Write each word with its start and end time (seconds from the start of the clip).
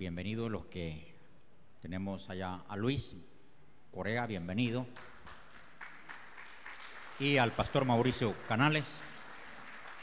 bienvenidos 0.00 0.50
los 0.50 0.64
que 0.64 1.14
tenemos 1.82 2.30
allá 2.30 2.64
a 2.66 2.74
Luis 2.74 3.14
Corea, 3.90 4.24
bienvenido. 4.24 4.86
Y 7.18 7.36
al 7.36 7.52
pastor 7.52 7.84
Mauricio 7.84 8.34
Canales, 8.48 8.94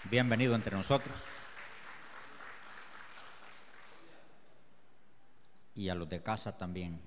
bienvenido 0.04 0.54
entre 0.54 0.76
nosotros. 0.76 1.16
Y 5.74 5.90
a 5.90 5.96
los 5.96 6.08
de 6.08 6.22
casa 6.22 6.56
también. 6.56 7.02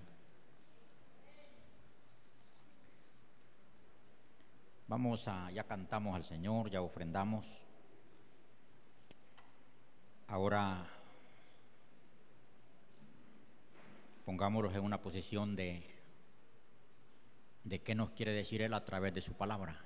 Vamos 4.88 5.29
a, 5.29 5.48
ya 5.52 5.62
cantamos 5.62 6.16
al 6.16 6.25
Señor, 6.25 6.68
ya 6.68 6.82
ofrendamos. 6.82 7.46
Ahora 10.27 11.00
pongámonos 14.25 14.75
en 14.75 14.82
una 14.82 15.00
posición 15.00 15.57
de, 15.57 15.82
de 17.64 17.81
qué 17.81 17.95
nos 17.95 18.11
quiere 18.11 18.32
decir 18.32 18.62
Él 18.62 18.75
a 18.75 18.85
través 18.85 19.14
de 19.14 19.21
su 19.21 19.35
palabra. 19.35 19.85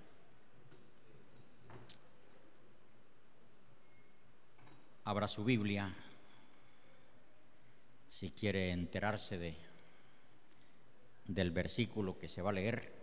Abra 5.05 5.29
su 5.29 5.45
Biblia 5.45 5.95
si 8.09 8.31
quiere 8.31 8.71
enterarse 8.71 9.39
de, 9.39 9.57
del 11.27 11.51
versículo 11.51 12.19
que 12.19 12.29
se 12.29 12.43
va 12.43 12.51
a 12.51 12.55
leer. 12.55 12.95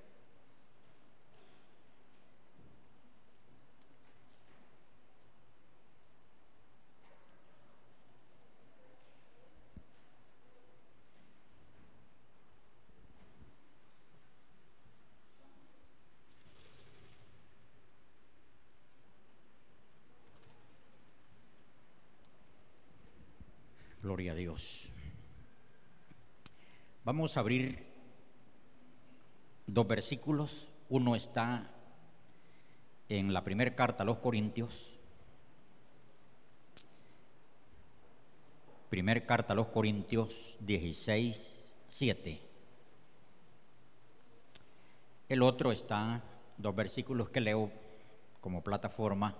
Gloria 24.02 24.32
a 24.32 24.36
Dios. 24.36 24.90
Vamos 27.14 27.36
a 27.36 27.42
abrir 27.42 27.86
dos 29.68 29.86
versículos. 29.86 30.70
Uno 30.88 31.14
está 31.14 31.70
en 33.10 33.34
la 33.34 33.44
primera 33.44 33.76
carta 33.76 34.04
a 34.04 34.06
los 34.06 34.20
Corintios. 34.20 34.98
Primer 38.90 39.26
carta 39.26 39.52
a 39.52 39.58
los 39.58 39.68
Corintios 39.68 40.56
16, 40.62 41.76
7. 41.90 42.42
El 45.28 45.42
otro 45.42 45.74
está, 45.74 46.24
dos 46.58 46.74
versículos 46.74 47.30
que 47.30 47.42
leo 47.42 47.74
como 48.40 48.64
plataforma 48.64 49.36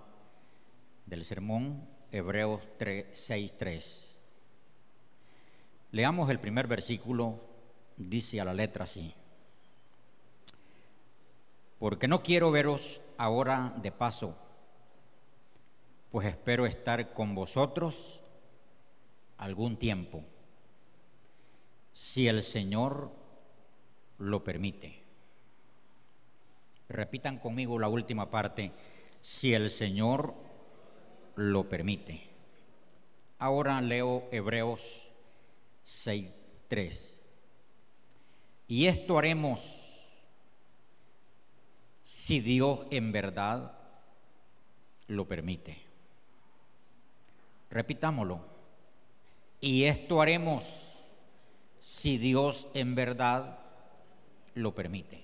del 1.06 1.24
sermón, 1.24 1.88
Hebreos 2.10 2.60
3, 2.76 3.06
6, 3.14 3.56
3. 3.56 4.16
Leamos 5.92 6.28
el 6.28 6.38
primer 6.38 6.66
versículo, 6.66 7.51
dice 7.96 8.40
a 8.40 8.44
la 8.44 8.54
letra 8.54 8.84
así. 8.84 9.14
Porque 11.78 12.08
no 12.08 12.22
quiero 12.22 12.50
veros 12.50 13.00
ahora 13.18 13.74
de 13.82 13.90
paso, 13.90 14.36
pues 16.10 16.28
espero 16.28 16.66
estar 16.66 17.12
con 17.12 17.34
vosotros 17.34 18.20
algún 19.38 19.76
tiempo, 19.76 20.22
si 21.92 22.28
el 22.28 22.42
Señor 22.42 23.10
lo 24.18 24.44
permite. 24.44 25.02
Repitan 26.88 27.38
conmigo 27.38 27.78
la 27.78 27.88
última 27.88 28.30
parte, 28.30 28.70
si 29.20 29.54
el 29.54 29.70
Señor 29.70 30.34
lo 31.36 31.68
permite. 31.68 32.28
Ahora 33.38 33.80
leo 33.80 34.28
Hebreos 34.30 35.08
6.3. 35.84 37.21
Y 38.72 38.86
esto 38.86 39.18
haremos 39.18 39.60
si 42.04 42.40
Dios 42.40 42.86
en 42.90 43.12
verdad 43.12 43.76
lo 45.08 45.28
permite. 45.28 45.76
Repitámoslo. 47.68 48.40
Y 49.60 49.84
esto 49.84 50.22
haremos 50.22 50.64
si 51.80 52.16
Dios 52.16 52.66
en 52.72 52.94
verdad 52.94 53.58
lo 54.54 54.74
permite. 54.74 55.22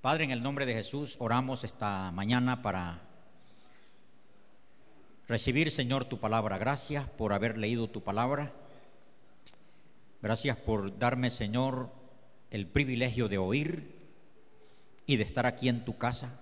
Padre, 0.00 0.24
en 0.24 0.30
el 0.30 0.42
nombre 0.42 0.64
de 0.64 0.72
Jesús, 0.72 1.16
oramos 1.18 1.64
esta 1.64 2.10
mañana 2.12 2.62
para 2.62 3.02
recibir, 5.28 5.70
Señor, 5.70 6.06
tu 6.06 6.18
palabra. 6.18 6.56
Gracias 6.56 7.06
por 7.10 7.34
haber 7.34 7.58
leído 7.58 7.90
tu 7.90 8.02
palabra. 8.02 8.54
Gracias 10.22 10.56
por 10.56 10.98
darme, 10.98 11.28
Señor, 11.28 11.90
el 12.50 12.66
privilegio 12.66 13.28
de 13.28 13.38
oír 13.38 13.94
y 15.06 15.16
de 15.16 15.22
estar 15.22 15.46
aquí 15.46 15.68
en 15.68 15.84
tu 15.84 15.96
casa. 15.96 16.40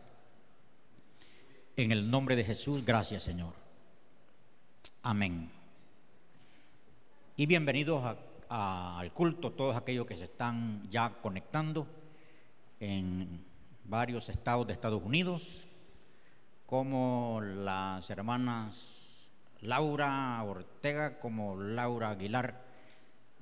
En 1.77 1.93
el 1.93 2.11
nombre 2.11 2.37
de 2.37 2.45
Jesús, 2.45 2.85
gracias, 2.85 3.23
Señor. 3.23 3.55
Amén. 5.03 5.51
Y 7.37 7.47
bienvenidos 7.47 8.17
al 8.49 9.13
culto, 9.13 9.53
todos 9.53 9.77
aquellos 9.77 10.07
que 10.07 10.17
se 10.17 10.25
están 10.25 10.89
ya 10.91 11.11
conectando 11.21 11.87
en 12.81 13.45
varios 13.85 14.29
estados 14.29 14.67
de 14.67 14.73
Estados 14.73 15.03
Unidos, 15.03 15.67
como 16.67 17.41
las 17.43 18.09
hermanas 18.11 19.31
Laura 19.61 20.43
Ortega, 20.45 21.19
como 21.19 21.57
Laura 21.57 22.11
Aguilar 22.11 22.65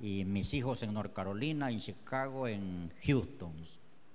y 0.02 0.24
mis 0.24 0.52
hijos 0.52 0.82
en 0.82 0.92
North 0.92 1.12
Carolina, 1.12 1.70
en 1.70 1.78
Chicago, 1.78 2.48
en 2.48 2.92
Houston. 3.06 3.54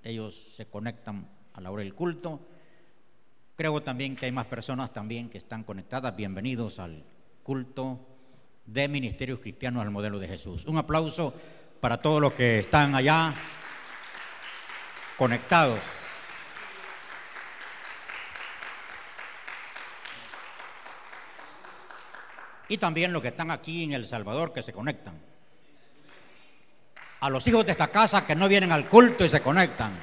Ellos 0.04 0.36
se 0.36 0.66
conectan 0.66 1.26
a 1.54 1.62
la 1.62 1.72
hora 1.72 1.82
del 1.82 1.96
culto. 1.96 2.42
Creo 3.56 3.82
también 3.82 4.18
que 4.18 4.26
hay 4.26 4.34
más 4.34 4.48
personas 4.48 4.92
también 4.92 5.30
que 5.30 5.38
están 5.38 5.64
conectadas. 5.64 6.14
Bienvenidos 6.14 6.80
al 6.80 7.06
culto 7.42 8.06
de 8.66 8.90
Ministerios 8.90 9.40
Cristianos 9.40 9.82
al 9.82 9.90
modelo 9.90 10.20
de 10.20 10.28
Jesús. 10.28 10.66
Un 10.66 10.78
aplauso 10.78 11.34
para 11.80 12.02
todos 12.02 12.22
los 12.22 12.34
que 12.34 12.60
están 12.60 12.94
allá 12.94 13.34
conectados. 15.18 15.80
Y 22.68 22.78
también 22.78 23.14
los 23.14 23.22
que 23.22 23.30
están 23.30 23.52
aquí 23.52 23.86
en 23.86 23.94
El 23.94 24.06
Salvador 24.06 24.52
que 24.52 24.62
se 24.62 24.74
conectan 24.74 25.37
a 27.20 27.30
los 27.30 27.48
hijos 27.48 27.66
de 27.66 27.72
esta 27.72 27.88
casa 27.88 28.26
que 28.26 28.36
no 28.36 28.48
vienen 28.48 28.72
al 28.72 28.88
culto 28.88 29.26
y 29.26 29.30
se 29.30 29.42
conectan. 29.42 29.98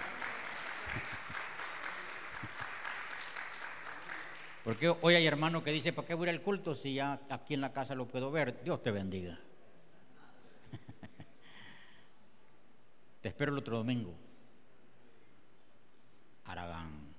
Porque 4.64 4.88
hoy 4.88 5.14
hay 5.14 5.26
hermano 5.26 5.62
que 5.62 5.70
dice, 5.70 5.92
¿para 5.92 6.08
qué 6.08 6.14
voy 6.14 6.30
al 6.30 6.40
culto 6.40 6.74
si 6.74 6.94
ya 6.94 7.20
aquí 7.28 7.54
en 7.54 7.60
la 7.60 7.72
casa 7.72 7.94
lo 7.94 8.08
puedo 8.08 8.30
ver? 8.30 8.62
Dios 8.64 8.82
te 8.82 8.90
bendiga. 8.90 9.38
Te 13.20 13.28
espero 13.28 13.52
el 13.52 13.58
otro 13.58 13.76
domingo. 13.76 14.14
Aragán. 16.46 17.14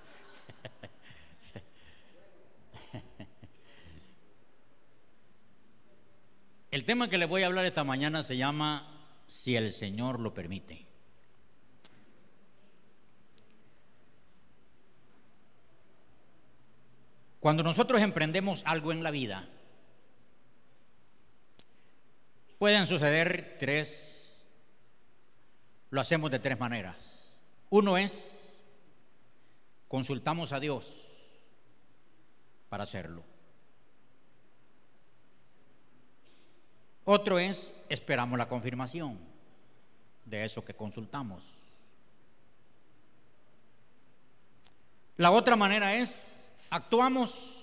El 6.71 6.85
tema 6.85 7.09
que 7.09 7.17
les 7.17 7.27
voy 7.27 7.43
a 7.43 7.47
hablar 7.47 7.65
esta 7.65 7.83
mañana 7.83 8.23
se 8.23 8.37
llama 8.37 8.87
Si 9.27 9.57
el 9.57 9.73
Señor 9.73 10.21
lo 10.21 10.33
permite. 10.33 10.85
Cuando 17.41 17.61
nosotros 17.61 18.01
emprendemos 18.01 18.63
algo 18.65 18.93
en 18.93 19.03
la 19.03 19.11
vida, 19.11 19.49
pueden 22.57 22.87
suceder 22.87 23.57
tres, 23.59 24.47
lo 25.89 25.99
hacemos 25.99 26.31
de 26.31 26.39
tres 26.39 26.57
maneras. 26.57 27.35
Uno 27.69 27.97
es, 27.97 28.55
consultamos 29.89 30.53
a 30.53 30.61
Dios 30.61 31.09
para 32.69 32.83
hacerlo. 32.83 33.30
Otro 37.05 37.39
es, 37.39 37.73
esperamos 37.89 38.37
la 38.37 38.47
confirmación 38.47 39.17
de 40.25 40.45
eso 40.45 40.63
que 40.63 40.73
consultamos. 40.73 41.43
La 45.17 45.31
otra 45.31 45.55
manera 45.55 45.95
es, 45.95 46.49
actuamos 46.69 47.57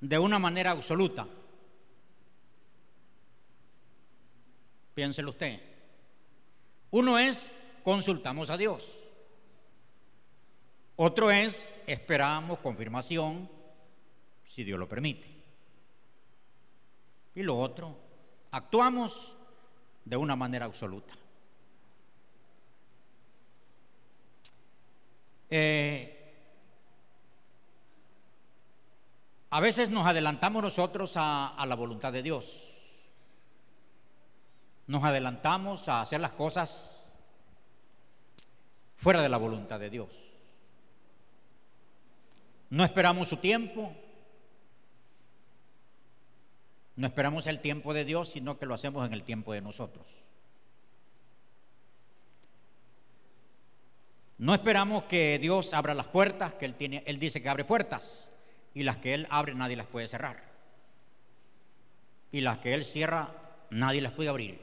de 0.00 0.18
una 0.18 0.38
manera 0.38 0.70
absoluta. 0.70 1.26
Piénselo 4.94 5.30
usted. 5.30 5.60
Uno 6.90 7.18
es, 7.18 7.50
consultamos 7.82 8.50
a 8.50 8.56
Dios. 8.56 8.88
Otro 10.96 11.30
es, 11.30 11.70
esperamos 11.86 12.58
confirmación, 12.58 13.48
si 14.44 14.64
Dios 14.64 14.78
lo 14.78 14.88
permite. 14.88 15.39
Y 17.34 17.42
lo 17.42 17.58
otro, 17.58 17.96
actuamos 18.50 19.36
de 20.04 20.16
una 20.16 20.36
manera 20.36 20.66
absoluta. 20.66 21.14
Eh, 25.48 26.16
a 29.50 29.60
veces 29.60 29.90
nos 29.90 30.06
adelantamos 30.06 30.62
nosotros 30.62 31.16
a, 31.16 31.48
a 31.48 31.66
la 31.66 31.74
voluntad 31.74 32.12
de 32.12 32.22
Dios. 32.22 32.68
Nos 34.86 35.04
adelantamos 35.04 35.88
a 35.88 36.00
hacer 36.00 36.20
las 36.20 36.32
cosas 36.32 37.12
fuera 38.96 39.22
de 39.22 39.28
la 39.28 39.38
voluntad 39.38 39.80
de 39.80 39.90
Dios. 39.90 40.08
No 42.70 42.84
esperamos 42.84 43.28
su 43.28 43.38
tiempo, 43.38 43.94
no 46.96 47.06
esperamos 47.06 47.46
el 47.46 47.60
tiempo 47.60 47.94
de 47.94 48.04
Dios, 48.04 48.30
sino 48.30 48.58
que 48.58 48.66
lo 48.66 48.74
hacemos 48.74 49.06
en 49.06 49.12
el 49.12 49.22
tiempo 49.22 49.52
de 49.52 49.60
nosotros. 49.60 50.06
No 54.38 54.54
esperamos 54.54 55.04
que 55.04 55.38
Dios 55.38 55.74
abra 55.74 55.94
las 55.94 56.08
puertas, 56.08 56.54
que 56.54 56.64
Él, 56.64 56.74
tiene, 56.74 57.02
Él 57.06 57.18
dice 57.18 57.42
que 57.42 57.48
abre 57.48 57.64
puertas, 57.64 58.30
y 58.74 58.82
las 58.84 58.96
que 58.96 59.14
Él 59.14 59.26
abre 59.30 59.54
nadie 59.54 59.76
las 59.76 59.86
puede 59.86 60.08
cerrar. 60.08 60.42
Y 62.32 62.40
las 62.40 62.58
que 62.58 62.74
Él 62.74 62.84
cierra 62.84 63.34
nadie 63.70 64.00
las 64.00 64.12
puede 64.12 64.30
abrir. 64.30 64.60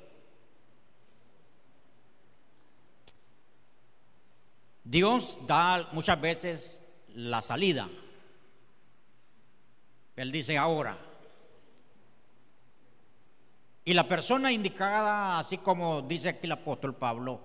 Dios 4.84 5.40
da 5.46 5.90
muchas 5.92 6.20
veces 6.22 6.82
la 7.10 7.42
salida. 7.42 7.90
Él 10.16 10.32
dice 10.32 10.58
ahora. 10.58 11.07
Y 13.88 13.94
la 13.94 14.06
persona 14.06 14.52
indicada, 14.52 15.40
así 15.40 15.60
como 15.60 16.02
dice 16.02 16.28
aquí 16.28 16.46
el 16.46 16.52
apóstol 16.52 16.94
Pablo, 16.94 17.40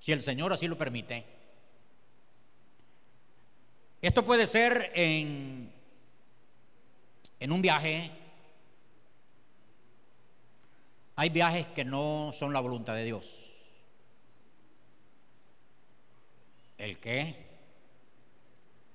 si 0.00 0.10
el 0.10 0.20
Señor 0.20 0.52
así 0.52 0.66
lo 0.66 0.76
permite. 0.76 1.24
Esto 4.02 4.24
puede 4.24 4.44
ser 4.46 4.90
en, 4.92 5.72
en 7.38 7.52
un 7.52 7.62
viaje. 7.62 8.10
Hay 11.14 11.28
viajes 11.28 11.68
que 11.68 11.84
no 11.84 12.32
son 12.34 12.52
la 12.52 12.58
voluntad 12.58 12.96
de 12.96 13.04
Dios. 13.04 13.30
¿El 16.76 16.98
qué? 16.98 17.36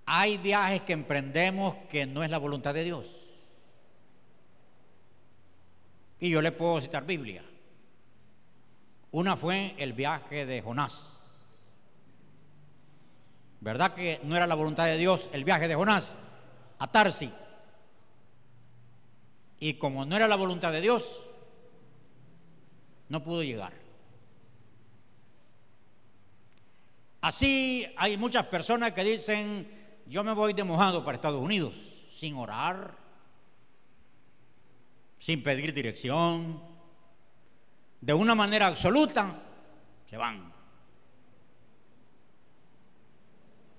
Hay 0.05 0.35
viajes 0.35 0.81
que 0.81 0.91
emprendemos 0.91 1.77
que 1.89 2.05
no 2.05 2.25
es 2.25 2.29
la 2.29 2.39
voluntad 2.39 2.73
de 2.73 2.83
Dios. 2.83 3.30
Y 6.21 6.29
yo 6.29 6.41
le 6.41 6.51
puedo 6.51 6.79
citar 6.79 7.05
Biblia. 7.05 7.43
Una 9.09 9.35
fue 9.35 9.73
el 9.77 9.91
viaje 9.91 10.45
de 10.45 10.61
Jonás. 10.61 11.17
¿Verdad 13.59 13.93
que 13.93 14.21
no 14.23 14.37
era 14.37 14.47
la 14.47 14.55
voluntad 14.55 14.85
de 14.85 14.97
Dios 14.97 15.29
el 15.33 15.43
viaje 15.43 15.67
de 15.67 15.75
Jonás 15.75 16.15
a 16.77 16.91
Tarsi? 16.91 17.31
Y 19.59 19.73
como 19.73 20.05
no 20.05 20.15
era 20.15 20.27
la 20.27 20.35
voluntad 20.35 20.71
de 20.71 20.81
Dios, 20.81 21.21
no 23.09 23.23
pudo 23.23 23.41
llegar. 23.41 23.73
Así 27.19 27.87
hay 27.97 28.15
muchas 28.15 28.45
personas 28.45 28.91
que 28.93 29.03
dicen, 29.03 30.03
yo 30.05 30.23
me 30.23 30.33
voy 30.33 30.53
de 30.53 30.63
mojado 30.63 31.03
para 31.03 31.15
Estados 31.15 31.41
Unidos, 31.41 31.75
sin 32.11 32.35
orar, 32.35 33.00
sin 35.21 35.43
pedir 35.43 35.71
dirección, 35.71 36.59
de 38.01 38.11
una 38.11 38.33
manera 38.33 38.65
absoluta, 38.65 39.39
se 40.09 40.17
van. 40.17 40.51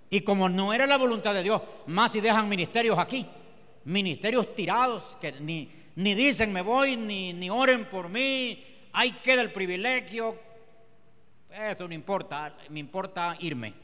Y 0.08 0.20
como 0.20 0.48
no 0.48 0.72
era 0.72 0.86
la 0.86 0.96
voluntad 0.96 1.34
de 1.34 1.42
Dios, 1.42 1.60
más 1.86 2.12
si 2.12 2.20
dejan 2.20 2.48
ministerios 2.48 2.96
aquí, 2.96 3.26
ministerios 3.86 4.54
tirados, 4.54 5.18
que 5.20 5.32
ni, 5.32 5.68
ni 5.96 6.14
dicen 6.14 6.52
me 6.52 6.62
voy, 6.62 6.96
ni, 6.96 7.32
ni 7.32 7.50
oren 7.50 7.86
por 7.86 8.08
mí, 8.08 8.64
ahí 8.92 9.10
queda 9.14 9.42
el 9.42 9.52
privilegio. 9.52 10.38
Eso 11.50 11.88
no 11.88 11.94
importa, 11.94 12.56
me 12.68 12.78
importa 12.78 13.36
irme. 13.40 13.74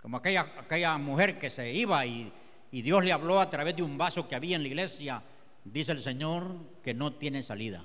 Como 0.00 0.18
aquella, 0.18 0.42
aquella 0.56 0.96
mujer 0.98 1.36
que 1.36 1.50
se 1.50 1.72
iba 1.72 2.06
y, 2.06 2.32
y 2.72 2.82
Dios 2.82 3.04
le 3.04 3.12
habló 3.12 3.40
a 3.40 3.50
través 3.50 3.76
de 3.76 3.82
un 3.82 3.98
vaso 3.98 4.28
que 4.28 4.36
había 4.36 4.56
en 4.56 4.62
la 4.62 4.68
iglesia, 4.68 5.22
dice 5.64 5.92
el 5.92 6.00
Señor 6.00 6.56
que 6.82 6.94
no 6.94 7.12
tiene 7.14 7.42
salida. 7.42 7.84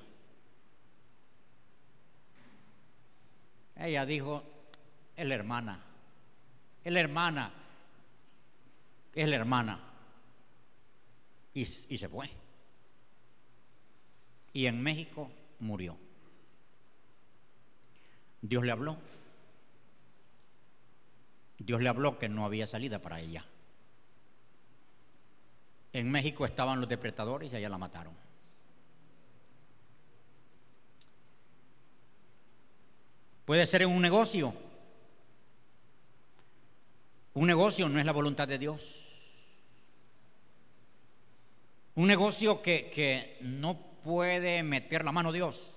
Ella 3.76 4.06
dijo, 4.06 4.44
es 5.16 5.26
la 5.26 5.36
hermana, 5.36 5.84
es 6.84 6.94
la 6.94 7.00
hermana, 7.00 7.52
es 9.14 9.28
la 9.28 9.36
hermana. 9.36 9.80
Y, 11.54 11.66
se 11.66 12.10
fue. 12.10 12.30
Y 14.52 14.66
en 14.66 14.84
México 14.84 15.32
murió. 15.60 15.98
Dios 18.42 18.64
le 18.66 18.72
habló. 18.72 18.98
Dios 21.58 21.82
le 21.82 21.88
habló 21.88 22.20
que 22.20 22.28
no 22.28 22.44
había 22.44 22.68
salida 22.68 23.00
para 23.00 23.22
ella. 23.22 23.46
En 25.96 26.12
México 26.12 26.46
estaban 26.46 26.82
los 26.82 26.90
depredadores 26.90 27.54
y 27.54 27.56
allá 27.56 27.70
la 27.70 27.78
mataron. 27.78 28.14
Puede 33.46 33.66
ser 33.66 33.84
en 33.84 33.92
un 33.92 34.02
negocio. 34.02 34.54
Un 37.34 37.48
negocio 37.48 37.88
no 37.88 37.98
es 37.98 38.06
la 38.06 38.12
voluntad 38.12 38.46
de 38.46 38.58
Dios. 38.58 39.08
Un 41.96 42.08
negocio 42.08 42.62
que, 42.62 42.92
que 42.94 43.38
no 43.40 43.80
puede 44.04 44.64
meter 44.64 45.06
la 45.06 45.14
mano 45.14 45.32
Dios. 45.32 45.76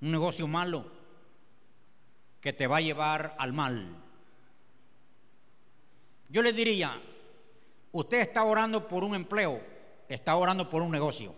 Un 0.00 0.12
negocio 0.12 0.46
malo 0.46 0.86
que 2.40 2.52
te 2.52 2.68
va 2.68 2.76
a 2.76 2.80
llevar 2.80 3.34
al 3.40 3.52
mal. 3.52 4.04
Yo 6.28 6.42
le 6.42 6.52
diría, 6.52 7.00
usted 7.92 8.20
está 8.20 8.44
orando 8.44 8.86
por 8.86 9.02
un 9.02 9.14
empleo, 9.14 9.60
está 10.08 10.36
orando 10.36 10.68
por 10.68 10.82
un 10.82 10.90
negocio. 10.90 11.34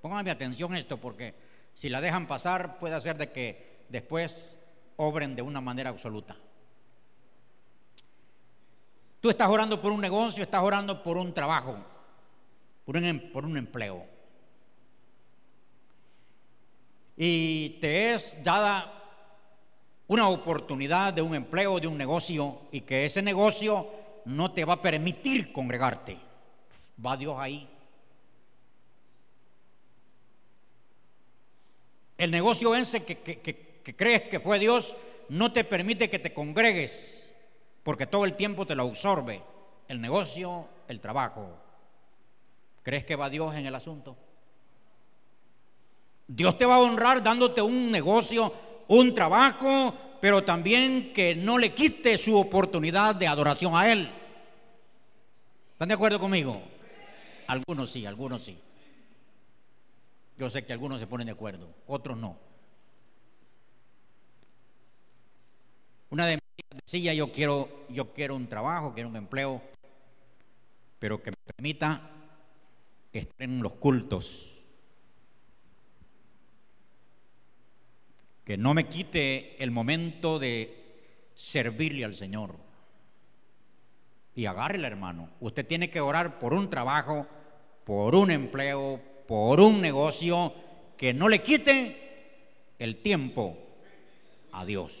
Pónganme 0.00 0.30
atención 0.30 0.74
esto 0.74 0.98
porque 0.98 1.34
si 1.72 1.88
la 1.88 2.00
dejan 2.00 2.26
pasar 2.26 2.78
puede 2.78 2.94
hacer 2.94 3.16
de 3.16 3.30
que 3.30 3.84
después 3.88 4.58
obren 4.96 5.36
de 5.36 5.42
una 5.42 5.60
manera 5.60 5.90
absoluta. 5.90 6.36
Tú 9.20 9.30
estás 9.30 9.48
orando 9.48 9.80
por 9.80 9.92
un 9.92 10.00
negocio, 10.00 10.42
estás 10.42 10.62
orando 10.62 11.02
por 11.02 11.16
un 11.16 11.32
trabajo, 11.32 11.76
por 12.84 12.96
un, 12.96 13.04
em, 13.04 13.32
por 13.32 13.46
un 13.46 13.56
empleo. 13.56 14.04
Y 17.16 17.78
te 17.80 18.12
es 18.12 18.42
dada 18.44 19.03
una 20.06 20.28
oportunidad 20.28 21.12
de 21.12 21.22
un 21.22 21.34
empleo, 21.34 21.80
de 21.80 21.86
un 21.86 21.96
negocio, 21.96 22.58
y 22.72 22.82
que 22.82 23.04
ese 23.04 23.22
negocio 23.22 23.88
no 24.24 24.52
te 24.52 24.64
va 24.64 24.74
a 24.74 24.82
permitir 24.82 25.52
congregarte. 25.52 26.18
Va 27.04 27.16
Dios 27.16 27.36
ahí 27.38 27.68
El 32.16 32.30
negocio 32.30 32.74
ese 32.74 33.04
que, 33.04 33.94
crees 33.96 34.22
que 34.22 34.40
fue 34.40 34.58
Dios 34.58 34.96
no 35.28 35.52
te 35.52 35.64
permite 35.64 36.08
que 36.08 36.18
te 36.18 36.32
congregues 36.32 37.34
porque 37.82 38.06
todo 38.06 38.24
el 38.24 38.34
tiempo 38.34 38.66
te 38.66 38.74
lo 38.74 38.84
absorbe. 38.84 39.42
El 39.88 40.00
negocio, 40.00 40.66
el 40.88 41.00
trabajo. 41.00 41.58
¿Crees 42.82 43.04
que 43.04 43.16
va 43.16 43.28
Dios 43.28 43.54
en 43.54 43.66
el 43.66 43.74
asunto? 43.74 44.16
Dios 46.26 46.56
te 46.56 46.64
va 46.64 46.76
a 46.76 46.80
honrar 46.80 47.22
dándote 47.22 47.60
un 47.60 47.90
negocio, 47.90 48.54
un 48.88 49.14
trabajo, 49.14 49.94
pero 50.20 50.44
también 50.44 51.12
que 51.12 51.34
no 51.34 51.58
le 51.58 51.74
quite 51.74 52.16
su 52.18 52.36
oportunidad 52.36 53.14
de 53.14 53.26
adoración 53.26 53.76
a 53.76 53.90
Él. 53.90 54.10
¿Están 55.72 55.88
de 55.88 55.94
acuerdo 55.94 56.18
conmigo? 56.18 56.62
Algunos 57.46 57.90
sí, 57.90 58.06
algunos 58.06 58.42
sí. 58.42 58.58
Yo 60.38 60.50
sé 60.50 60.64
que 60.64 60.72
algunos 60.72 61.00
se 61.00 61.06
ponen 61.06 61.26
de 61.26 61.32
acuerdo, 61.32 61.68
otros 61.86 62.16
no. 62.16 62.38
Una 66.10 66.26
de 66.26 66.36
mis 66.36 66.80
decía, 66.84 67.14
yo 67.14 67.32
quiero, 67.32 67.86
yo 67.88 68.12
quiero 68.12 68.36
un 68.36 68.48
trabajo, 68.48 68.94
quiero 68.94 69.08
un 69.08 69.16
empleo, 69.16 69.62
pero 70.98 71.22
que 71.22 71.30
me 71.30 71.36
permita 71.54 72.10
estar 73.12 73.42
en 73.42 73.62
los 73.62 73.74
cultos. 73.74 74.53
Que 78.44 78.56
no 78.56 78.74
me 78.74 78.86
quite 78.86 79.62
el 79.62 79.70
momento 79.70 80.38
de 80.38 80.84
servirle 81.34 82.04
al 82.04 82.14
Señor. 82.14 82.56
Y 84.34 84.46
agárrele, 84.46 84.86
hermano. 84.86 85.30
Usted 85.40 85.66
tiene 85.66 85.90
que 85.90 86.00
orar 86.00 86.38
por 86.38 86.54
un 86.54 86.68
trabajo, 86.68 87.26
por 87.84 88.14
un 88.14 88.30
empleo, 88.30 89.00
por 89.26 89.60
un 89.60 89.80
negocio 89.80 90.54
que 90.96 91.14
no 91.14 91.28
le 91.28 91.42
quite 91.42 92.74
el 92.78 92.96
tiempo 92.96 93.58
a 94.52 94.64
Dios. 94.64 94.98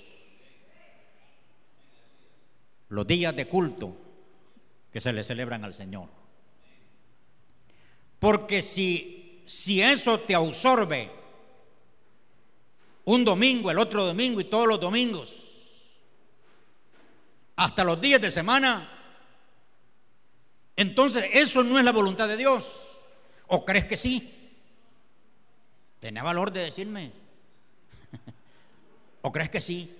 Los 2.88 3.06
días 3.06 3.34
de 3.34 3.46
culto 3.46 3.96
que 4.92 5.00
se 5.00 5.12
le 5.12 5.24
celebran 5.24 5.64
al 5.64 5.74
Señor. 5.74 6.08
Porque 8.18 8.62
si, 8.62 9.42
si 9.44 9.82
eso 9.82 10.20
te 10.20 10.34
absorbe 10.34 11.10
un 13.04 13.24
domingo, 13.24 13.70
el 13.70 13.78
otro 13.78 14.04
domingo 14.04 14.40
y 14.40 14.44
todos 14.44 14.66
los 14.66 14.80
domingos, 14.80 15.42
hasta 17.56 17.84
los 17.84 18.00
días 18.00 18.20
de 18.20 18.30
semana, 18.30 18.90
entonces 20.76 21.26
eso 21.32 21.62
no 21.62 21.78
es 21.78 21.84
la 21.84 21.92
voluntad 21.92 22.28
de 22.28 22.36
Dios. 22.36 22.86
¿O 23.46 23.64
crees 23.64 23.84
que 23.84 23.96
sí? 23.96 24.52
Tenía 26.00 26.22
valor 26.22 26.50
de 26.50 26.60
decirme. 26.60 27.12
¿O 29.22 29.30
crees 29.30 29.50
que 29.50 29.60
sí? 29.60 29.96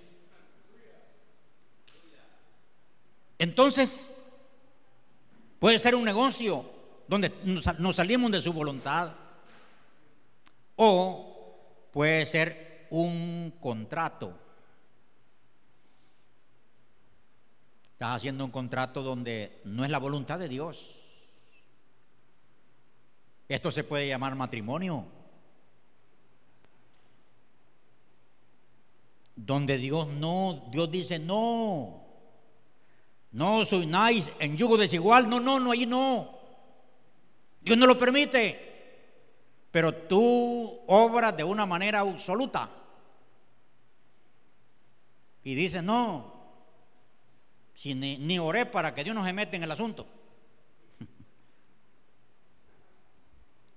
Entonces, 3.38 4.14
puede 5.58 5.78
ser 5.78 5.94
un 5.94 6.04
negocio 6.04 6.70
donde 7.06 7.32
nos 7.78 7.96
salimos 7.96 8.32
de 8.32 8.40
su 8.40 8.52
voluntad. 8.52 9.12
O 10.76 11.56
puede 11.92 12.26
ser 12.26 12.73
un 12.90 13.54
contrato. 13.60 14.38
Estás 17.92 18.16
haciendo 18.16 18.44
un 18.44 18.50
contrato 18.50 19.02
donde 19.02 19.60
no 19.64 19.84
es 19.84 19.90
la 19.90 19.98
voluntad 19.98 20.38
de 20.38 20.48
Dios. 20.48 21.00
Esto 23.48 23.70
se 23.70 23.84
puede 23.84 24.08
llamar 24.08 24.34
matrimonio. 24.34 25.06
Donde 29.36 29.78
Dios 29.78 30.08
no, 30.08 30.64
Dios 30.70 30.90
dice 30.90 31.18
no. 31.18 32.02
No 33.32 33.64
soy 33.64 33.86
nice 33.86 34.32
en 34.38 34.56
yugo 34.56 34.76
desigual. 34.76 35.28
No, 35.28 35.40
no, 35.40 35.58
no, 35.60 35.72
ahí 35.72 35.86
no. 35.86 36.38
Dios 37.60 37.78
no 37.78 37.86
lo 37.86 37.96
permite. 37.96 38.73
Pero 39.74 39.92
tú 39.92 40.82
obras 40.86 41.36
de 41.36 41.42
una 41.42 41.66
manera 41.66 41.98
absoluta. 41.98 42.70
Y 45.42 45.56
dices, 45.56 45.82
no, 45.82 46.32
si 47.74 47.92
ni, 47.92 48.38
oré 48.38 48.66
para 48.66 48.94
que 48.94 49.02
Dios 49.02 49.16
no 49.16 49.24
se 49.24 49.32
meta 49.32 49.56
en 49.56 49.64
el 49.64 49.70
asunto. 49.72 50.06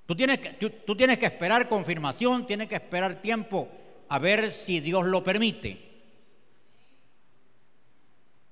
Tú 0.05 0.15
tienes, 0.15 0.37
que, 0.37 0.51
tú 0.51 0.95
tienes 0.95 1.17
que 1.17 1.25
esperar 1.25 1.67
confirmación, 1.67 2.45
tienes 2.45 2.67
que 2.67 2.75
esperar 2.75 3.19
tiempo 3.19 3.67
a 4.07 4.19
ver 4.19 4.51
si 4.51 4.79
Dios 4.79 5.03
lo 5.03 5.23
permite. 5.23 5.81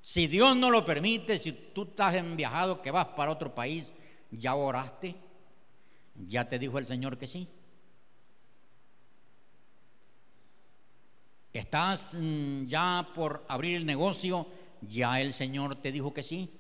Si 0.02 0.26
Dios 0.26 0.56
no 0.56 0.72
lo 0.72 0.84
permite, 0.84 1.38
si 1.38 1.52
tú 1.52 1.84
estás 1.84 2.16
en 2.16 2.36
viajado 2.36 2.82
que 2.82 2.90
vas 2.90 3.06
para 3.10 3.32
otro 3.32 3.54
país, 3.54 3.94
ya 4.32 4.56
oraste, 4.56 5.14
ya 6.16 6.48
te 6.48 6.60
dijo 6.60 6.78
el 6.80 6.88
Señor 6.88 7.18
que 7.18 7.28
sí. 7.28 7.48
Estás 11.54 12.18
mm, 12.20 12.66
ya 12.66 13.10
por 13.16 13.46
abrir 13.48 13.78
el 13.78 13.86
negocio, 13.86 14.48
ya 14.82 15.22
el 15.22 15.34
Señor 15.34 15.82
te 15.82 15.92
dijo 15.92 16.14
que 16.14 16.24
sí. 16.24 16.52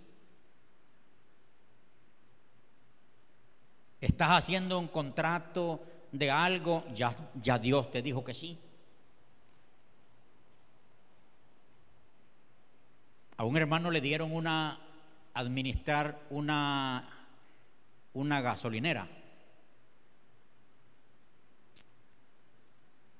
Estás 4.00 4.30
haciendo 4.32 4.80
un 4.80 4.88
contrato 4.88 5.84
de 6.12 6.32
algo, 6.32 6.86
ya, 6.94 7.16
ya 7.36 7.60
Dios 7.60 7.92
te 7.92 8.02
dijo 8.02 8.24
que 8.24 8.34
sí. 8.34 8.60
A 13.38 13.44
un 13.44 13.58
hermano 13.58 13.92
le 13.92 14.00
dieron 14.00 14.32
una 14.32 14.80
administrar 15.34 16.22
una 16.30 17.16
una 18.14 18.42
gasolinera. 18.42 19.10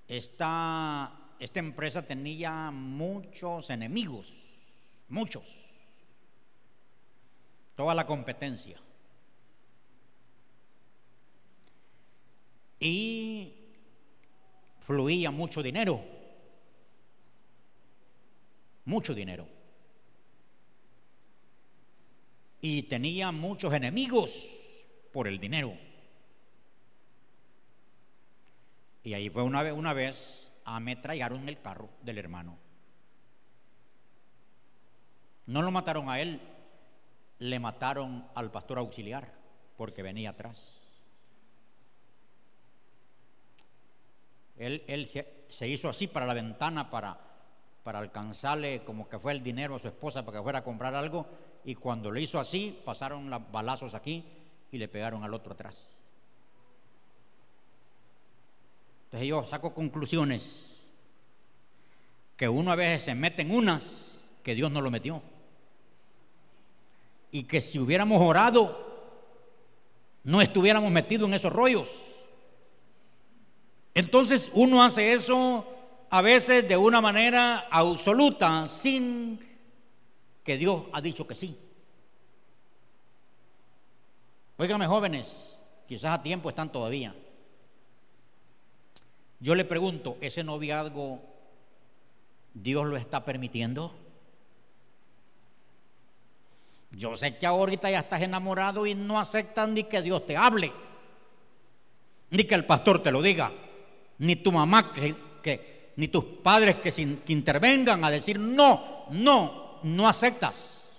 Esta, 0.08 1.36
empresa 1.40 2.02
tenía 2.02 2.72
muchos 2.72 3.70
enemigos, 3.70 4.34
muchos. 5.10 5.44
Toda 7.76 7.94
la 7.94 8.06
competencia. 8.06 8.80
Y 12.80 13.54
fluía 14.80 15.32
mucho 15.32 15.62
dinero. 15.62 16.04
Mucho 18.86 19.14
dinero 19.14 19.48
y 22.68 22.82
tenía 22.82 23.32
muchos 23.32 23.72
enemigos 23.76 24.88
por 25.14 25.28
el 25.28 25.40
dinero. 25.40 25.78
Y 29.06 29.14
ahí 29.14 29.30
fue 29.30 29.44
una 29.44 29.62
vez, 29.62 29.72
una 29.72 29.94
vez 29.94 30.52
a 30.66 30.78
ametrallaron 30.78 31.48
el 31.48 31.62
carro 31.62 31.90
del 32.02 32.18
hermano. 32.18 32.58
No 35.46 35.62
lo 35.62 35.70
mataron 35.70 36.10
a 36.10 36.20
él, 36.20 36.42
le 37.38 37.60
mataron 37.60 38.28
al 38.34 38.50
pastor 38.50 38.80
auxiliar 38.80 39.32
porque 39.78 40.02
venía 40.02 40.32
atrás. 40.32 40.82
Él, 44.58 44.84
él 44.88 45.08
se, 45.50 45.68
hizo 45.68 45.88
así 45.88 46.08
para 46.08 46.26
la 46.26 46.34
ventana 46.34 46.90
para, 46.90 47.20
para 47.84 48.00
alcanzarle 48.00 48.84
como 48.84 49.08
que 49.08 49.20
fue 49.20 49.34
el 49.34 49.44
dinero 49.44 49.76
a 49.76 49.80
su 49.80 49.88
esposa 49.88 50.26
para 50.26 50.40
que 50.40 50.44
fuera 50.44 50.60
a 50.60 50.64
comprar 50.64 50.96
algo 50.96 51.28
y 51.64 51.76
cuando 51.76 52.12
le 52.12 52.24
hizo 52.24 52.40
así, 52.40 52.82
pasaron 52.84 53.30
los 53.30 53.52
balazos 53.52 53.94
aquí 53.94 54.26
y 54.72 54.80
le 54.80 54.88
pegaron 54.88 55.24
al 55.24 55.34
otro 55.36 55.54
atrás. 55.54 56.05
Yo 59.24 59.46
saco 59.46 59.74
conclusiones 59.74 60.66
que 62.36 62.50
uno 62.50 62.72
a 62.72 62.76
veces 62.76 63.04
se 63.04 63.16
mete 63.16 63.44
en 63.44 63.52
unas 63.52 64.20
que 64.44 64.56
Dios 64.56 64.72
no 64.72 64.82
lo 64.82 64.92
metió. 64.92 65.22
Y 67.32 67.44
que 67.44 67.62
si 67.62 67.80
hubiéramos 67.80 68.22
orado, 68.22 68.86
no 70.24 70.42
estuviéramos 70.42 70.92
metidos 70.92 71.28
en 71.28 71.34
esos 71.34 71.54
rollos. 71.54 71.90
Entonces 73.94 74.52
uno 74.54 74.84
hace 74.84 75.14
eso 75.14 75.66
a 76.10 76.22
veces 76.22 76.68
de 76.68 76.78
una 76.78 77.02
manera 77.02 77.68
absoluta, 77.72 78.68
sin 78.68 79.40
que 80.44 80.58
Dios 80.58 80.84
ha 80.94 81.02
dicho 81.02 81.26
que 81.28 81.36
sí. 81.36 81.58
Óigame 84.58 84.88
jóvenes, 84.88 85.64
quizás 85.88 86.20
a 86.20 86.24
tiempo 86.24 86.50
están 86.50 86.72
todavía. 86.72 87.16
Yo 89.40 89.56
le 89.56 89.66
pregunto, 89.66 90.18
¿ese 90.22 90.44
noviazgo 90.44 91.22
Dios 92.54 92.86
lo 92.86 92.98
está 92.98 93.26
permitiendo? 93.26 93.94
Yo 96.92 97.18
sé 97.18 97.38
que 97.38 97.46
ahorita 97.46 97.92
ya 97.92 98.00
estás 98.00 98.22
enamorado 98.22 98.86
y 98.86 98.96
no 98.96 99.20
aceptan 99.20 99.74
ni 99.74 99.84
que 99.84 100.02
Dios 100.02 100.26
te 100.26 100.38
hable, 100.38 100.72
ni 102.30 102.46
que 102.46 102.56
el 102.56 102.66
pastor 102.66 103.04
te 103.04 103.12
lo 103.12 103.22
diga, 103.22 103.52
ni 104.20 104.38
tu 104.38 104.52
mamá 104.52 104.94
que, 104.94 105.92
ni 105.98 106.08
tus 106.08 106.24
padres 106.24 106.76
que, 106.78 106.92
que 106.92 107.34
intervengan 107.34 108.04
a 108.04 108.10
decir 108.10 108.40
no, 108.40 109.06
no, 109.12 109.80
no 109.84 110.08
aceptas. 110.08 110.98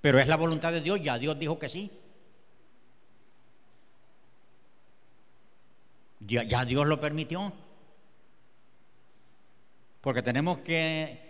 Pero 0.00 0.18
es 0.18 0.26
la 0.26 0.36
voluntad 0.36 0.72
de 0.72 0.80
Dios, 0.80 1.00
ya 1.00 1.16
Dios 1.16 1.38
dijo 1.38 1.58
que 1.58 1.68
sí. 1.68 1.90
Ya, 6.26 6.64
Dios 6.64 6.86
lo 6.86 7.00
permitió. 7.00 7.52
Porque 10.00 10.22
tenemos 10.22 10.58
que, 10.58 11.20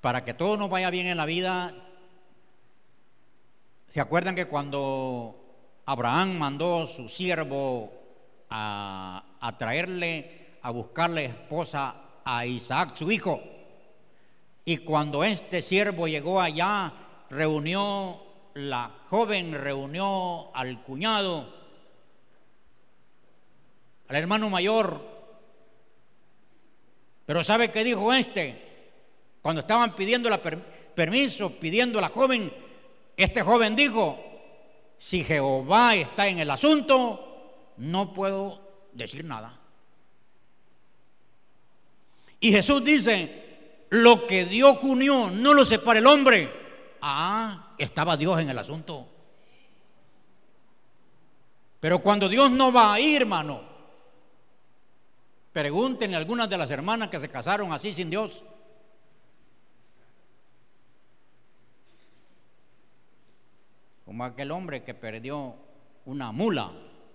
para 0.00 0.24
que 0.24 0.34
todo 0.34 0.56
nos 0.56 0.70
vaya 0.70 0.90
bien 0.90 1.06
en 1.06 1.16
la 1.16 1.26
vida, 1.26 1.74
¿se 3.88 4.00
acuerdan 4.00 4.34
que 4.34 4.46
cuando 4.46 5.80
Abraham 5.86 6.38
mandó 6.38 6.86
su 6.86 7.08
siervo 7.08 7.92
a, 8.50 9.36
a 9.40 9.58
traerle, 9.58 10.58
a 10.62 10.70
buscarle 10.70 11.26
esposa 11.26 11.94
a 12.24 12.46
Isaac, 12.46 12.96
su 12.96 13.10
hijo? 13.10 13.40
Y 14.64 14.78
cuando 14.78 15.24
este 15.24 15.62
siervo 15.62 16.08
llegó 16.08 16.40
allá, 16.40 16.92
reunió 17.30 18.24
la 18.54 18.92
joven 19.10 19.52
reunió 19.52 20.54
al 20.54 20.82
cuñado, 20.82 21.52
al 24.08 24.16
hermano 24.16 24.50
mayor, 24.50 25.00
pero 27.26 27.42
¿sabe 27.42 27.70
qué 27.70 27.84
dijo 27.84 28.12
este? 28.12 28.62
Cuando 29.40 29.60
estaban 29.60 29.94
pidiendo 29.94 30.28
la 30.28 30.40
permiso, 30.40 31.58
pidiendo 31.58 31.98
a 31.98 32.02
la 32.02 32.08
joven, 32.08 32.52
este 33.16 33.42
joven 33.42 33.76
dijo, 33.76 34.18
si 34.98 35.24
Jehová 35.24 35.94
está 35.94 36.28
en 36.28 36.38
el 36.38 36.50
asunto, 36.50 37.72
no 37.76 38.12
puedo 38.12 38.60
decir 38.92 39.24
nada. 39.24 39.58
Y 42.40 42.52
Jesús 42.52 42.84
dice, 42.84 43.86
lo 43.90 44.26
que 44.26 44.44
Dios 44.44 44.78
unió 44.82 45.30
no 45.30 45.54
lo 45.54 45.64
separa 45.64 45.98
el 45.98 46.06
hombre. 46.06 46.52
Ah, 47.00 47.74
estaba 47.78 48.16
Dios 48.16 48.38
en 48.40 48.50
el 48.50 48.58
asunto. 48.58 49.08
Pero 51.80 52.00
cuando 52.00 52.28
Dios 52.28 52.50
no 52.50 52.72
va 52.72 52.94
a 52.94 53.00
ir, 53.00 53.22
hermano, 53.22 53.73
pregúntenle 55.54 56.16
a 56.16 56.18
algunas 56.18 56.50
de 56.50 56.58
las 56.58 56.68
hermanas 56.72 57.08
que 57.08 57.20
se 57.20 57.28
casaron 57.28 57.72
así 57.72 57.92
sin 57.92 58.10
Dios. 58.10 58.42
Como 64.04 64.24
aquel 64.24 64.50
hombre 64.50 64.82
que 64.82 64.94
perdió 64.94 65.54
una 66.06 66.32
mula. 66.32 66.72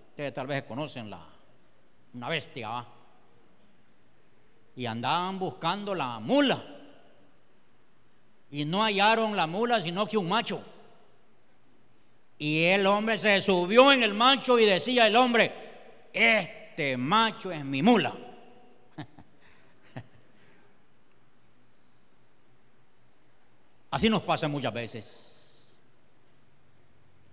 Ustedes 0.08 0.32
tal 0.32 0.46
vez 0.46 0.64
conocen 0.64 1.10
la, 1.10 1.22
una 2.14 2.28
bestia. 2.30 2.86
Y 4.74 4.86
andaban 4.86 5.38
buscando 5.38 5.94
la 5.94 6.18
mula. 6.18 6.64
Y 8.50 8.64
no 8.64 8.82
hallaron 8.82 9.36
la 9.36 9.46
mula, 9.46 9.82
sino 9.82 10.06
que 10.06 10.16
un 10.16 10.30
macho. 10.30 10.62
Y 12.38 12.64
el 12.64 12.86
hombre 12.86 13.18
se 13.18 13.42
subió 13.42 13.92
en 13.92 14.02
el 14.02 14.14
macho 14.14 14.58
y 14.58 14.64
decía 14.64 15.06
el 15.06 15.14
hombre, 15.14 15.52
este 16.10 16.96
macho 16.96 17.52
es 17.52 17.62
mi 17.62 17.82
mula. 17.82 18.28
Así 23.90 24.08
nos 24.08 24.22
pasa 24.22 24.48
muchas 24.48 24.72
veces. 24.72 25.30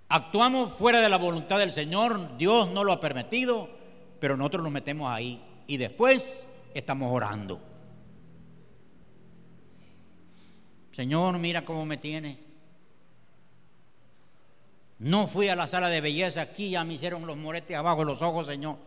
Actuamos 0.10 0.74
fuera 0.74 1.02
de 1.02 1.10
la 1.10 1.18
voluntad 1.18 1.60
del 1.60 1.72
Señor, 1.72 2.38
Dios 2.38 2.70
no 2.70 2.84
lo 2.84 2.94
ha 2.94 3.02
permitido, 3.02 3.70
pero 4.20 4.38
nosotros 4.38 4.64
nos 4.64 4.72
metemos 4.72 5.10
ahí 5.10 5.44
y 5.68 5.78
después 5.78 6.48
estamos 6.74 7.12
orando. 7.12 7.62
Señor, 10.92 11.38
mira 11.38 11.66
cómo 11.66 11.86
me 11.86 11.98
tiene. 11.98 12.40
No 15.00 15.28
fui 15.28 15.50
a 15.50 15.56
la 15.56 15.68
sala 15.68 15.90
de 15.90 16.02
belleza 16.02 16.42
aquí, 16.42 16.72
ya 16.72 16.84
me 16.84 16.96
hicieron 16.96 17.28
los 17.28 17.38
moretes 17.38 17.78
abajo 17.78 18.00
de 18.00 18.06
los 18.06 18.22
ojos, 18.22 18.48
Señor. 18.48 18.78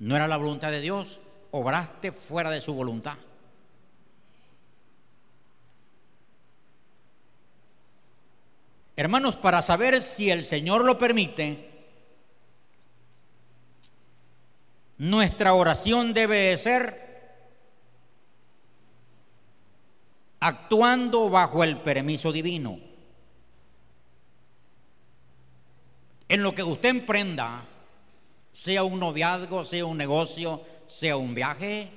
No 0.00 0.14
era 0.14 0.28
la 0.28 0.36
voluntad 0.36 0.70
de 0.70 0.80
Dios, 0.80 1.20
obraste 1.52 2.12
fuera 2.12 2.50
de 2.50 2.60
su 2.60 2.74
voluntad. 2.74 3.16
Hermanos, 8.98 9.36
para 9.36 9.62
saber 9.62 10.00
si 10.00 10.28
el 10.28 10.42
Señor 10.42 10.84
lo 10.84 10.98
permite, 10.98 11.70
nuestra 14.96 15.54
oración 15.54 16.12
debe 16.12 16.56
ser 16.56 17.46
actuando 20.40 21.30
bajo 21.30 21.62
el 21.62 21.76
permiso 21.76 22.32
divino. 22.32 22.80
En 26.28 26.42
lo 26.42 26.52
que 26.56 26.64
usted 26.64 26.88
emprenda, 26.88 27.66
sea 28.52 28.82
un 28.82 28.98
noviazgo, 28.98 29.62
sea 29.62 29.86
un 29.86 29.96
negocio, 29.96 30.64
sea 30.88 31.16
un 31.16 31.36
viaje, 31.36 31.92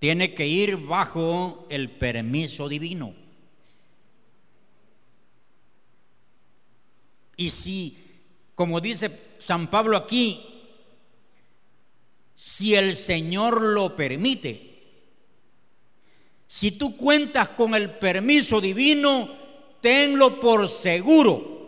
tiene 0.00 0.34
que 0.34 0.46
ir 0.46 0.76
bajo 0.76 1.66
el 1.70 1.92
permiso 1.92 2.68
divino. 2.68 3.27
Y 7.38 7.50
si, 7.50 7.96
como 8.56 8.80
dice 8.80 9.36
San 9.38 9.68
Pablo 9.68 9.96
aquí, 9.96 10.44
si 12.34 12.74
el 12.74 12.96
Señor 12.96 13.62
lo 13.62 13.94
permite, 13.94 14.68
si 16.48 16.72
tú 16.72 16.96
cuentas 16.96 17.50
con 17.50 17.74
el 17.76 17.90
permiso 17.90 18.60
divino, 18.60 19.30
tenlo 19.80 20.40
por 20.40 20.68
seguro 20.68 21.58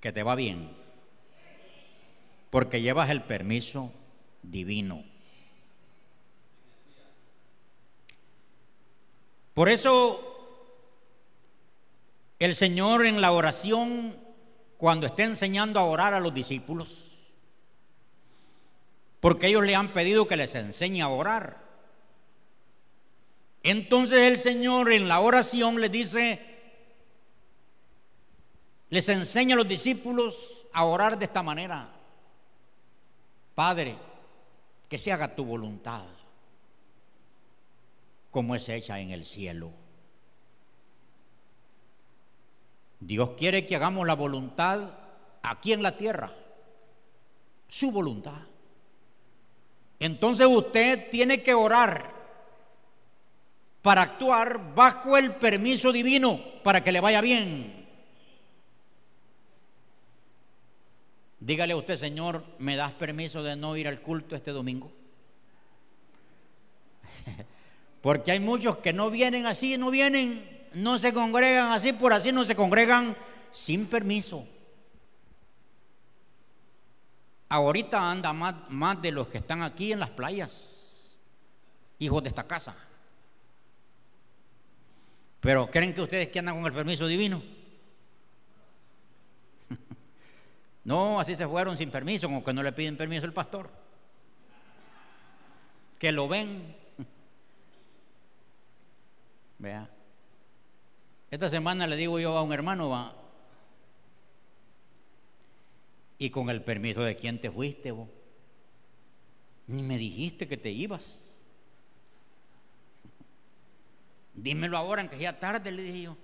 que 0.00 0.10
te 0.10 0.22
va 0.22 0.34
bien, 0.34 0.70
porque 2.48 2.80
llevas 2.80 3.10
el 3.10 3.22
permiso 3.22 3.92
divino. 4.42 5.04
Por 9.52 9.68
eso 9.68 10.35
el 12.38 12.54
Señor 12.54 13.06
en 13.06 13.20
la 13.20 13.32
oración, 13.32 14.16
cuando 14.76 15.06
está 15.06 15.22
enseñando 15.24 15.80
a 15.80 15.84
orar 15.84 16.14
a 16.14 16.20
los 16.20 16.34
discípulos, 16.34 17.16
porque 19.20 19.48
ellos 19.48 19.64
le 19.64 19.74
han 19.74 19.92
pedido 19.92 20.26
que 20.26 20.36
les 20.36 20.54
enseñe 20.54 21.00
a 21.00 21.08
orar. 21.08 21.64
Entonces 23.62 24.20
el 24.20 24.36
Señor 24.36 24.92
en 24.92 25.08
la 25.08 25.20
oración 25.20 25.80
les 25.80 25.90
dice, 25.90 26.40
les 28.90 29.08
enseña 29.08 29.54
a 29.54 29.58
los 29.58 29.66
discípulos 29.66 30.66
a 30.72 30.84
orar 30.84 31.18
de 31.18 31.24
esta 31.24 31.42
manera. 31.42 31.92
Padre, 33.54 33.96
que 34.88 34.98
se 34.98 35.10
haga 35.10 35.34
tu 35.34 35.44
voluntad, 35.44 36.04
como 38.30 38.54
es 38.54 38.68
hecha 38.68 39.00
en 39.00 39.10
el 39.10 39.24
cielo. 39.24 39.85
Dios 43.00 43.32
quiere 43.32 43.66
que 43.66 43.76
hagamos 43.76 44.06
la 44.06 44.14
voluntad 44.14 44.90
aquí 45.42 45.72
en 45.72 45.82
la 45.82 45.96
tierra, 45.96 46.32
su 47.68 47.90
voluntad. 47.90 48.40
Entonces 49.98 50.46
usted 50.46 51.10
tiene 51.10 51.42
que 51.42 51.54
orar 51.54 52.14
para 53.82 54.02
actuar 54.02 54.74
bajo 54.74 55.16
el 55.16 55.34
permiso 55.36 55.92
divino 55.92 56.40
para 56.62 56.82
que 56.82 56.92
le 56.92 57.00
vaya 57.00 57.20
bien. 57.20 57.86
Dígale 61.38 61.74
a 61.74 61.76
usted, 61.76 61.96
Señor, 61.96 62.44
¿me 62.58 62.76
das 62.76 62.92
permiso 62.92 63.42
de 63.42 63.54
no 63.54 63.76
ir 63.76 63.86
al 63.86 64.00
culto 64.00 64.34
este 64.34 64.50
domingo? 64.50 64.90
Porque 68.00 68.32
hay 68.32 68.40
muchos 68.40 68.78
que 68.78 68.92
no 68.92 69.10
vienen 69.10 69.46
así, 69.46 69.78
no 69.78 69.90
vienen 69.90 70.55
no 70.74 70.98
se 70.98 71.12
congregan 71.12 71.72
así, 71.72 71.92
por 71.92 72.12
así 72.12 72.32
no 72.32 72.44
se 72.44 72.54
congregan 72.54 73.16
sin 73.52 73.86
permiso. 73.86 74.46
Ahorita 77.48 78.10
anda 78.10 78.32
más, 78.32 78.54
más 78.68 79.00
de 79.00 79.12
los 79.12 79.28
que 79.28 79.38
están 79.38 79.62
aquí 79.62 79.92
en 79.92 80.00
las 80.00 80.10
playas, 80.10 81.16
hijos 81.98 82.22
de 82.22 82.28
esta 82.28 82.46
casa. 82.46 82.74
Pero 85.40 85.70
¿creen 85.70 85.94
que 85.94 86.02
ustedes 86.02 86.28
que 86.28 86.40
andan 86.40 86.56
con 86.56 86.66
el 86.66 86.72
permiso 86.72 87.06
divino? 87.06 87.42
No, 90.84 91.18
así 91.18 91.34
se 91.34 91.48
fueron 91.48 91.76
sin 91.76 91.90
permiso, 91.90 92.28
como 92.28 92.44
que 92.44 92.52
no 92.52 92.62
le 92.62 92.72
piden 92.72 92.96
permiso 92.96 93.26
al 93.26 93.32
pastor. 93.32 93.68
Que 95.98 96.12
lo 96.12 96.28
ven. 96.28 96.76
Vea. 99.58 99.90
Esta 101.30 101.48
semana 101.48 101.86
le 101.86 101.96
digo 101.96 102.18
yo 102.18 102.36
a 102.36 102.42
un 102.42 102.52
hermano, 102.52 102.88
va, 102.88 103.14
y 106.18 106.30
con 106.30 106.50
el 106.50 106.62
permiso 106.62 107.02
de 107.02 107.16
quién 107.16 107.40
te 107.40 107.50
fuiste 107.50 107.90
vos, 107.90 108.08
ni 109.66 109.82
me 109.82 109.98
dijiste 109.98 110.48
que 110.48 110.56
te 110.56 110.70
ibas. 110.70 111.22
Dímelo 114.34 114.76
ahora, 114.76 115.02
aunque 115.02 115.18
ya 115.18 115.38
tarde, 115.38 115.72
le 115.72 115.82
dije 115.82 116.02
yo. 116.02 116.16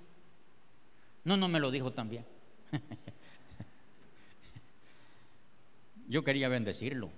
No, 1.24 1.36
no 1.36 1.48
me 1.48 1.60
lo 1.60 1.70
dijo 1.70 1.92
también. 1.92 2.24
yo 6.08 6.22
quería 6.22 6.48
bendecirlo. 6.48 7.10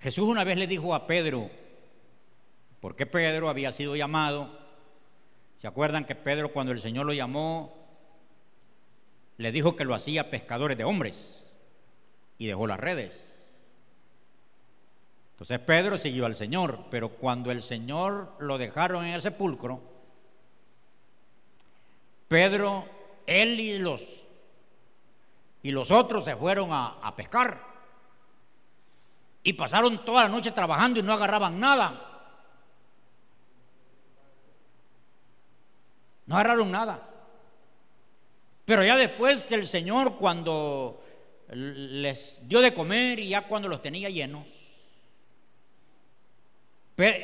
Jesús 0.00 0.28
una 0.28 0.44
vez 0.44 0.56
le 0.56 0.66
dijo 0.66 0.94
a 0.94 1.06
Pedro, 1.06 1.50
porque 2.80 3.06
Pedro 3.06 3.48
había 3.48 3.72
sido 3.72 3.94
llamado. 3.94 4.58
¿Se 5.58 5.66
acuerdan 5.66 6.06
que 6.06 6.14
Pedro 6.14 6.52
cuando 6.52 6.72
el 6.72 6.80
Señor 6.80 7.06
lo 7.06 7.12
llamó, 7.12 7.76
le 9.36 9.52
dijo 9.52 9.76
que 9.76 9.84
lo 9.84 9.94
hacía 9.94 10.30
pescadores 10.30 10.78
de 10.78 10.84
hombres 10.84 11.46
y 12.38 12.46
dejó 12.46 12.66
las 12.66 12.80
redes? 12.80 13.44
Entonces 15.32 15.58
Pedro 15.60 15.98
siguió 15.98 16.26
al 16.26 16.34
Señor, 16.34 16.86
pero 16.90 17.10
cuando 17.10 17.50
el 17.50 17.62
Señor 17.62 18.34
lo 18.38 18.58
dejaron 18.58 19.04
en 19.04 19.14
el 19.14 19.22
sepulcro, 19.22 19.82
Pedro, 22.28 22.86
él 23.26 23.58
y 23.58 23.78
los, 23.78 24.06
y 25.62 25.72
los 25.72 25.90
otros 25.90 26.24
se 26.24 26.36
fueron 26.36 26.72
a, 26.72 26.98
a 27.02 27.16
pescar. 27.16 27.68
Y 29.42 29.54
pasaron 29.54 30.04
toda 30.04 30.24
la 30.24 30.28
noche 30.28 30.52
trabajando 30.52 31.00
y 31.00 31.02
no 31.02 31.12
agarraban 31.12 31.58
nada. 31.58 32.09
No 36.30 36.36
agarraron 36.36 36.70
nada. 36.70 37.08
Pero 38.64 38.84
ya 38.84 38.96
después 38.96 39.50
el 39.50 39.66
Señor 39.66 40.14
cuando 40.14 41.02
les 41.52 42.46
dio 42.46 42.60
de 42.60 42.72
comer 42.72 43.18
y 43.18 43.30
ya 43.30 43.48
cuando 43.48 43.66
los 43.66 43.82
tenía 43.82 44.08
llenos, 44.08 44.46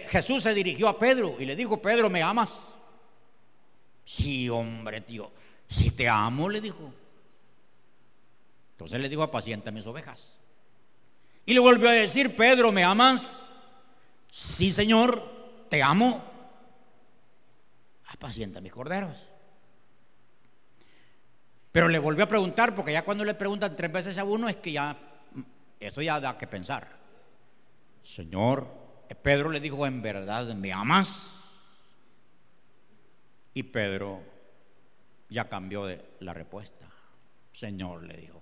Jesús 0.09 0.43
se 0.43 0.53
dirigió 0.55 0.89
a 0.89 0.99
Pedro 0.99 1.37
y 1.39 1.45
le 1.45 1.55
dijo, 1.55 1.81
Pedro, 1.81 2.11
¿me 2.11 2.21
amas? 2.21 2.75
Sí, 4.05 4.49
hombre, 4.49 5.03
tío, 5.03 5.31
si 5.69 5.93
te 5.93 6.09
amo, 6.09 6.49
le 6.49 6.61
dijo. 6.61 6.93
Entonces 8.73 9.01
le 9.01 9.09
dijo, 9.09 9.23
apacienta 9.23 9.71
mis 9.71 9.87
ovejas. 9.87 10.37
Y 11.45 11.55
le 11.55 11.61
volvió 11.61 11.89
a 11.89 11.93
decir, 11.93 12.35
Pedro, 12.35 12.73
¿me 12.73 12.83
amas? 12.83 13.47
Sí, 14.33 14.73
Señor, 14.73 15.23
te 15.69 15.81
amo. 15.81 16.36
Apacienta 18.17 18.61
mis 18.61 18.73
corderos. 18.73 19.29
Pero 21.73 21.89
le 21.89 21.99
volvió 21.99 22.25
a 22.25 22.29
preguntar, 22.29 22.75
porque 22.75 22.93
ya 22.93 23.05
cuando 23.05 23.25
le 23.25 23.35
preguntan 23.35 23.77
tres 23.77 23.93
veces 23.93 24.17
a 24.17 24.25
uno 24.25 24.49
es 24.49 24.57
que 24.57 24.73
ya, 24.73 24.97
esto 25.79 26.01
ya 26.01 26.19
da 26.19 26.39
que 26.39 26.47
pensar. 26.47 26.89
Señor, 28.03 28.67
Pedro 29.23 29.51
le 29.51 29.61
dijo, 29.61 29.87
en 29.87 30.01
verdad, 30.01 30.47
¿me 30.55 30.73
amas? 30.73 31.43
Y 33.53 33.63
Pedro 33.65 34.23
ya 35.29 35.49
cambió 35.49 35.85
de 35.85 36.03
la 36.21 36.33
respuesta. 36.33 36.87
Señor, 37.53 38.05
le 38.05 38.17
dijo, 38.17 38.41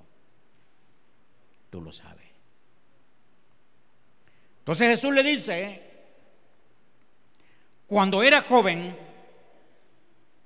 tú 1.70 1.80
lo 1.80 1.92
sabes. 1.92 2.28
Entonces 4.58 4.88
Jesús 4.88 5.12
le 5.12 5.22
dice, 5.22 5.82
cuando 7.86 8.22
era 8.22 8.40
joven, 8.40 8.96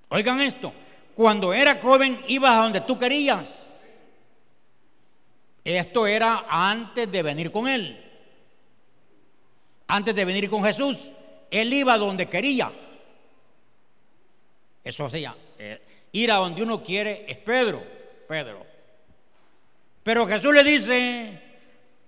oigan 0.09 0.40
esto, 0.40 0.73
cuando 1.14 1.53
era 1.53 1.75
joven 1.77 2.23
ibas 2.29 2.53
a 2.53 2.62
donde 2.62 2.81
tú 2.81 2.99
querías. 2.99 3.64
Esto 5.64 6.07
era 6.07 6.47
antes 6.49 7.11
de 7.11 7.23
venir 7.23 7.51
con 7.51 7.68
Él. 7.68 8.05
Antes 9.87 10.14
de 10.14 10.25
venir 10.25 10.49
con 10.49 10.64
Jesús, 10.64 11.11
Él 11.51 11.73
iba 11.73 11.99
donde 11.99 12.27
quería. 12.27 12.71
Eso 14.85 15.11
sea, 15.11 15.37
eh, 15.59 15.81
ir 16.12 16.33
a 16.33 16.37
donde 16.37 16.62
uno 16.62 16.83
quiere 16.83 17.25
es 17.29 17.37
Pedro, 17.38 17.83
Pedro. 18.27 18.64
Pero 20.03 20.27
Jesús 20.27 20.55
le 20.55 20.64
dice, 20.64 21.38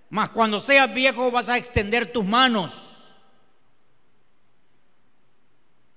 mas 0.08 0.30
cuando 0.30 0.58
seas 0.60 0.92
viejo 0.94 1.30
vas 1.30 1.48
a 1.48 1.58
extender 1.58 2.12
tus 2.12 2.24
manos 2.24 2.89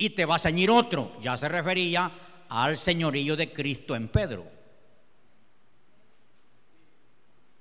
y 0.04 0.10
te 0.10 0.26
va 0.26 0.36
a 0.36 0.40
ceñir 0.40 0.70
otro. 0.70 1.14
Ya 1.22 1.38
se 1.38 1.48
refería 1.48 2.12
al 2.50 2.78
señorío 2.78 3.38
de 3.38 3.54
Cristo 3.54 3.96
en 3.96 4.10
Pedro. 4.10 4.46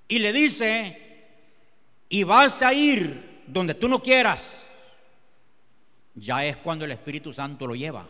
Y 0.08 0.18
le 0.18 0.32
dice, 0.32 1.28
y 2.08 2.24
vas 2.24 2.60
a 2.62 2.74
ir 2.74 3.44
donde 3.46 3.74
tú 3.74 3.86
no 3.86 4.02
quieras. 4.02 4.66
Ya 6.16 6.44
es 6.44 6.56
cuando 6.56 6.84
el 6.84 6.90
Espíritu 6.90 7.32
Santo 7.32 7.64
lo 7.64 7.76
lleva. 7.76 8.08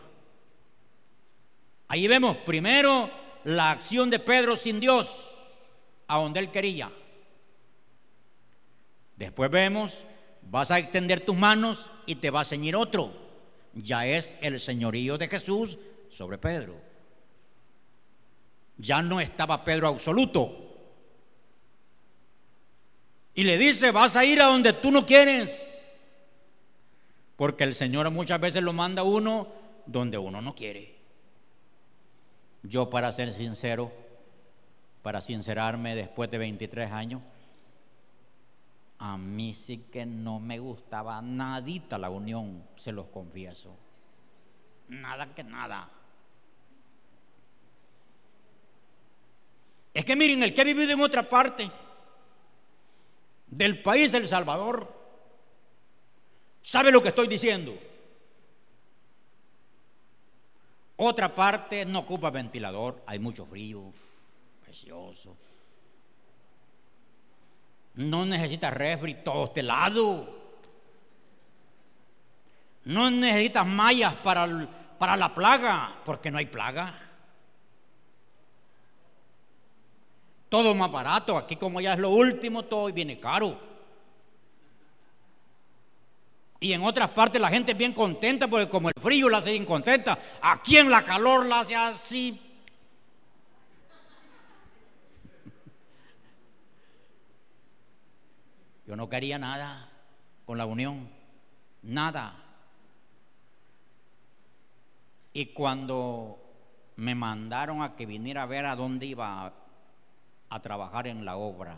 Ahí 1.89 2.07
vemos 2.07 2.37
primero 2.37 3.11
la 3.43 3.69
acción 3.69 4.09
de 4.09 4.17
Pedro 4.17 4.55
sin 4.55 4.79
Dios, 4.79 5.29
a 6.07 6.17
donde 6.17 6.39
él 6.39 6.49
quería. 6.49 6.91
Después 9.15 9.51
vemos, 9.51 10.07
vas 10.41 10.71
a 10.71 10.79
extender 10.79 11.19
tus 11.19 11.37
manos 11.37 11.91
y 12.07 12.15
te 12.15 12.31
va 12.31 12.41
a 12.41 12.45
ceñir 12.45 12.75
otro. 12.75 13.22
Ya 13.73 14.05
es 14.05 14.35
el 14.41 14.59
señorío 14.59 15.17
de 15.17 15.27
Jesús 15.27 15.77
sobre 16.09 16.37
Pedro. 16.37 16.75
Ya 18.77 19.01
no 19.01 19.19
estaba 19.19 19.63
Pedro 19.63 19.87
absoluto. 19.87 20.59
Y 23.35 23.43
le 23.43 23.57
dice, 23.57 23.91
vas 23.91 24.15
a 24.15 24.25
ir 24.25 24.41
a 24.41 24.45
donde 24.45 24.73
tú 24.73 24.91
no 24.91 25.05
quieres. 25.05 25.81
Porque 27.35 27.63
el 27.63 27.73
Señor 27.73 28.09
muchas 28.11 28.39
veces 28.39 28.61
lo 28.61 28.73
manda 28.73 29.01
a 29.01 29.05
uno 29.05 29.47
donde 29.85 30.17
uno 30.17 30.41
no 30.41 30.53
quiere. 30.53 30.95
Yo 32.61 32.89
para 32.89 33.11
ser 33.11 33.33
sincero, 33.33 33.91
para 35.01 35.19
sincerarme 35.19 35.95
después 35.95 36.29
de 36.29 36.37
23 36.37 36.91
años, 36.91 37.21
a 39.05 39.17
mí 39.17 39.53
sí 39.53 39.79
que 39.91 40.05
no 40.05 40.39
me 40.39 40.59
gustaba 40.59 41.21
nadita 41.21 41.97
la 41.97 42.09
unión, 42.09 42.65
se 42.77 42.93
los 42.93 43.07
confieso. 43.07 43.75
Nada 44.87 45.35
que 45.35 45.43
nada. 45.43 45.89
Es 49.93 50.05
que 50.05 50.15
miren, 50.15 50.41
el 50.41 50.53
que 50.53 50.61
ha 50.61 50.63
vivido 50.63 50.93
en 50.93 51.01
otra 51.01 51.27
parte 51.27 51.69
del 53.47 53.81
país, 53.83 54.13
El 54.13 54.25
Salvador, 54.25 54.89
sabe 56.61 56.89
lo 56.89 57.01
que 57.01 57.09
estoy 57.09 57.27
diciendo. 57.27 57.77
Otra 60.95 61.35
parte 61.35 61.83
no 61.83 61.99
ocupa 61.99 62.29
ventilador, 62.29 63.03
hay 63.05 63.19
mucho 63.19 63.45
frío, 63.45 63.91
precioso. 64.63 65.35
No 67.95 68.25
necesita 68.25 68.69
refri, 68.69 69.15
todo 69.15 69.45
este 69.45 69.63
lado. 69.63 70.41
No 72.85 73.09
necesitas 73.11 73.65
mallas 73.65 74.15
para, 74.15 74.47
para 74.97 75.15
la 75.15 75.33
plaga, 75.33 76.01
porque 76.03 76.31
no 76.31 76.37
hay 76.37 76.47
plaga. 76.47 77.03
todo 80.53 80.75
más 80.75 80.91
barato. 80.91 81.35
Aquí 81.35 81.55
como 81.55 81.81
ya 81.81 81.93
es 81.93 81.99
lo 81.99 82.11
último, 82.11 82.61
todo 82.61 82.93
viene 82.93 83.19
caro. 83.19 83.57
Y 86.59 86.73
en 86.73 86.83
otras 86.83 87.09
partes 87.09 87.41
la 87.41 87.49
gente 87.49 87.71
es 87.71 87.77
bien 87.77 87.91
contenta 87.91 88.47
porque 88.47 88.69
como 88.69 88.89
el 88.89 89.01
frío 89.01 89.29
la 89.29 89.39
hace 89.39 89.49
bien 89.49 89.65
contenta, 89.65 90.19
aquí 90.43 90.77
en 90.77 90.91
la 90.91 91.03
calor 91.03 91.47
la 91.47 91.61
hace 91.61 91.75
así. 91.75 92.39
Yo 98.93 98.97
no 98.97 99.09
quería 99.09 99.39
nada 99.39 99.89
con 100.45 100.59
la 100.59 100.67
unión, 100.67 101.09
nada. 101.81 102.35
Y 105.33 105.47
cuando 105.47 106.37
me 106.97 107.15
mandaron 107.15 107.81
a 107.81 107.95
que 107.95 108.05
viniera 108.05 108.43
a 108.43 108.45
ver 108.45 108.67
a 108.67 108.75
dónde 108.75 109.07
iba 109.07 109.51
a 110.47 110.61
trabajar 110.61 111.07
en 111.07 111.25
la 111.25 111.37
obra. 111.37 111.75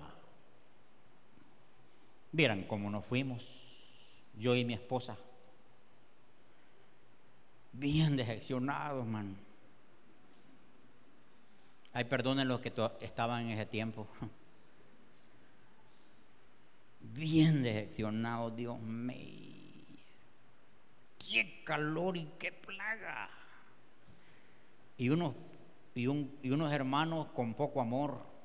Vieran 2.34 2.64
cómo 2.64 2.90
nos 2.90 3.06
fuimos, 3.06 3.46
yo 4.38 4.54
y 4.54 4.66
mi 4.66 4.74
esposa. 4.74 5.16
Bien 7.72 8.18
decepcionados, 8.18 9.08
man. 9.08 9.38
Ay, 11.94 12.04
perdonen 12.04 12.50
los 12.50 12.60
que 12.60 12.74
estaban 13.00 13.46
en 13.46 13.52
ese 13.52 13.66
tiempo. 13.66 14.06
Bien 17.16 17.64
decepcionados, 17.64 18.56
Dios 18.56 18.80
mío. 18.80 19.96
Qué 21.18 21.64
calor 21.64 22.18
y 22.18 22.30
qué 22.38 22.52
plaga. 22.52 23.30
Y 24.98 25.10
unos, 25.10 25.34
y, 25.94 26.04
y 26.04 26.50
unos 26.52 26.72
hermanos 26.72 27.28
con 27.34 27.54
poco 27.54 27.82
amor 27.82 28.36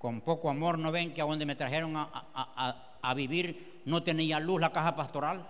con 0.00 0.22
poco 0.22 0.48
amor, 0.48 0.78
¿no 0.78 0.90
ven 0.90 1.12
que 1.12 1.20
a 1.20 1.26
donde 1.26 1.44
me 1.44 1.54
trajeron 1.54 1.92
a, 1.94 3.14
vivir 3.14 3.82
no 3.84 4.02
tenía 4.02 4.40
luz 4.40 4.58
la 4.58 4.72
caja 4.72 4.96
pastoral? 4.96 5.46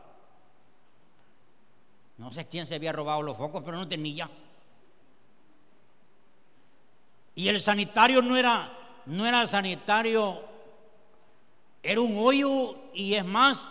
No 2.18 2.32
sé 2.32 2.48
quién 2.48 2.66
se 2.66 2.74
había 2.74 2.92
robado 2.92 3.22
los 3.22 3.36
focos, 3.36 3.62
pero 3.64 3.76
no 3.76 3.86
tenía. 3.86 4.28
Y 7.40 7.48
el 7.48 7.58
sanitario 7.58 8.20
no 8.20 8.36
era, 8.36 8.70
no 9.06 9.24
era 9.24 9.46
sanitario, 9.46 10.42
era 11.82 11.98
un 11.98 12.18
hoyo 12.18 12.76
y 12.92 13.14
es 13.14 13.24
más, 13.24 13.66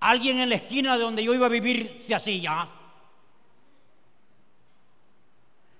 alguien 0.00 0.40
en 0.40 0.48
la 0.48 0.54
esquina 0.54 0.96
de 0.96 1.04
donde 1.04 1.22
yo 1.22 1.34
iba 1.34 1.44
a 1.44 1.50
vivir 1.50 2.02
se 2.06 2.14
hacía. 2.14 2.66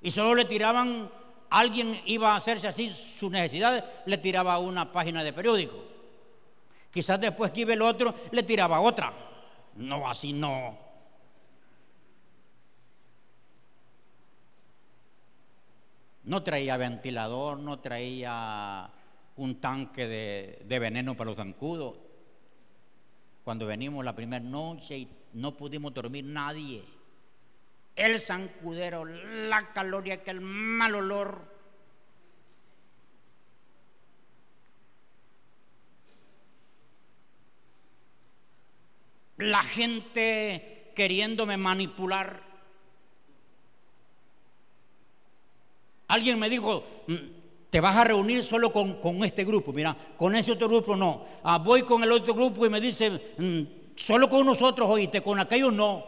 Y 0.03 0.11
solo 0.11 0.35
le 0.35 0.44
tiraban 0.44 1.11
alguien 1.49 1.99
iba 2.05 2.35
a 2.35 2.37
hacerse 2.37 2.68
así 2.68 2.90
su 2.90 3.31
necesidad, 3.31 3.83
le 4.05 4.18
tiraba 4.18 4.59
una 4.59 4.92
página 4.92 5.25
de 5.25 5.33
periódico. 5.33 5.83
Quizás 6.92 7.18
después 7.18 7.53
que 7.53 7.62
iba 7.62 7.73
el 7.73 7.81
otro, 7.81 8.14
le 8.33 8.42
tiraba 8.42 8.81
otra. 8.81 9.14
No, 9.77 10.07
así 10.07 10.35
no. 10.35 10.77
No 16.29 16.43
traía 16.43 16.77
ventilador, 16.77 17.59
no 17.59 17.81
traía 17.81 18.91
un 19.37 19.61
tanque 19.62 20.07
de, 20.07 20.79
veneno 20.79 21.17
para 21.17 21.31
los 21.31 21.38
zancudos. 21.38 21.97
Cuando 23.43 23.64
venimos 23.64 24.05
la 24.05 24.14
primera 24.14 24.45
noche 24.45 24.99
y 24.99 25.09
no 25.33 25.57
pudimos 25.57 25.95
dormir 25.95 26.27
nadie. 26.27 26.85
El 27.97 28.21
zancudero, 28.21 29.07
la 29.07 29.73
caloría, 29.73 30.23
que 30.23 30.31
el 30.31 30.43
mal 30.43 30.97
olor. 30.97 31.51
La 39.38 39.62
gente 39.62 40.93
queriéndome 40.95 41.57
manipular. 41.57 42.48
Alguien 46.09 46.38
me 46.38 46.49
dijo, 46.49 46.83
mm, 47.07 47.14
te 47.71 47.81
vas 47.81 47.97
a 47.97 48.05
reunir 48.05 48.42
solo 48.42 48.73
con, 48.73 48.99
este 49.25 49.44
grupo, 49.44 49.73
mira, 49.73 49.97
con 50.16 50.35
ese 50.35 50.53
otro 50.53 50.68
grupo 50.68 50.97
no. 50.97 51.25
Ah, 51.42 51.59
voy 51.59 51.83
con 51.83 52.03
el 52.03 52.11
otro 52.11 52.35
grupo 52.35 52.64
y 52.64 52.71
me 52.71 52.81
dice, 52.81 53.35
mm, 53.37 53.94
solo 53.94 54.29
con 54.29 54.47
nosotros 54.47 54.88
oíste, 54.88 55.23
con 55.23 55.38
aquellos 55.38 55.73
no. 55.73 56.05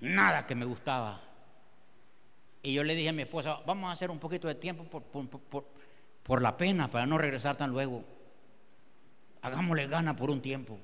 Nada 0.00 0.46
que 0.46 0.54
me 0.54 0.64
gustaba. 0.64 1.20
Y 2.62 2.72
yo 2.72 2.82
le 2.82 2.94
dije 2.94 3.10
a 3.10 3.12
mi 3.12 3.22
esposa, 3.22 3.60
vamos 3.66 3.90
a 3.90 3.92
hacer 3.92 4.10
un 4.10 4.18
poquito 4.18 4.48
de 4.48 4.54
tiempo 4.54 4.84
por, 4.84 5.64
por 6.22 6.40
la 6.40 6.56
pena, 6.56 6.90
para 6.90 7.04
no 7.04 7.18
regresar 7.18 7.56
tan 7.58 7.70
luego. 7.70 8.04
Hagámosle 9.42 9.86
gana 9.86 10.16
por 10.16 10.30
un 10.30 10.40
tiempo. 10.40 10.78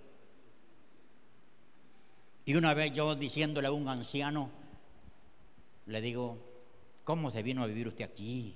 Y 2.47 2.55
una 2.55 2.75
vez 2.75 2.93
yo 2.93 3.17
diciéndole 3.17 3.67
a 3.67 3.73
un 3.73 3.89
anciano, 3.89 4.49
le 5.87 6.01
digo, 6.01 6.39
¿cómo 7.03 7.33
se 7.33 7.43
vino 7.43 7.65
a 7.65 7.67
vivir 7.67 7.89
usted 7.89 8.05
aquí? 8.05 8.55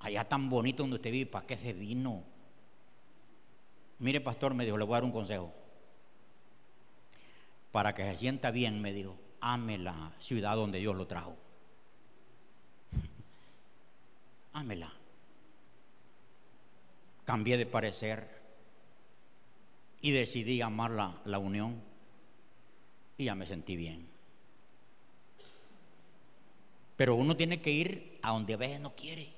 Allá 0.00 0.28
tan 0.28 0.50
bonito 0.50 0.82
donde 0.82 0.96
usted 0.96 1.10
vive, 1.10 1.30
¿para 1.30 1.46
qué 1.46 1.56
se 1.56 1.72
vino? 1.72 2.22
Mire, 3.98 4.20
pastor, 4.20 4.52
me 4.52 4.66
dijo, 4.66 4.76
le 4.76 4.84
voy 4.84 4.92
a 4.92 4.96
dar 4.96 5.04
un 5.04 5.10
consejo. 5.10 5.50
Para 7.72 7.94
que 7.94 8.04
se 8.04 8.18
sienta 8.18 8.50
bien, 8.50 8.82
me 8.82 8.92
dijo, 8.92 9.16
ame 9.40 9.78
la 9.78 10.12
ciudad 10.20 10.54
donde 10.54 10.80
Dios 10.80 10.94
lo 10.94 11.06
trajo. 11.06 11.34
Ámela. 14.52 14.92
Cambié 17.24 17.56
de 17.56 17.64
parecer 17.64 18.38
y 20.02 20.10
decidí 20.10 20.60
amar 20.60 20.90
la, 20.90 21.22
la 21.24 21.38
unión 21.38 21.87
y 23.18 23.24
ya 23.24 23.34
me 23.34 23.44
sentí 23.44 23.76
bien. 23.76 24.06
Pero 26.96 27.16
uno 27.16 27.36
tiene 27.36 27.60
que 27.60 27.70
ir 27.70 28.18
a 28.22 28.32
donde 28.32 28.54
a 28.54 28.56
veces 28.56 28.80
no 28.80 28.94
quiere. 28.94 29.28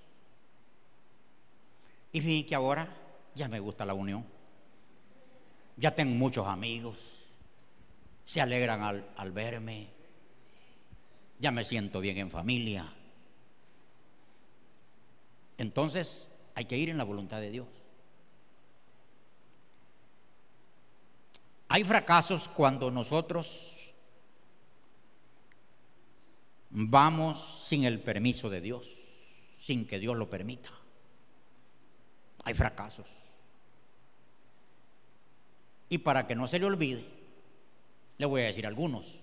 Y 2.12 2.20
fíjense 2.20 2.46
que 2.46 2.54
ahora 2.54 2.94
ya 3.34 3.48
me 3.48 3.58
gusta 3.58 3.84
la 3.84 3.94
unión. 3.94 4.24
Ya 5.76 5.94
tengo 5.94 6.14
muchos 6.14 6.46
amigos. 6.46 6.98
Se 8.26 8.40
alegran 8.40 8.82
al, 8.82 9.10
al 9.16 9.32
verme. 9.32 9.88
Ya 11.38 11.50
me 11.50 11.64
siento 11.64 12.00
bien 12.00 12.18
en 12.18 12.30
familia. 12.30 12.86
Entonces 15.56 16.30
hay 16.54 16.66
que 16.66 16.76
ir 16.76 16.90
en 16.90 16.98
la 16.98 17.04
voluntad 17.04 17.40
de 17.40 17.50
Dios. 17.50 17.66
Hay 21.72 21.84
fracasos 21.84 22.48
cuando 22.48 22.90
nosotros 22.90 23.76
vamos 26.68 27.64
sin 27.68 27.84
el 27.84 28.00
permiso 28.00 28.50
de 28.50 28.60
Dios, 28.60 28.88
sin 29.56 29.86
que 29.86 30.00
Dios 30.00 30.16
lo 30.16 30.28
permita. 30.28 30.68
Hay 32.42 32.54
fracasos. 32.54 33.06
Y 35.88 35.98
para 35.98 36.26
que 36.26 36.34
no 36.34 36.48
se 36.48 36.58
le 36.58 36.66
olvide, 36.66 37.04
le 38.18 38.26
voy 38.26 38.40
a 38.42 38.46
decir 38.46 38.66
algunos, 38.66 39.14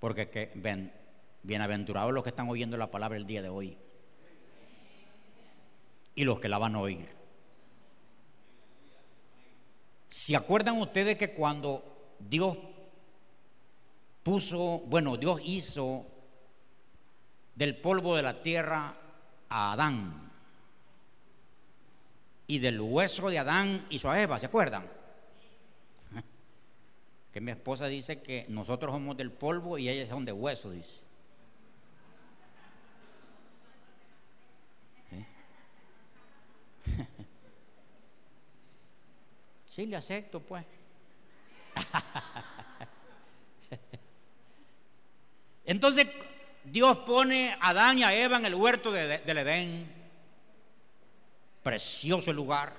porque 0.00 0.30
que, 0.30 0.50
ven, 0.54 0.94
bienaventurados 1.42 2.14
los 2.14 2.22
que 2.22 2.30
están 2.30 2.48
oyendo 2.48 2.78
la 2.78 2.90
palabra 2.90 3.18
el 3.18 3.26
día 3.26 3.42
de 3.42 3.50
hoy 3.50 3.76
y 6.14 6.24
los 6.24 6.40
que 6.40 6.48
la 6.48 6.56
van 6.56 6.74
a 6.74 6.80
oír. 6.80 7.21
¿Se 10.12 10.36
acuerdan 10.36 10.76
ustedes 10.76 11.16
que 11.16 11.32
cuando 11.32 11.82
Dios 12.18 12.58
puso, 14.22 14.80
bueno, 14.80 15.16
Dios 15.16 15.40
hizo 15.42 16.06
del 17.54 17.78
polvo 17.78 18.14
de 18.14 18.22
la 18.22 18.42
tierra 18.42 18.94
a 19.48 19.72
Adán? 19.72 20.30
Y 22.46 22.58
del 22.58 22.78
hueso 22.78 23.30
de 23.30 23.38
Adán 23.38 23.86
hizo 23.88 24.10
a 24.10 24.20
Eva, 24.20 24.38
¿se 24.38 24.44
acuerdan? 24.44 24.86
Que 27.32 27.40
mi 27.40 27.50
esposa 27.50 27.86
dice 27.86 28.20
que 28.20 28.44
nosotros 28.50 28.92
somos 28.92 29.16
del 29.16 29.32
polvo 29.32 29.78
y 29.78 29.88
ellas 29.88 30.10
son 30.10 30.26
de 30.26 30.32
hueso, 30.32 30.72
dice. 30.72 31.00
Sí, 39.74 39.86
le 39.86 39.96
acepto, 39.96 40.38
pues. 40.38 40.66
Entonces, 45.64 46.06
Dios 46.62 46.98
pone 46.98 47.56
a 47.58 47.70
Adán 47.70 47.98
y 47.98 48.04
a 48.04 48.14
Eva 48.14 48.36
en 48.36 48.44
el 48.44 48.54
huerto 48.54 48.92
del 48.92 49.38
Edén. 49.38 49.90
Precioso 51.62 52.34
lugar. 52.34 52.74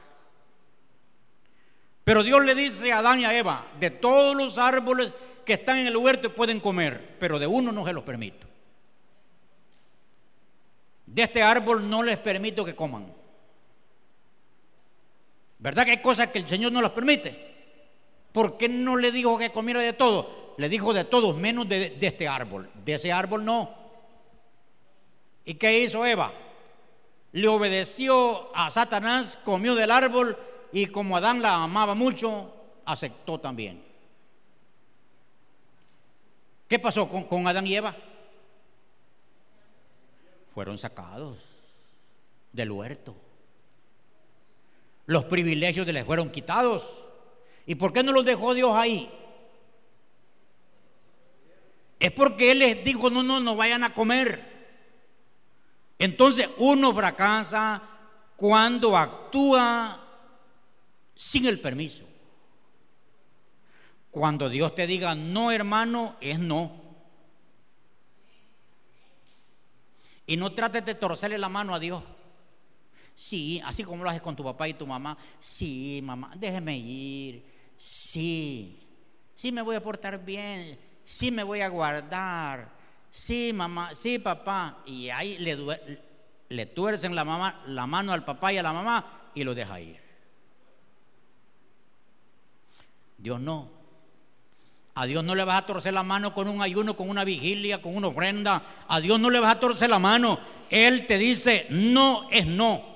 Pero 2.03 2.21
Dios 2.21 2.45
le 2.45 2.53
dice 2.53 2.91
a 2.91 2.99
Adán 2.99 3.21
y 3.21 3.25
a 3.25 3.35
Eva, 3.35 3.65
de 3.79 3.89
todos 3.89 4.35
los 4.35 4.59
árboles 4.59 5.13
que 5.43 5.53
están 5.53 5.79
en 5.79 5.87
el 5.87 5.97
huerto 5.97 6.35
pueden 6.35 6.59
comer, 6.59 7.15
pero 7.19 7.39
de 7.39 7.47
uno 7.47 7.71
no 7.71 7.83
se 7.87 7.93
los 7.93 8.03
permito. 8.03 8.45
De 11.07 11.23
este 11.23 11.41
árbol 11.41 11.89
no 11.89 12.03
les 12.03 12.19
permito 12.19 12.63
que 12.63 12.75
coman. 12.75 13.22
¿Verdad 15.63 15.85
que 15.85 15.91
hay 15.91 16.01
cosas 16.01 16.27
que 16.27 16.39
el 16.39 16.47
Señor 16.47 16.73
no 16.73 16.81
las 16.81 16.91
permite? 16.91 17.53
¿Por 18.33 18.57
qué 18.57 18.67
no 18.67 18.97
le 18.97 19.13
dijo 19.13 19.37
que 19.37 19.49
comiera 19.49 19.79
de 19.79 19.93
todo? 19.93 20.55
Le 20.57 20.67
dijo 20.67 20.93
de 20.93 21.05
todo, 21.05 21.33
menos 21.33 21.69
de, 21.69 21.97
este 22.01 22.27
árbol. 22.27 22.69
De 22.83 22.95
ese 22.95 23.13
árbol 23.13 23.45
no. 23.45 23.73
¿Y 25.45 25.53
qué 25.53 25.79
hizo 25.79 26.05
Eva? 26.05 26.33
Le 27.31 27.47
obedeció 27.47 28.53
a 28.53 28.69
Satanás, 28.71 29.39
comió 29.41 29.73
del 29.73 29.91
árbol 29.91 30.37
y 30.73 30.87
como 30.87 31.15
Adán 31.15 31.41
la 31.41 31.63
amaba 31.63 31.95
mucho, 31.95 32.53
aceptó 32.83 33.39
también. 33.39 33.81
¿Qué 36.67 36.77
pasó 36.77 37.07
con, 37.07 37.23
con 37.23 37.47
Adán 37.47 37.67
y 37.67 37.75
Eva? 37.75 37.95
Fueron 40.53 40.77
sacados 40.77 41.37
del 42.51 42.69
huerto. 42.69 43.15
Los 45.13 45.25
privilegios 45.25 45.85
les 45.85 46.05
fueron 46.05 46.31
quitados. 46.31 46.83
¿Y 47.67 47.75
por 47.75 47.93
qué 47.93 48.01
no 48.01 48.11
los 48.11 48.25
dejó 48.25 48.55
Dios 48.55 48.71
ahí? 48.73 49.11
Es 51.99 52.11
porque 52.11 52.49
Él 52.49 52.59
les 52.59 52.83
dijo, 52.83 53.11
no, 53.11 53.21
no, 53.21 53.39
no 53.39 53.55
vayan 53.55 53.83
a 53.83 53.93
comer. 53.93 54.43
Entonces 55.99 56.49
uno 56.57 56.91
fracasa 56.95 57.83
cuando 58.35 58.97
actúa 58.97 60.03
sin 61.13 61.45
el 61.45 61.59
permiso. 61.59 62.05
Cuando 64.09 64.49
Dios 64.49 64.73
te 64.73 64.87
diga 64.87 65.13
no, 65.13 65.51
hermano, 65.51 66.15
es 66.21 66.39
no. 66.39 66.71
Y 70.25 70.37
no 70.37 70.53
trates 70.53 70.83
de 70.83 70.95
torcerle 70.95 71.37
la 71.37 71.49
mano 71.49 71.75
a 71.75 71.79
Dios. 71.79 72.03
Sí, 73.15 73.61
así 73.63 73.83
como 73.83 74.03
lo 74.03 74.09
haces 74.09 74.21
con 74.21 74.35
tu 74.35 74.43
papá 74.43 74.67
y 74.67 74.73
tu 74.73 74.87
mamá. 74.87 75.17
Sí, 75.39 76.01
mamá, 76.03 76.31
déjeme 76.35 76.77
ir. 76.77 77.43
Sí, 77.77 78.79
sí 79.35 79.51
me 79.51 79.61
voy 79.61 79.75
a 79.75 79.83
portar 79.83 80.23
bien. 80.23 80.79
Sí 81.05 81.31
me 81.31 81.43
voy 81.43 81.61
a 81.61 81.67
guardar. 81.67 82.69
Sí, 83.11 83.51
mamá, 83.53 83.93
sí, 83.93 84.17
papá. 84.19 84.79
Y 84.85 85.09
ahí 85.09 85.37
le, 85.37 85.99
le 86.49 86.65
tuercen 86.65 87.13
la, 87.13 87.23
mamá, 87.23 87.61
la 87.67 87.85
mano 87.85 88.13
al 88.13 88.25
papá 88.25 88.51
y 88.53 88.57
a 88.57 88.63
la 88.63 88.73
mamá 88.73 89.29
y 89.35 89.43
lo 89.43 89.53
deja 89.53 89.79
ir. 89.79 89.99
Dios 93.17 93.39
no. 93.39 93.69
A 94.95 95.05
Dios 95.05 95.23
no 95.23 95.33
le 95.33 95.43
vas 95.43 95.63
a 95.63 95.65
torcer 95.65 95.93
la 95.93 96.03
mano 96.03 96.33
con 96.33 96.47
un 96.47 96.61
ayuno, 96.61 96.95
con 96.95 97.09
una 97.09 97.23
vigilia, 97.23 97.81
con 97.81 97.95
una 97.95 98.07
ofrenda. 98.07 98.63
A 98.87 98.99
Dios 98.99 99.19
no 99.19 99.29
le 99.29 99.39
vas 99.39 99.55
a 99.55 99.59
torcer 99.59 99.89
la 99.89 99.97
mano. 99.97 100.39
Él 100.69 101.07
te 101.07 101.17
dice, 101.17 101.65
no 101.69 102.29
es 102.29 102.45
no. 102.45 102.92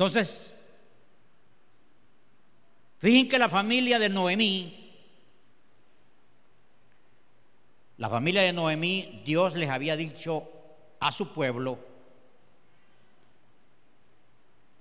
Entonces, 0.00 0.54
fíjense 3.00 3.28
que 3.28 3.38
la 3.38 3.50
familia 3.50 3.98
de 3.98 4.08
Noemí, 4.08 4.90
la 7.98 8.08
familia 8.08 8.40
de 8.40 8.54
Noemí, 8.54 9.20
Dios 9.26 9.56
les 9.56 9.68
había 9.68 9.96
dicho 9.96 10.48
a 11.00 11.12
su 11.12 11.34
pueblo 11.34 11.78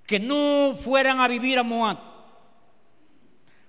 que 0.08 0.21
no 0.21 0.73
fueran 0.82 1.19
a 1.19 1.27
vivir 1.27 1.60
a 1.60 1.63
Moab. 1.63 1.97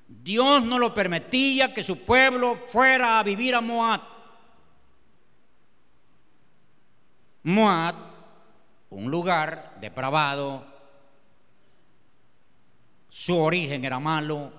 Dios 0.07 0.63
no 0.63 0.79
lo 0.79 0.95
permitía 0.95 1.75
que 1.75 1.83
su 1.83 1.99
pueblo 2.05 2.55
fuera 2.55 3.19
a 3.19 3.25
vivir 3.25 3.57
a 3.57 3.61
Moab. 3.61 4.03
Moab, 7.43 7.97
un 8.91 9.11
lugar 9.11 9.79
depravado, 9.81 10.71
su 13.11 13.37
origen 13.37 13.85
era 13.85 13.99
malo, 13.99 14.53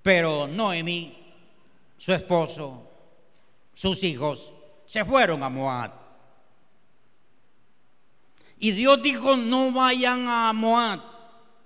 pero 0.00 0.46
Noemi, 0.46 1.18
su 1.98 2.12
esposo, 2.12 2.88
sus 3.74 4.02
hijos, 4.04 4.52
se 4.86 5.04
fueron 5.04 5.42
a 5.42 5.48
Moab. 5.48 5.92
Y 8.58 8.70
Dios 8.70 9.02
dijo, 9.02 9.36
no 9.36 9.72
vayan 9.72 10.28
a 10.28 10.52
Moab, 10.52 11.00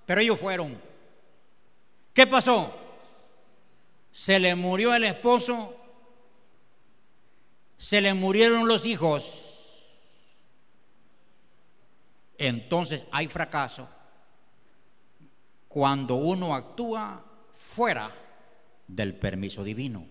pero 0.07 0.23
ellos 0.23 0.41
fueron. 0.41 0.81
¿Qué 2.15 2.27
pasó? 2.27 2.75
Se 4.11 4.39
le 4.39 4.55
murió 4.55 4.95
el 4.95 5.05
esposo, 5.05 5.77
se 7.77 8.01
le 8.01 8.15
murieron 8.15 8.67
los 8.67 8.87
hijos 8.87 9.46
entonces 12.39 13.05
hay 13.13 13.29
fracaso 13.29 13.89
cuando 15.69 16.17
uno 16.17 16.55
actúa 16.55 17.23
fuera 17.53 18.13
del 18.87 19.15
permiso 19.15 19.65
divino. 19.65 20.07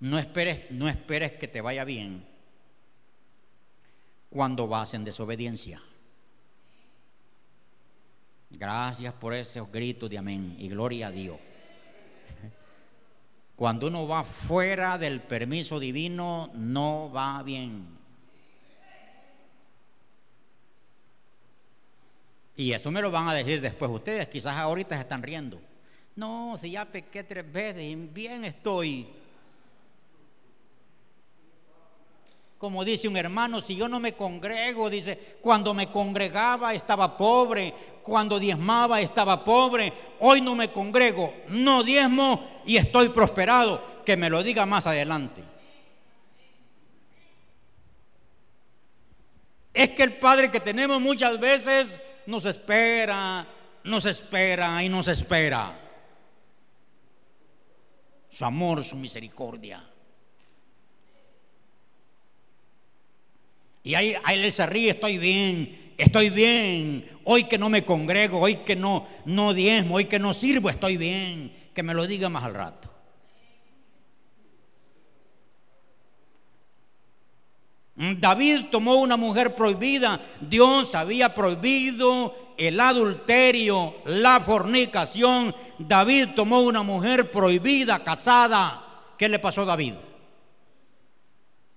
No 0.00 0.18
esperes, 0.18 0.70
no 0.70 0.88
esperes 0.88 1.32
que 1.32 1.48
te 1.48 1.60
vaya 1.60 1.84
bien 1.84 2.26
cuando 4.30 4.66
vas 4.66 4.94
en 4.94 5.04
desobediencia. 5.04 5.82
Gracias 8.50 9.14
por 9.14 9.34
esos 9.34 9.70
gritos 9.70 10.10
de 10.10 10.18
amén 10.18 10.56
y 10.58 10.68
gloria 10.68 11.08
a 11.08 11.10
Dios. 11.10 11.38
Cuando 13.56 13.88
uno 13.88 14.08
va 14.08 14.24
fuera 14.24 14.96
del 14.96 15.20
permiso 15.20 15.78
divino, 15.78 16.50
no 16.54 17.12
va 17.12 17.42
bien. 17.42 17.99
Y 22.60 22.74
esto 22.74 22.90
me 22.90 23.00
lo 23.00 23.10
van 23.10 23.26
a 23.26 23.32
decir 23.32 23.58
después 23.58 23.90
ustedes, 23.90 24.28
quizás 24.28 24.54
ahorita 24.54 24.94
se 24.94 25.00
están 25.00 25.22
riendo. 25.22 25.58
No, 26.16 26.58
si 26.60 26.72
ya 26.72 26.84
pequé 26.84 27.24
tres 27.24 27.50
veces, 27.50 28.12
bien 28.12 28.44
estoy. 28.44 29.08
Como 32.58 32.84
dice 32.84 33.08
un 33.08 33.16
hermano, 33.16 33.62
si 33.62 33.76
yo 33.76 33.88
no 33.88 33.98
me 33.98 34.12
congrego, 34.12 34.90
dice, 34.90 35.38
cuando 35.40 35.72
me 35.72 35.90
congregaba 35.90 36.74
estaba 36.74 37.16
pobre, 37.16 37.72
cuando 38.02 38.38
diezmaba 38.38 39.00
estaba 39.00 39.42
pobre, 39.42 39.90
hoy 40.18 40.42
no 40.42 40.54
me 40.54 40.70
congrego, 40.70 41.32
no 41.48 41.82
diezmo 41.82 42.46
y 42.66 42.76
estoy 42.76 43.08
prosperado, 43.08 44.02
que 44.04 44.18
me 44.18 44.28
lo 44.28 44.42
diga 44.42 44.66
más 44.66 44.86
adelante. 44.86 45.42
Es 49.72 49.88
que 49.92 50.02
el 50.02 50.18
Padre 50.18 50.50
que 50.50 50.60
tenemos 50.60 51.00
muchas 51.00 51.40
veces 51.40 52.02
nos 52.30 52.46
espera, 52.46 53.46
nos 53.84 54.06
espera 54.06 54.82
y 54.82 54.88
nos 54.88 55.08
espera. 55.08 55.78
Su 58.28 58.44
amor, 58.44 58.84
su 58.84 58.96
misericordia. 58.96 59.84
Y 63.82 63.94
ahí, 63.94 64.14
ahí 64.22 64.38
él 64.38 64.52
se 64.52 64.66
ríe, 64.66 64.90
estoy 64.90 65.18
bien, 65.18 65.94
estoy 65.98 66.30
bien. 66.30 67.04
Hoy 67.24 67.44
que 67.44 67.58
no 67.58 67.68
me 67.68 67.84
congrego, 67.84 68.38
hoy 68.38 68.56
que 68.56 68.76
no, 68.76 69.06
no 69.24 69.52
diezmo, 69.52 69.96
hoy 69.96 70.04
que 70.04 70.18
no 70.18 70.32
sirvo, 70.32 70.70
estoy 70.70 70.96
bien. 70.96 71.52
Que 71.74 71.82
me 71.82 71.94
lo 71.94 72.06
diga 72.06 72.28
más 72.28 72.44
al 72.44 72.54
rato. 72.54 72.90
David 78.00 78.70
tomó 78.70 78.94
una 78.94 79.18
mujer 79.18 79.54
prohibida. 79.54 80.18
Dios 80.40 80.94
había 80.94 81.34
prohibido 81.34 82.54
el 82.56 82.80
adulterio, 82.80 83.96
la 84.06 84.40
fornicación. 84.40 85.54
David 85.78 86.30
tomó 86.34 86.60
una 86.60 86.82
mujer 86.82 87.30
prohibida, 87.30 88.02
casada. 88.02 89.12
¿Qué 89.18 89.28
le 89.28 89.38
pasó 89.38 89.62
a 89.62 89.66
David? 89.66 89.94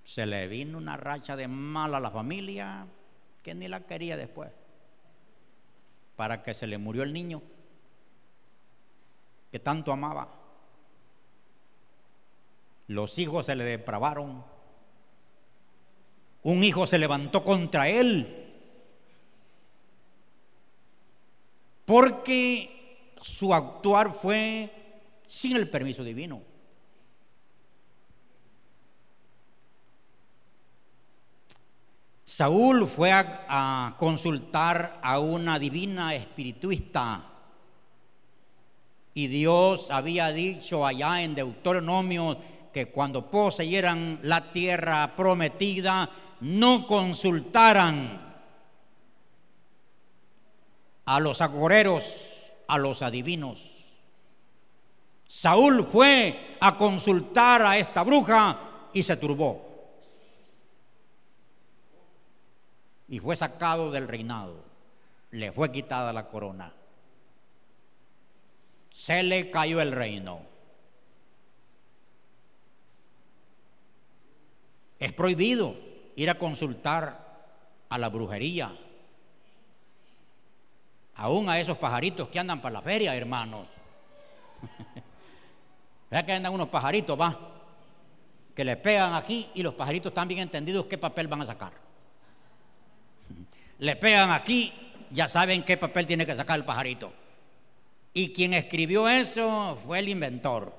Se 0.06 0.26
le 0.26 0.48
vino 0.48 0.78
una 0.78 0.96
racha 0.96 1.36
de 1.36 1.50
mal 1.50 1.94
a 1.94 2.00
la 2.00 2.10
familia 2.10 2.88
que 3.42 3.54
ni 3.54 3.68
la 3.68 3.82
quería 3.82 4.16
después. 4.16 4.50
Para 6.16 6.42
que 6.42 6.54
se 6.54 6.68
le 6.68 6.78
murió 6.78 7.04
el 7.04 7.12
niño 7.12 7.42
que 9.52 9.60
tanto 9.60 9.92
amaba. 9.92 10.30
Los 12.88 13.20
hijos 13.20 13.46
se 13.46 13.58
le 13.58 13.66
depravaron 13.66 14.53
un 16.44 16.64
hijo 16.64 16.86
se 16.86 16.98
levantó 16.98 17.44
contra 17.44 17.90
él. 17.90 18.40
Porque 21.86 23.16
su 23.22 23.54
actuar 23.54 24.12
fue 24.12 24.72
sin 25.28 25.56
el 25.56 25.70
permiso 25.70 26.04
divino. 26.04 26.42
Saúl 32.26 32.88
fue 32.88 33.12
a, 33.12 33.96
consultar 34.00 35.00
a 35.04 35.20
una 35.20 35.60
divina 35.60 36.16
espirituista 36.16 37.30
y 39.14 39.28
Dios 39.28 39.92
había 39.92 40.30
dicho 40.32 40.84
allá 40.84 41.22
en 41.22 41.36
Deuteronomio 41.36 42.38
que 42.74 42.88
cuando 42.88 43.30
poseyeran 43.30 44.20
la 44.24 44.52
tierra 44.52 45.16
prometida 45.16 46.10
no 46.44 46.86
consultaran 46.86 48.22
a 51.06 51.20
los 51.22 51.42
agoreros, 51.42 52.04
a 52.68 52.78
los 52.78 53.02
adivinos. 53.02 53.86
Saúl 55.26 55.88
fue 55.90 56.58
a 56.60 56.76
consultar 56.76 57.62
a 57.62 57.78
esta 57.78 58.04
bruja 58.04 58.90
y 58.92 59.04
se 59.04 59.16
turbó. 59.16 59.70
Y 63.08 63.20
fue 63.20 63.38
sacado 63.38 63.90
del 63.90 64.10
reinado. 64.10 64.66
Le 65.32 65.54
fue 65.54 65.72
quitada 65.72 66.12
la 66.12 66.28
corona. 66.28 66.74
Se 68.92 69.24
le 69.24 69.50
cayó 69.50 69.80
el 69.80 69.94
reino. 69.94 70.42
Es 75.00 75.14
prohibido 75.14 75.93
ir 76.16 76.30
a 76.30 76.38
consultar 76.38 77.24
a 77.90 77.98
la 77.98 78.10
brujería, 78.10 78.76
aún 81.16 81.50
a 81.50 81.60
esos 81.60 81.78
pajaritos 81.78 82.30
que 82.30 82.40
andan 82.40 82.62
para 82.62 82.74
la 82.74 82.82
feria, 82.82 83.16
hermanos. 83.16 83.68
Vea 86.10 86.26
que 86.26 86.34
andan 86.34 86.54
unos 86.54 86.70
pajaritos, 86.70 87.20
va, 87.20 87.38
que 88.56 88.64
le 88.64 88.78
pegan 88.78 89.14
aquí 89.16 89.50
y 89.56 89.64
los 89.64 89.74
pajaritos 89.74 90.12
están 90.12 90.28
bien 90.28 90.42
entendidos 90.42 90.86
qué 90.86 90.98
papel 90.98 91.28
van 91.28 91.42
a 91.42 91.46
sacar. 91.46 91.74
Le 93.80 93.96
pegan 93.96 94.32
aquí, 94.32 94.72
ya 95.10 95.28
saben 95.28 95.64
qué 95.64 95.76
papel 95.78 96.06
tiene 96.06 96.26
que 96.26 96.36
sacar 96.36 96.60
el 96.60 96.66
pajarito. 96.66 97.12
Y 98.14 98.32
quien 98.32 98.54
escribió 98.54 99.10
eso 99.10 99.76
fue 99.84 100.00
el 100.00 100.10
inventor. 100.10 100.74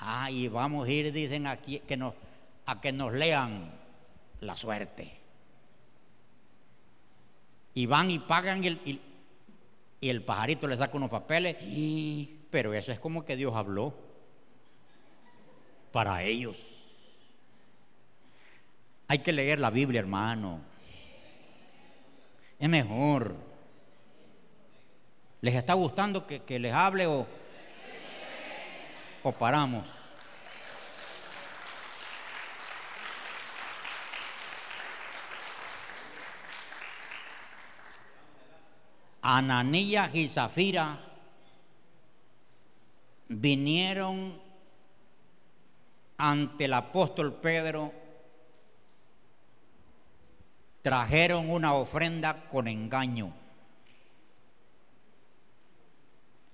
Ah, 0.00 0.30
y 0.30 0.48
vamos 0.48 0.88
a 0.88 0.90
ir, 0.90 1.12
dicen 1.12 1.46
aquí, 1.46 1.78
que 1.86 1.96
nos, 1.96 2.14
a 2.66 2.80
que 2.80 2.90
nos 2.90 3.12
lean 3.12 3.75
la 4.40 4.56
suerte. 4.56 5.18
Y 7.74 7.86
van 7.86 8.10
y 8.10 8.18
pagan 8.18 8.64
y 8.64 8.66
el, 8.68 8.80
y, 8.84 10.08
el 10.08 10.22
pajarito 10.22 10.66
le 10.66 10.76
saca 10.76 10.96
unos 10.96 11.10
papeles, 11.10 11.56
y, 11.62 12.40
pero 12.50 12.72
eso 12.74 12.92
es 12.92 12.98
como 12.98 13.24
que 13.24 13.36
Dios 13.36 13.54
habló 13.54 13.94
para 15.92 16.22
ellos. 16.22 16.58
Hay 19.08 19.18
que 19.20 19.32
leer 19.32 19.58
la 19.58 19.70
Biblia, 19.70 20.00
hermano. 20.00 20.60
Es 22.58 22.68
mejor. 22.68 23.36
¿Les 25.40 25.54
está 25.54 25.74
gustando 25.74 26.26
que, 26.26 26.58
les 26.58 26.72
hable 26.72 27.06
o, 27.06 27.26
o 29.22 29.32
paramos? 29.32 30.05
Ananías 39.28 40.14
y 40.14 40.28
Zafira 40.28 41.00
vinieron 43.26 44.40
ante 46.16 46.66
el 46.66 46.72
apóstol 46.72 47.34
Pedro, 47.34 47.92
trajeron 50.80 51.50
una 51.50 51.74
ofrenda 51.74 52.48
con 52.48 52.68
engaño. 52.68 53.34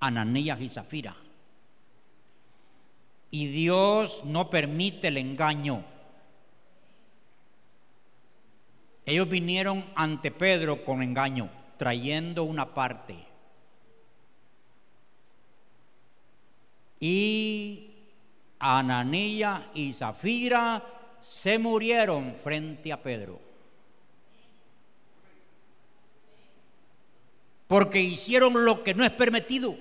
Ananías 0.01 0.59
y 0.62 0.70
Zafira. 0.70 1.14
Y 3.31 3.49
Dios 3.49 4.23
no 4.25 4.49
permite 4.49 5.09
el 5.09 5.18
engaño. 5.18 5.85
Ellos 9.05 9.29
vinieron 9.29 9.85
ante 9.95 10.31
Pedro 10.31 10.87
con 10.87 11.03
engaño, 11.03 11.51
trayendo 11.83 12.45
una 12.45 12.72
parte. 12.72 13.16
Y 17.01 17.91
Ananía 18.61 19.68
y 19.74 19.93
Zafira 19.93 20.80
se 21.20 21.59
murieron 21.59 22.37
frente 22.37 22.93
a 22.93 23.03
Pedro. 23.03 23.41
Porque 27.66 28.01
hicieron 28.01 28.64
lo 28.64 28.85
que 28.85 28.95
no 28.95 29.05
es 29.05 29.11
permitido. 29.11 29.74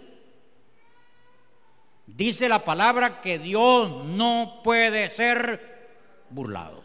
Dice 2.08 2.50
la 2.50 2.66
palabra 2.66 3.22
que 3.22 3.38
Dios 3.38 4.08
no 4.08 4.62
puede 4.64 5.08
ser 5.10 5.92
burlado. 6.32 6.82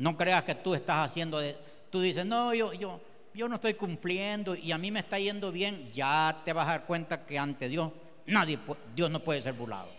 No 0.00 0.16
creas 0.16 0.44
que 0.44 0.54
tú 0.54 0.74
estás 0.74 1.10
haciendo, 1.10 1.38
de, 1.40 1.54
tú 1.90 2.00
dices, 2.00 2.24
no, 2.24 2.54
yo, 2.54 2.72
yo, 2.72 3.02
yo 3.34 3.48
no 3.48 3.56
estoy 3.56 3.74
cumpliendo 3.74 4.54
y 4.56 4.72
a 4.72 4.78
mí 4.78 4.90
me 4.90 5.00
está 5.00 5.18
yendo 5.18 5.52
bien, 5.52 5.92
ya 5.92 6.40
te 6.42 6.54
vas 6.54 6.66
a 6.68 6.70
dar 6.70 6.86
cuenta 6.86 7.26
que 7.26 7.38
ante 7.38 7.68
Dios 7.68 7.92
nadie, 8.24 8.58
Dios 8.96 9.10
no 9.10 9.20
puede 9.20 9.42
ser 9.42 9.52
burlado. 9.52 9.90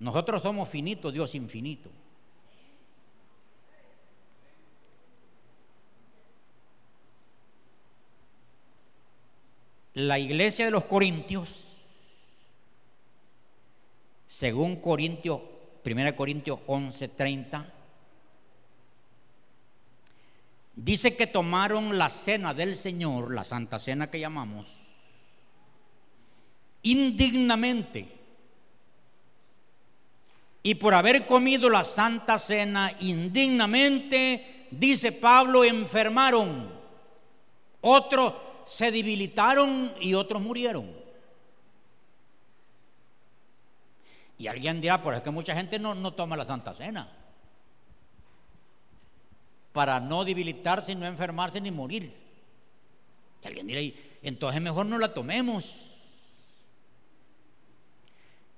Nosotros 0.00 0.42
somos 0.42 0.68
finitos, 0.68 1.12
Dios 1.12 1.32
infinito. 1.36 1.88
La 9.94 10.18
iglesia 10.18 10.64
de 10.64 10.72
los 10.72 10.84
Corintios, 10.84 11.65
según 14.38 14.76
Corintios 14.76 15.40
1 15.82 16.14
Corintios 16.14 16.60
11:30, 16.66 17.72
dice 20.74 21.16
que 21.16 21.26
tomaron 21.26 21.96
la 21.96 22.10
cena 22.10 22.52
del 22.52 22.76
Señor, 22.76 23.32
la 23.32 23.44
santa 23.44 23.78
cena 23.78 24.10
que 24.10 24.20
llamamos, 24.20 24.68
indignamente. 26.82 28.12
Y 30.62 30.74
por 30.74 30.92
haber 30.92 31.24
comido 31.24 31.70
la 31.70 31.84
santa 31.84 32.38
cena 32.38 32.94
indignamente, 33.00 34.66
dice 34.70 35.12
Pablo, 35.12 35.64
enfermaron. 35.64 36.70
Otros 37.80 38.34
se 38.66 38.90
debilitaron 38.90 39.94
y 39.98 40.12
otros 40.12 40.42
murieron. 40.42 41.05
Y 44.38 44.46
alguien 44.48 44.80
dirá, 44.80 45.02
por 45.02 45.14
es 45.14 45.22
que 45.22 45.30
mucha 45.30 45.54
gente 45.54 45.78
no, 45.78 45.94
no 45.94 46.12
toma 46.12 46.36
la 46.36 46.44
Santa 46.44 46.74
Cena. 46.74 47.08
Para 49.72 50.00
no 50.00 50.24
debilitarse, 50.24 50.94
no 50.94 51.06
enfermarse 51.06 51.60
ni 51.60 51.70
morir. 51.70 52.12
Y 53.42 53.46
alguien 53.46 53.66
dirá, 53.66 53.80
entonces 54.22 54.60
mejor 54.60 54.86
no 54.86 54.98
la 54.98 55.14
tomemos. 55.14 55.92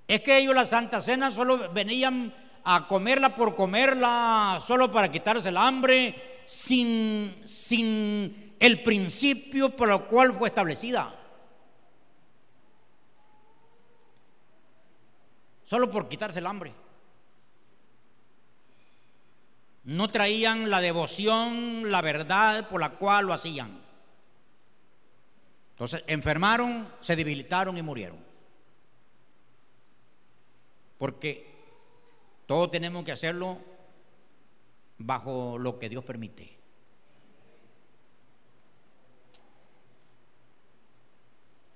Es 0.08 0.22
que 0.22 0.38
ellos 0.38 0.54
la 0.54 0.64
Santa 0.64 1.00
Cena 1.00 1.30
solo 1.30 1.72
venían 1.72 2.34
a 2.64 2.86
comerla 2.86 3.34
por 3.34 3.54
comerla, 3.54 4.60
solo 4.66 4.90
para 4.90 5.10
quitarse 5.10 5.50
el 5.50 5.56
hambre, 5.56 6.42
sin, 6.46 7.42
sin 7.44 8.54
el 8.58 8.82
principio 8.82 9.74
por 9.76 9.90
el 9.90 10.00
cual 10.04 10.34
fue 10.34 10.48
establecida. 10.48 11.17
Solo 15.68 15.90
por 15.90 16.08
quitarse 16.08 16.38
el 16.38 16.46
hambre. 16.46 16.72
No 19.84 20.08
traían 20.08 20.70
la 20.70 20.80
devoción, 20.80 21.90
la 21.90 22.00
verdad 22.00 22.68
por 22.68 22.80
la 22.80 22.92
cual 22.92 23.26
lo 23.26 23.34
hacían. 23.34 23.78
Entonces 25.72 26.04
enfermaron, 26.06 26.88
se 27.00 27.16
debilitaron 27.16 27.76
y 27.76 27.82
murieron. 27.82 28.18
Porque 30.96 31.54
todos 32.46 32.70
tenemos 32.70 33.04
que 33.04 33.12
hacerlo 33.12 33.58
bajo 34.96 35.58
lo 35.58 35.78
que 35.78 35.90
Dios 35.90 36.02
permite. 36.02 36.56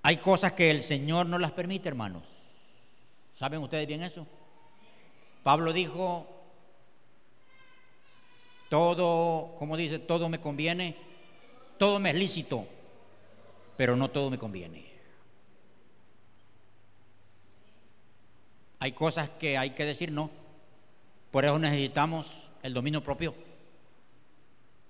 Hay 0.03 0.17
cosas 0.17 0.55
que 0.55 0.71
el 0.71 0.81
Señor 0.81 1.27
no 1.27 1.39
las 1.39 1.53
permite, 1.53 1.91
hermanos. 1.91 2.42
¿Saben 3.43 3.61
ustedes 3.61 3.89
bien 3.89 4.05
eso? 4.05 4.25
Pablo 5.43 5.73
dijo, 5.73 6.29
todo, 8.69 9.57
como 9.57 9.77
dice, 9.77 9.99
todo 9.99 10.29
me 10.29 10.41
conviene, 10.41 10.95
todo 11.77 11.99
me 11.99 12.11
es 12.11 12.17
lícito, 12.17 12.69
pero 13.77 13.97
no 13.97 14.13
todo 14.13 14.31
me 14.31 14.39
conviene. 14.39 14.87
Hay 18.79 18.93
cosas 18.93 19.29
que 19.29 19.59
hay 19.59 19.71
que 19.71 19.87
decir 19.87 20.13
no. 20.13 20.31
Por 21.33 21.45
eso 21.45 21.59
necesitamos 21.59 22.49
el 22.63 22.73
dominio 22.73 23.03
propio 23.03 23.35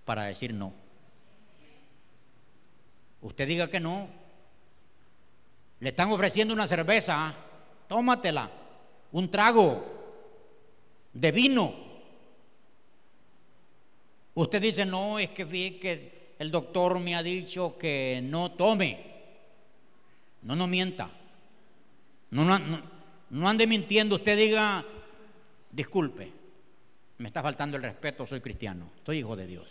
para 0.04 0.24
decir 0.24 0.52
no. 0.52 0.74
Usted 3.22 3.48
diga 3.48 3.70
que 3.70 3.80
no. 3.80 4.08
Le 5.80 5.88
están 5.88 6.12
ofreciendo 6.12 6.52
una 6.52 6.66
cerveza 6.66 7.34
tómatela, 7.92 8.50
un 9.12 9.30
trago 9.30 9.84
de 11.12 11.30
vino. 11.30 11.74
Usted 14.32 14.62
dice, 14.62 14.86
no, 14.86 15.18
es 15.18 15.28
que 15.28 15.46
que 15.78 16.34
el 16.38 16.50
doctor 16.50 16.98
me 17.00 17.14
ha 17.14 17.22
dicho 17.22 17.76
que 17.76 18.22
no 18.24 18.52
tome. 18.52 18.98
No, 20.40 20.56
no 20.56 20.66
mienta. 20.66 21.10
No, 22.30 22.46
no, 22.46 22.82
no 23.28 23.48
ande 23.48 23.66
mintiendo. 23.66 24.16
Usted 24.16 24.38
diga, 24.38 24.82
disculpe, 25.70 26.32
me 27.18 27.26
está 27.26 27.42
faltando 27.42 27.76
el 27.76 27.82
respeto, 27.82 28.26
soy 28.26 28.40
cristiano, 28.40 28.90
soy 29.04 29.18
hijo 29.18 29.36
de 29.36 29.46
Dios. 29.46 29.66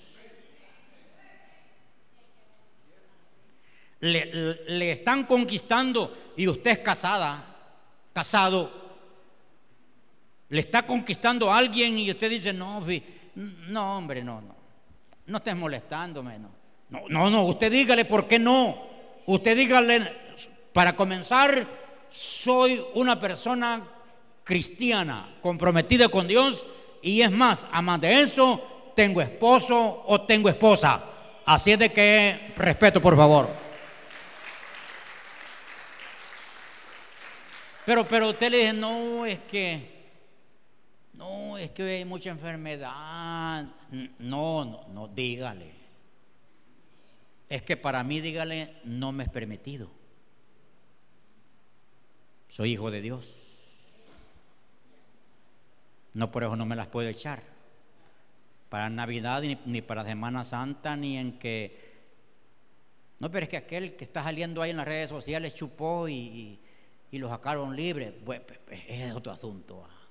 Le, 4.02 4.26
le, 4.68 4.92
están 4.92 5.26
conquistando 5.26 6.34
y 6.38 6.48
usted 6.48 6.70
es 6.70 6.80
casada 6.80 7.51
casado, 8.14 8.72
le 10.50 10.60
está 10.60 10.86
conquistando 10.86 11.52
a 11.52 11.58
alguien 11.58 11.98
y 11.98 12.12
usted 12.12 12.30
dice, 12.30 12.54
no, 12.54 12.86
no, 13.36 13.98
hombre, 13.98 14.24
no, 14.24 14.42
no, 14.42 14.56
no 15.28 15.38
estés 15.38 15.56
molestándome, 15.56 16.40
no. 16.40 16.62
No, 16.90 17.04
no, 17.08 17.30
no, 17.30 17.46
usted 17.46 17.72
dígale 17.72 18.04
por 18.04 18.28
qué 18.28 18.38
no. 18.38 18.76
Usted 19.26 19.56
dígale, 19.56 20.14
para 20.74 20.96
comenzar, 20.96 21.66
soy 22.10 22.84
una 22.96 23.18
persona 23.18 23.82
cristiana, 24.44 25.36
comprometida 25.42 26.10
con 26.10 26.28
Dios 26.28 26.68
y 27.02 27.22
es 27.22 27.32
más, 27.32 27.66
además 27.72 28.02
de 28.02 28.22
eso, 28.22 28.92
tengo 28.96 29.22
esposo 29.22 30.04
o 30.06 30.22
tengo 30.22 30.50
esposa. 30.50 31.02
Así 31.46 31.72
es 31.72 31.80
de 31.80 31.92
que 31.92 32.54
respeto, 32.58 33.02
por 33.02 33.16
favor. 33.16 33.71
Pero, 37.92 38.08
pero 38.08 38.30
usted 38.30 38.50
le 38.50 38.58
dice, 38.60 38.72
no, 38.72 39.26
es 39.26 39.42
que, 39.42 39.86
no, 41.12 41.58
es 41.58 41.72
que 41.72 41.84
hay 41.84 42.06
mucha 42.06 42.30
enfermedad. 42.30 43.68
No, 44.18 44.64
no, 44.64 44.88
no, 44.88 45.08
dígale. 45.10 45.74
Es 47.50 47.64
que 47.64 47.76
para 47.76 48.02
mí, 48.06 48.22
dígale, 48.22 48.78
no 48.86 49.12
me 49.12 49.26
es 49.26 49.30
permitido. 49.30 49.92
Soy 52.48 52.72
hijo 52.72 52.90
de 52.92 53.02
Dios. 53.02 53.34
No 56.14 56.32
por 56.32 56.44
eso 56.44 56.56
no 56.56 56.66
me 56.66 56.78
las 56.78 56.88
puedo 56.88 57.10
echar. 57.10 57.44
Para 58.70 58.90
Navidad 58.90 59.44
ni, 59.66 59.82
para 59.82 60.06
Semana 60.06 60.46
Santa, 60.46 60.96
ni 60.96 61.18
en 61.18 61.38
que... 61.38 61.92
No, 63.20 63.30
pero 63.30 63.44
es 63.44 63.50
que 63.50 63.58
aquel 63.58 63.98
que 63.98 64.06
está 64.06 64.24
saliendo 64.24 64.62
ahí 64.62 64.72
en 64.72 64.78
las 64.78 64.88
redes 64.88 65.10
sociales 65.10 65.54
chupó 65.54 66.08
y, 66.08 66.14
y, 66.14 66.60
lo 67.18 67.30
sacaron 67.30 67.76
libre. 67.76 68.12
Pues, 68.12 68.40
pues, 68.42 68.60
pues, 68.60 68.82
es 68.88 69.14
otro 69.14 69.32
asunto. 69.32 69.86
Ah. 69.86 70.08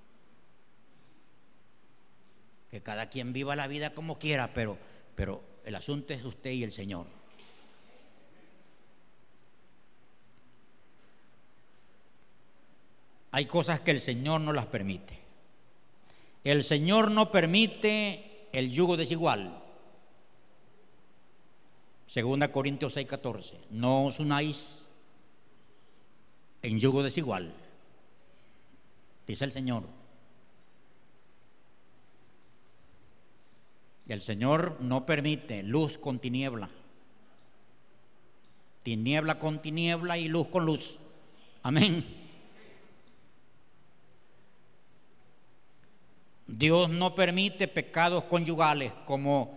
Que 2.70 2.82
cada 2.82 3.08
quien 3.08 3.32
viva 3.32 3.56
la 3.56 3.66
vida 3.66 3.94
como 3.94 4.18
quiera, 4.18 4.52
pero, 4.54 4.78
pero 5.14 5.42
el 5.64 5.74
asunto 5.74 6.12
es 6.12 6.24
usted 6.24 6.50
y 6.50 6.62
el 6.62 6.72
Señor. 6.72 7.06
Hay 13.32 13.46
cosas 13.46 13.80
que 13.80 13.92
el 13.92 14.00
Señor 14.00 14.40
no 14.40 14.52
las 14.52 14.66
permite. 14.66 15.18
El 16.42 16.64
Señor 16.64 17.10
no 17.10 17.30
permite 17.30 18.48
el 18.52 18.70
yugo 18.70 18.96
desigual. 18.96 19.62
Segunda 22.06 22.50
Corintios 22.50 22.96
6:14. 22.96 23.56
No 23.70 24.06
os 24.06 24.18
unáis 24.18 24.89
en 26.62 26.78
yugo 26.78 27.02
desigual. 27.02 27.54
Dice 29.26 29.44
el 29.44 29.52
Señor. 29.52 29.84
El 34.08 34.22
Señor 34.22 34.78
no 34.80 35.06
permite 35.06 35.62
luz 35.62 35.96
con 35.96 36.18
tiniebla. 36.18 36.68
Tiniebla 38.82 39.38
con 39.38 39.62
tiniebla 39.62 40.18
y 40.18 40.28
luz 40.28 40.48
con 40.48 40.66
luz. 40.66 40.98
Amén. 41.62 42.04
Dios 46.48 46.90
no 46.90 47.14
permite 47.14 47.68
pecados 47.68 48.24
conyugales 48.24 48.92
como, 49.04 49.56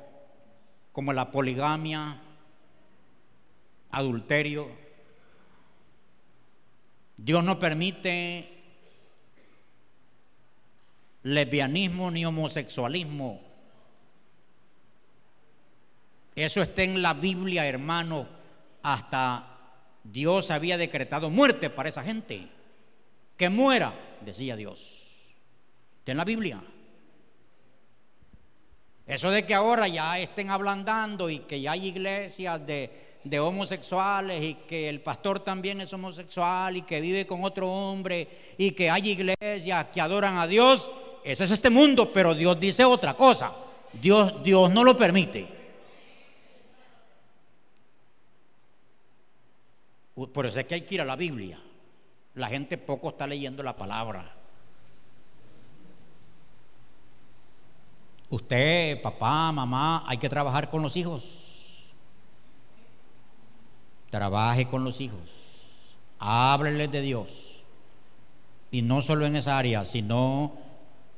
como 0.91 1.11
la 1.13 1.31
poligamia, 1.31 2.21
adulterio. 3.89 4.82
Dios 7.18 7.43
no 7.43 7.59
permite 7.59 8.49
lesbianismo 11.24 12.11
ni 12.11 12.26
homosexualismo. 12.26 13.41
Eso 16.36 16.61
está 16.61 16.84
en 16.84 17.01
la 17.01 17.14
Biblia, 17.14 17.68
hermano. 17.68 18.28
Hasta 18.82 19.53
Dios 20.03 20.51
había 20.51 20.78
decretado 20.78 21.30
muerte 21.30 21.70
para 21.70 21.89
esa 21.89 22.03
gente. 22.03 22.47
Que 23.38 23.49
muera, 23.49 23.93
decía 24.22 24.55
Dios. 24.55 25.03
Está 25.99 26.11
en 26.11 26.18
la 26.18 26.26
Biblia. 26.26 26.61
Eso 29.05 29.32
de 29.32 29.45
que 29.45 29.53
ahora 29.53 29.88
ya 29.88 30.18
estén 30.20 30.49
ablandando 30.49 31.30
y 31.30 31.39
que 31.39 31.61
ya 31.61 31.74
hay 31.74 31.88
iglesias 31.88 32.66
de, 32.66 33.12
homosexuales 33.39 34.43
y 34.43 34.53
que 34.55 34.89
el 34.89 35.01
pastor 35.01 35.39
también 35.39 35.82
es 35.82 35.93
homosexual 35.93 36.78
y 36.78 36.82
que 36.82 37.01
vive 37.01 37.26
con 37.26 37.43
otro 37.43 37.71
hombre 37.71 38.28
y 38.57 38.71
que 38.71 38.89
hay 38.89 39.09
iglesias 39.09 39.88
que 39.93 40.01
adoran 40.01 40.38
a 40.38 40.47
Dios, 40.47 40.91
ese 41.24 41.45
es 41.45 41.51
este 41.51 41.69
mundo, 41.69 42.11
pero 42.11 42.36
Dios 42.36 42.59
dice 42.59 42.84
otra 42.84 43.15
cosa. 43.15 43.53
Dios, 43.93 44.43
Dios 44.43 44.71
no 44.71 44.84
lo 44.84 44.97
permite. 44.97 45.47
Por 50.15 50.45
eso 50.45 50.59
es 50.59 50.65
que 50.65 50.76
hay 50.76 50.82
que 50.82 50.95
ir 50.95 51.01
a 51.01 51.05
la 51.05 51.15
Biblia. 51.15 51.59
La 52.36 52.47
gente 52.47 52.78
poco 52.78 53.09
está 53.09 53.26
leyendo 53.26 53.63
la 53.63 53.76
palabra. 53.76 54.36
Usted, 58.30 59.01
papá, 59.01 59.51
mamá, 59.51 60.03
hay 60.07 60.17
que 60.17 60.30
trabajar 60.30 60.69
con 60.69 60.82
los 60.82 60.97
hijos. 60.97 61.42
Trabaje 64.14 64.68
con 64.68 64.84
los 64.84 65.01
hijos. 65.01 65.18
Hábleles 66.20 66.91
de 66.91 67.01
Dios. 67.01 67.45
Y 68.70 68.84
no 68.84 69.01
solo 69.01 69.26
en 69.26 69.36
esa 69.36 69.57
área, 69.57 69.84
sino 69.86 70.53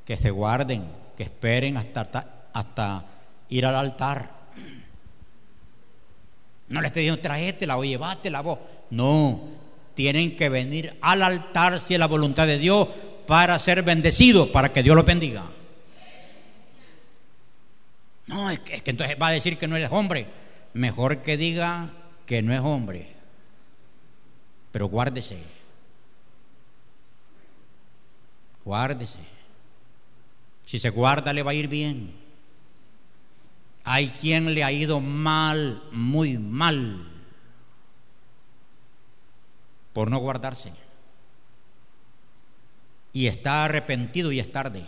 que 0.06 0.16
se 0.16 0.30
guarden, 0.30 0.82
que 1.14 1.24
esperen 1.24 1.76
hasta, 1.76 2.48
hasta 2.54 3.04
ir 3.50 3.66
al 3.66 3.76
altar. 3.76 4.30
No 6.68 6.80
le 6.80 6.86
esté 6.86 7.00
diciendo, 7.00 7.20
traétela 7.20 7.76
o 7.76 7.84
la 7.84 8.40
voz. 8.40 8.60
No, 8.88 9.40
tienen 9.94 10.34
que 10.34 10.48
venir 10.48 10.96
al 11.02 11.22
altar 11.22 11.78
si 11.80 11.92
es 11.92 12.00
la 12.00 12.06
voluntad 12.06 12.46
de 12.46 12.56
Dios 12.56 12.88
para 13.26 13.58
ser 13.58 13.82
bendecidos, 13.82 14.48
para 14.48 14.72
que 14.72 14.82
Dios 14.82 14.96
los 14.96 15.04
bendiga. 15.04 15.44
No, 18.26 18.48
es 18.48 18.60
que, 18.60 18.80
entonces 18.86 19.18
va 19.20 19.28
a 19.28 19.32
decir 19.32 19.58
que 19.58 19.68
no 19.68 19.76
eres 19.76 19.92
hombre. 19.92 20.26
Mejor 20.72 21.18
que 21.18 21.36
diga 21.36 21.90
que 22.26 22.42
no 22.42 22.52
es 22.52 22.60
hombre. 22.60 23.14
Pero 24.72 24.88
guárdese. 24.88 25.42
Guárdese. 28.64 29.20
Si 30.66 30.78
se 30.78 30.90
guarda 30.90 31.32
le 31.32 31.42
va 31.42 31.52
a 31.52 31.54
ir 31.54 31.68
bien. 31.68 32.12
Hay 33.84 34.08
quien 34.08 34.52
le 34.52 34.64
ha 34.64 34.72
ido 34.72 35.00
mal, 35.00 35.80
muy 35.92 36.38
mal, 36.38 37.06
por 39.92 40.10
no 40.10 40.18
guardarse. 40.18 40.72
Y 43.12 43.28
está 43.28 43.64
arrepentido 43.64 44.32
y 44.32 44.40
es 44.40 44.50
tarde. 44.50 44.84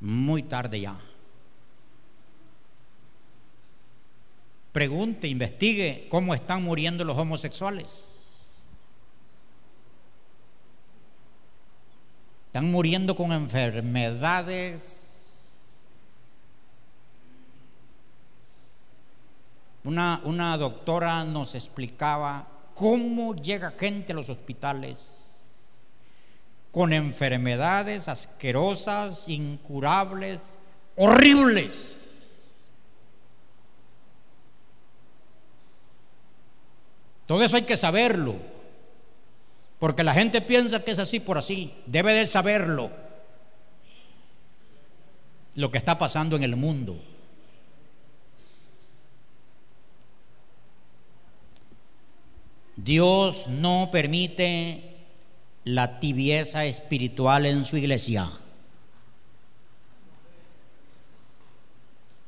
muy 0.00 0.42
tarde 0.42 0.80
ya. 0.80 0.96
Pregunte, 4.76 5.26
investigue 5.26 6.06
cómo 6.10 6.34
están 6.34 6.62
muriendo 6.62 7.02
los 7.02 7.16
homosexuales. 7.16 8.44
Están 12.48 12.70
muriendo 12.70 13.14
con 13.14 13.32
enfermedades. 13.32 15.30
Una, 19.84 20.20
una 20.24 20.58
doctora 20.58 21.24
nos 21.24 21.54
explicaba 21.54 22.46
cómo 22.74 23.34
llega 23.34 23.72
gente 23.78 24.12
a 24.12 24.16
los 24.16 24.28
hospitales 24.28 25.52
con 26.70 26.92
enfermedades 26.92 28.08
asquerosas, 28.08 29.30
incurables, 29.30 30.58
horribles. 30.96 32.05
Todo 37.26 37.42
eso 37.42 37.56
hay 37.56 37.62
que 37.62 37.76
saberlo, 37.76 38.36
porque 39.78 40.04
la 40.04 40.14
gente 40.14 40.40
piensa 40.40 40.84
que 40.84 40.92
es 40.92 40.98
así 40.98 41.20
por 41.20 41.38
así, 41.38 41.72
debe 41.86 42.12
de 42.12 42.26
saberlo 42.26 42.90
lo 45.56 45.70
que 45.70 45.78
está 45.78 45.98
pasando 45.98 46.36
en 46.36 46.44
el 46.44 46.54
mundo. 46.54 47.00
Dios 52.76 53.48
no 53.48 53.88
permite 53.90 54.96
la 55.64 55.98
tibieza 55.98 56.66
espiritual 56.66 57.46
en 57.46 57.64
su 57.64 57.76
iglesia. 57.76 58.30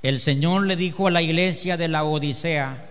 El 0.02 0.20
Señor 0.20 0.66
le 0.66 0.74
dijo 0.74 1.06
a 1.06 1.10
la 1.10 1.22
iglesia 1.22 1.76
de 1.76 1.88
la 1.88 2.04
Odisea, 2.04 2.87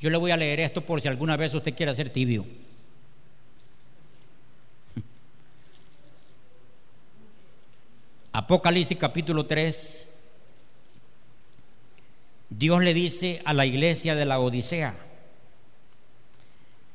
yo 0.00 0.10
le 0.10 0.18
voy 0.18 0.30
a 0.30 0.36
leer 0.36 0.60
esto 0.60 0.82
por 0.82 1.00
si 1.00 1.08
alguna 1.08 1.36
vez 1.36 1.54
usted 1.54 1.74
quiere 1.74 1.94
ser 1.94 2.10
tibio. 2.10 2.44
Apocalipsis 8.32 8.98
capítulo 8.98 9.46
3, 9.46 10.10
Dios 12.50 12.82
le 12.82 12.92
dice 12.92 13.40
a 13.46 13.54
la 13.54 13.64
iglesia 13.64 14.14
de 14.14 14.26
la 14.26 14.38
Odisea, 14.38 14.94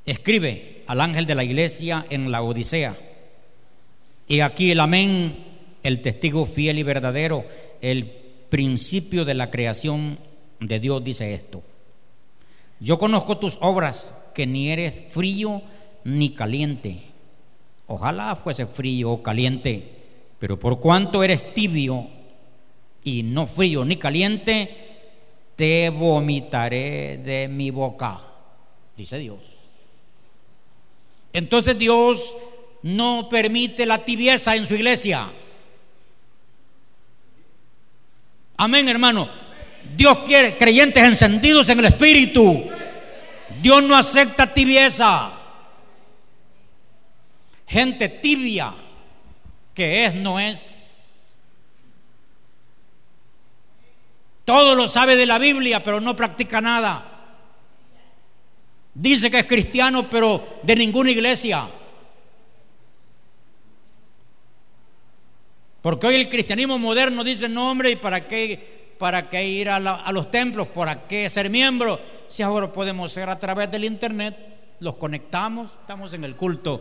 escribe 0.06 0.84
al 0.86 1.02
ángel 1.02 1.26
de 1.26 1.34
la 1.34 1.44
iglesia 1.44 2.06
en 2.12 2.32
la 2.32 2.44
Odisea. 2.44 2.96
Y 4.28 4.42
aquí 4.42 4.70
el 4.70 4.80
amén, 4.80 5.36
el 5.82 6.04
testigo 6.04 6.46
fiel 6.46 6.78
y 6.78 6.84
verdadero, 6.84 7.44
el 7.82 8.06
principio 8.50 9.26
de 9.26 9.34
la 9.34 9.50
creación 9.50 10.20
de 10.60 10.80
Dios 10.80 11.04
dice 11.04 11.34
esto. 11.34 11.64
Yo 12.82 12.98
conozco 12.98 13.38
tus 13.38 13.60
obras, 13.62 14.16
que 14.34 14.48
ni 14.48 14.72
eres 14.72 15.06
frío 15.12 15.62
ni 16.04 16.32
caliente. 16.32 17.04
Ojalá 17.86 18.36
fuese 18.36 18.66
frío 18.66 19.12
o 19.12 19.24
caliente, 19.24 19.88
pero 20.40 20.58
por 20.58 20.80
cuanto 20.80 21.24
eres 21.24 21.54
tibio 21.54 22.08
y 23.04 23.22
no 23.22 23.46
frío 23.46 23.86
ni 23.86 23.98
caliente, 23.98 24.76
te 25.56 25.92
vomitaré 25.92 27.20
de 27.20 27.48
mi 27.48 27.70
boca, 27.70 28.20
dice 28.98 29.20
Dios. 29.20 29.40
Entonces 31.34 31.78
Dios 31.78 32.36
no 32.82 33.28
permite 33.30 33.86
la 33.86 34.00
tibieza 34.00 34.56
en 34.56 34.66
su 34.66 34.74
iglesia. 34.74 35.30
Amén, 38.58 38.90
hermano. 38.90 39.30
Dios 39.96 40.20
quiere 40.20 40.58
creyentes 40.58 41.04
encendidos 41.04 41.70
en 41.70 41.80
el 41.80 41.86
Espíritu. 41.86 42.68
Dios 43.62 43.84
no 43.84 43.96
acepta 43.96 44.54
tibieza. 44.54 45.32
Gente 47.68 48.10
tibia 48.10 48.74
que 49.74 50.06
es, 50.06 50.16
no 50.16 50.40
es. 50.40 51.32
Todo 54.46 54.76
lo 54.76 54.88
sabe 54.88 55.16
de 55.16 55.26
la 55.26 55.40
Biblia, 55.40 55.84
pero 55.84 56.02
no 56.02 56.16
practica 56.16 56.60
nada. 56.60 57.08
Dice 58.94 59.32
que 59.32 59.40
es 59.40 59.46
cristiano, 59.46 60.10
pero 60.10 60.60
de 60.64 60.76
ninguna 60.76 61.12
iglesia. 61.12 61.66
Porque 65.82 66.08
hoy 66.08 66.16
el 66.16 66.30
cristianismo 66.30 66.78
moderno 66.78 67.24
dice, 67.24 67.48
no 67.48 67.72
hombre, 67.72 67.92
¿y 67.92 67.96
para 67.96 68.24
qué, 68.24 68.81
para 69.02 69.28
qué 69.28 69.44
ir 69.44 69.68
a, 69.68 69.80
los 69.80 70.30
templos? 70.30 70.68
¿Para 70.68 71.08
qué 71.08 71.28
ser 71.28 71.50
miembro? 71.50 72.00
Si 72.28 72.44
ahora 72.44 72.72
podemos 72.72 73.12
ser 73.12 73.32
a 73.32 73.40
través 73.40 73.72
del 73.72 73.84
internet, 73.84 74.38
los 74.80 74.98
conectamos, 74.98 75.72
estamos 75.72 76.14
en 76.14 76.24
el 76.24 76.36
culto. 76.36 76.80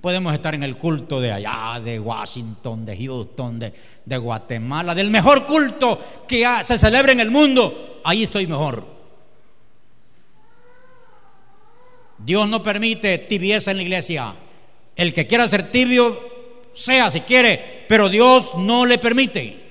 Podemos 0.00 0.32
estar 0.32 0.54
en 0.54 0.62
el 0.62 0.78
culto 0.78 1.20
de 1.20 1.32
allá, 1.32 1.80
de 1.80 1.98
Washington, 1.98 2.86
de 2.86 3.04
Houston, 3.04 3.58
de, 3.58 3.74
de 4.04 4.16
Guatemala, 4.16 4.94
del 4.94 5.10
mejor 5.10 5.44
culto 5.44 5.98
que 6.28 6.46
se 6.62 6.78
celebra 6.78 7.10
en 7.10 7.18
el 7.18 7.32
mundo. 7.32 8.00
Ahí 8.04 8.22
estoy 8.22 8.46
mejor. 8.46 8.86
Dios 12.18 12.48
no 12.48 12.62
permite 12.62 13.18
tibieza 13.18 13.72
en 13.72 13.78
la 13.78 13.82
iglesia. 13.82 14.34
El 14.94 15.12
que 15.12 15.26
quiera 15.26 15.48
ser 15.48 15.72
tibio, 15.72 16.16
sea 16.74 17.10
si 17.10 17.22
quiere, 17.22 17.84
pero 17.88 18.08
Dios 18.08 18.52
no 18.56 18.86
le 18.86 18.98
permite. 18.98 19.61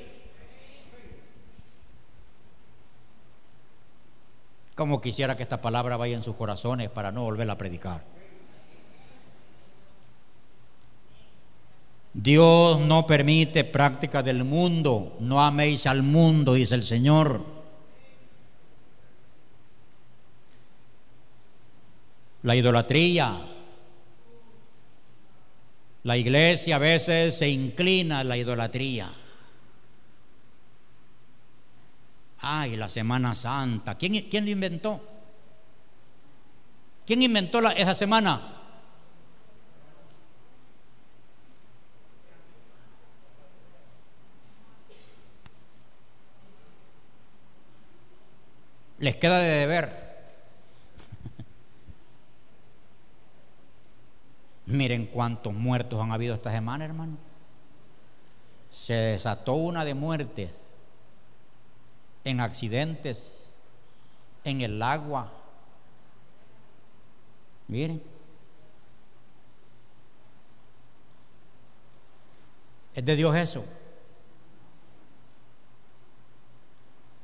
Como 4.82 5.00
quisiera 5.00 5.36
que 5.36 5.44
esta 5.44 5.62
palabra 5.62 5.96
vaya 5.96 6.16
en 6.16 6.24
sus 6.24 6.36
corazones 6.36 6.90
para 6.90 7.12
no 7.12 7.22
volverla 7.22 7.54
a 7.54 7.58
predicar. 7.60 8.04
Dios 12.16 12.80
no 12.80 13.06
permite 13.06 13.64
prácticas 13.64 14.26
del 14.26 14.44
mundo. 14.44 15.18
No 15.20 15.44
améis 15.44 15.86
al 15.86 16.02
mundo, 16.02 16.56
dice 16.56 16.74
el 16.74 16.82
Señor. 16.82 17.46
la 22.42 22.56
idolatría. 22.56 23.40
La 26.02 26.18
iglesia 26.18 26.78
a 26.78 26.80
veces 26.80 27.38
se 27.38 27.50
inclina 27.50 28.22
a 28.22 28.24
la 28.24 28.36
idolatría. 28.36 29.14
Ay, 32.42 32.76
la 32.76 32.90
Semana 32.90 33.36
Santa. 33.36 33.96
¿Quién, 33.96 34.28
quién 34.30 34.46
lo 34.46 34.52
inventó? 34.52 35.00
¿Quién 37.06 37.22
inventó 37.22 37.60
esa 37.70 37.94
semana? 37.94 38.58
Les 48.98 49.18
queda 49.18 49.38
de 49.40 49.50
deber. 49.50 50.12
Miren 54.66 55.06
cuántos 55.08 55.54
muertos 55.54 56.02
han 56.02 56.12
habido 56.12 56.34
esta 56.36 56.52
semana, 56.52 56.86
hermano. 56.86 57.18
Se 58.72 58.94
desató 58.94 59.54
una 59.54 59.86
de 59.86 59.94
muertes 59.94 60.61
en 62.24 62.40
accidentes, 62.40 63.50
en 64.44 64.62
el 64.62 64.82
agua. 64.82 65.32
Miren. 67.68 68.02
Es 72.94 73.06
de 73.06 73.16
Dios 73.16 73.36
eso. 73.36 73.66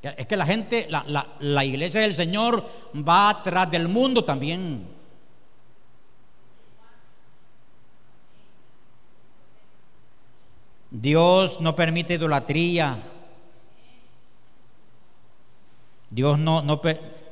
Es 0.01 0.25
que 0.25 0.37
la 0.37 0.45
gente, 0.45 0.87
la, 0.89 1.03
la, 1.07 1.27
la 1.39 1.65
iglesia 1.65 2.01
del 2.01 2.13
Señor 2.13 2.65
va 2.95 3.29
atrás 3.29 3.69
del 3.69 3.89
mundo 3.89 4.23
también. 4.23 4.87
Dios 10.89 11.59
no 11.59 11.75
permite 11.75 12.13
idolatría. 12.13 12.97
Dios 16.17 16.39
no, 16.39 16.63
no, 16.63 16.81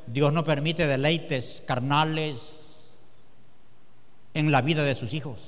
Dios 0.05 0.31
no 0.31 0.43
permite 0.45 0.85
deleites 0.85 1.63
carnales 1.65 2.99
en 4.35 4.51
la 4.51 4.61
vida 4.61 4.83
de 4.83 4.93
sus 4.93 5.15
hijos. 5.15 5.39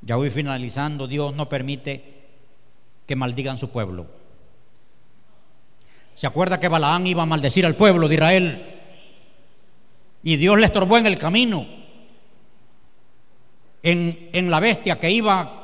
Ya 0.00 0.16
voy 0.16 0.30
finalizando. 0.30 1.06
Dios 1.06 1.34
no 1.34 1.50
permite 1.50 2.22
que 3.06 3.14
maldigan 3.14 3.58
su 3.58 3.68
pueblo. 3.68 4.06
¿Se 6.14 6.26
acuerda 6.26 6.58
que 6.58 6.68
Balaán 6.68 7.06
iba 7.06 7.24
a 7.24 7.26
maldecir 7.26 7.66
al 7.66 7.76
pueblo 7.76 8.08
de 8.08 8.14
Israel? 8.14 8.80
Y 10.22 10.36
Dios 10.36 10.58
le 10.58 10.64
estorbó 10.64 10.96
en 10.96 11.06
el 11.06 11.18
camino 11.18 11.66
en, 13.82 14.50
la 14.50 14.60
bestia 14.60 14.98
que 14.98 15.10
iba 15.10 15.58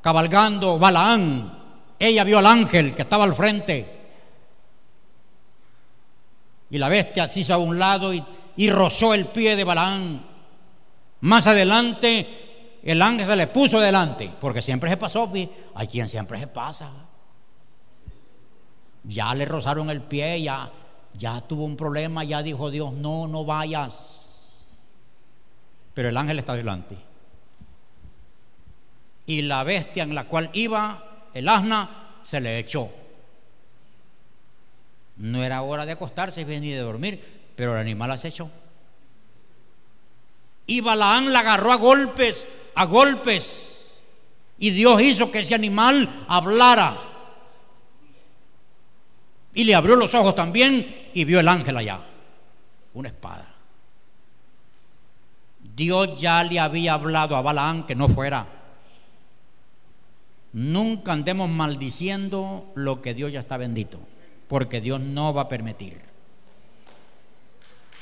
cabalgando 0.00 0.78
Balaán, 0.78 1.57
ella 1.98 2.24
vio 2.24 2.38
al 2.38 2.46
ángel 2.46 2.94
que 2.94 3.02
estaba 3.02 3.24
al 3.24 3.34
frente. 3.34 3.96
Y 6.70 6.78
la 6.78 6.88
bestia 6.88 7.28
se 7.28 7.40
hizo 7.40 7.54
a 7.54 7.58
un 7.58 7.78
lado 7.78 8.12
y, 8.12 8.22
y, 8.56 8.70
rozó 8.70 9.14
el 9.14 9.26
pie 9.26 9.56
de 9.56 9.64
Balaán. 9.64 10.24
Más 11.20 11.46
adelante, 11.46 12.78
el 12.82 13.00
ángel 13.02 13.26
se 13.26 13.36
le 13.36 13.46
puso 13.46 13.80
delante, 13.80 14.30
porque 14.40 14.62
siempre 14.62 14.90
se 14.90 14.96
pasó, 14.96 15.30
hay 15.74 15.86
quien 15.86 16.08
siempre 16.08 16.38
se 16.38 16.46
pasa. 16.46 16.90
Ya 19.04 19.34
le 19.34 19.44
rozaron 19.44 19.90
el 19.90 20.02
pie, 20.02 20.42
ya, 20.42 20.70
ya 21.14 21.40
tuvo 21.40 21.64
un 21.64 21.76
problema, 21.76 22.22
ya 22.24 22.42
dijo 22.42 22.70
Dios, 22.70 22.92
no, 22.92 23.26
no 23.26 23.44
vayas. 23.44 24.66
Pero 25.94 26.10
el 26.10 26.16
ángel 26.16 26.38
está 26.38 26.54
delante 26.54 27.08
y 29.28 29.42
la 29.42 29.62
bestia 29.62 30.04
en 30.04 30.14
la 30.14 30.24
cual 30.24 30.48
iba, 30.54 31.04
el 31.34 31.48
asna, 31.48 32.20
se 32.22 32.40
le 32.40 32.58
echó. 32.58 32.90
No 35.16 35.42
era 35.42 35.62
hora 35.62 35.84
de 35.84 35.92
acostarse 35.92 36.44
ni 36.44 36.70
de 36.70 36.78
dormir, 36.78 37.22
pero 37.56 37.72
el 37.74 37.80
animal 37.80 38.10
la 38.10 38.28
echó. 38.28 38.50
Y 40.66 40.80
Balaán 40.80 41.32
la 41.32 41.40
agarró 41.40 41.72
a 41.72 41.76
golpes, 41.76 42.46
a 42.74 42.84
golpes. 42.84 44.00
Y 44.58 44.70
Dios 44.70 45.00
hizo 45.00 45.30
que 45.30 45.40
ese 45.40 45.54
animal 45.54 46.26
hablara. 46.28 46.96
Y 49.54 49.64
le 49.64 49.74
abrió 49.74 49.96
los 49.96 50.14
ojos 50.14 50.34
también 50.34 51.10
y 51.14 51.24
vio 51.24 51.40
el 51.40 51.48
ángel 51.48 51.76
allá, 51.76 52.00
una 52.94 53.08
espada. 53.08 53.54
Dios 55.74 56.20
ya 56.20 56.44
le 56.44 56.60
había 56.60 56.94
hablado 56.94 57.34
a 57.34 57.42
Balaán 57.42 57.86
que 57.86 57.94
no 57.94 58.08
fuera. 58.08 58.57
Nunca 60.52 61.12
andemos 61.12 61.48
maldiciendo 61.48 62.72
lo 62.74 63.02
que 63.02 63.14
Dios 63.14 63.32
ya 63.32 63.40
está 63.40 63.56
bendito, 63.56 64.00
porque 64.48 64.80
Dios 64.80 65.00
no 65.00 65.34
va 65.34 65.42
a 65.42 65.48
permitir. 65.48 66.00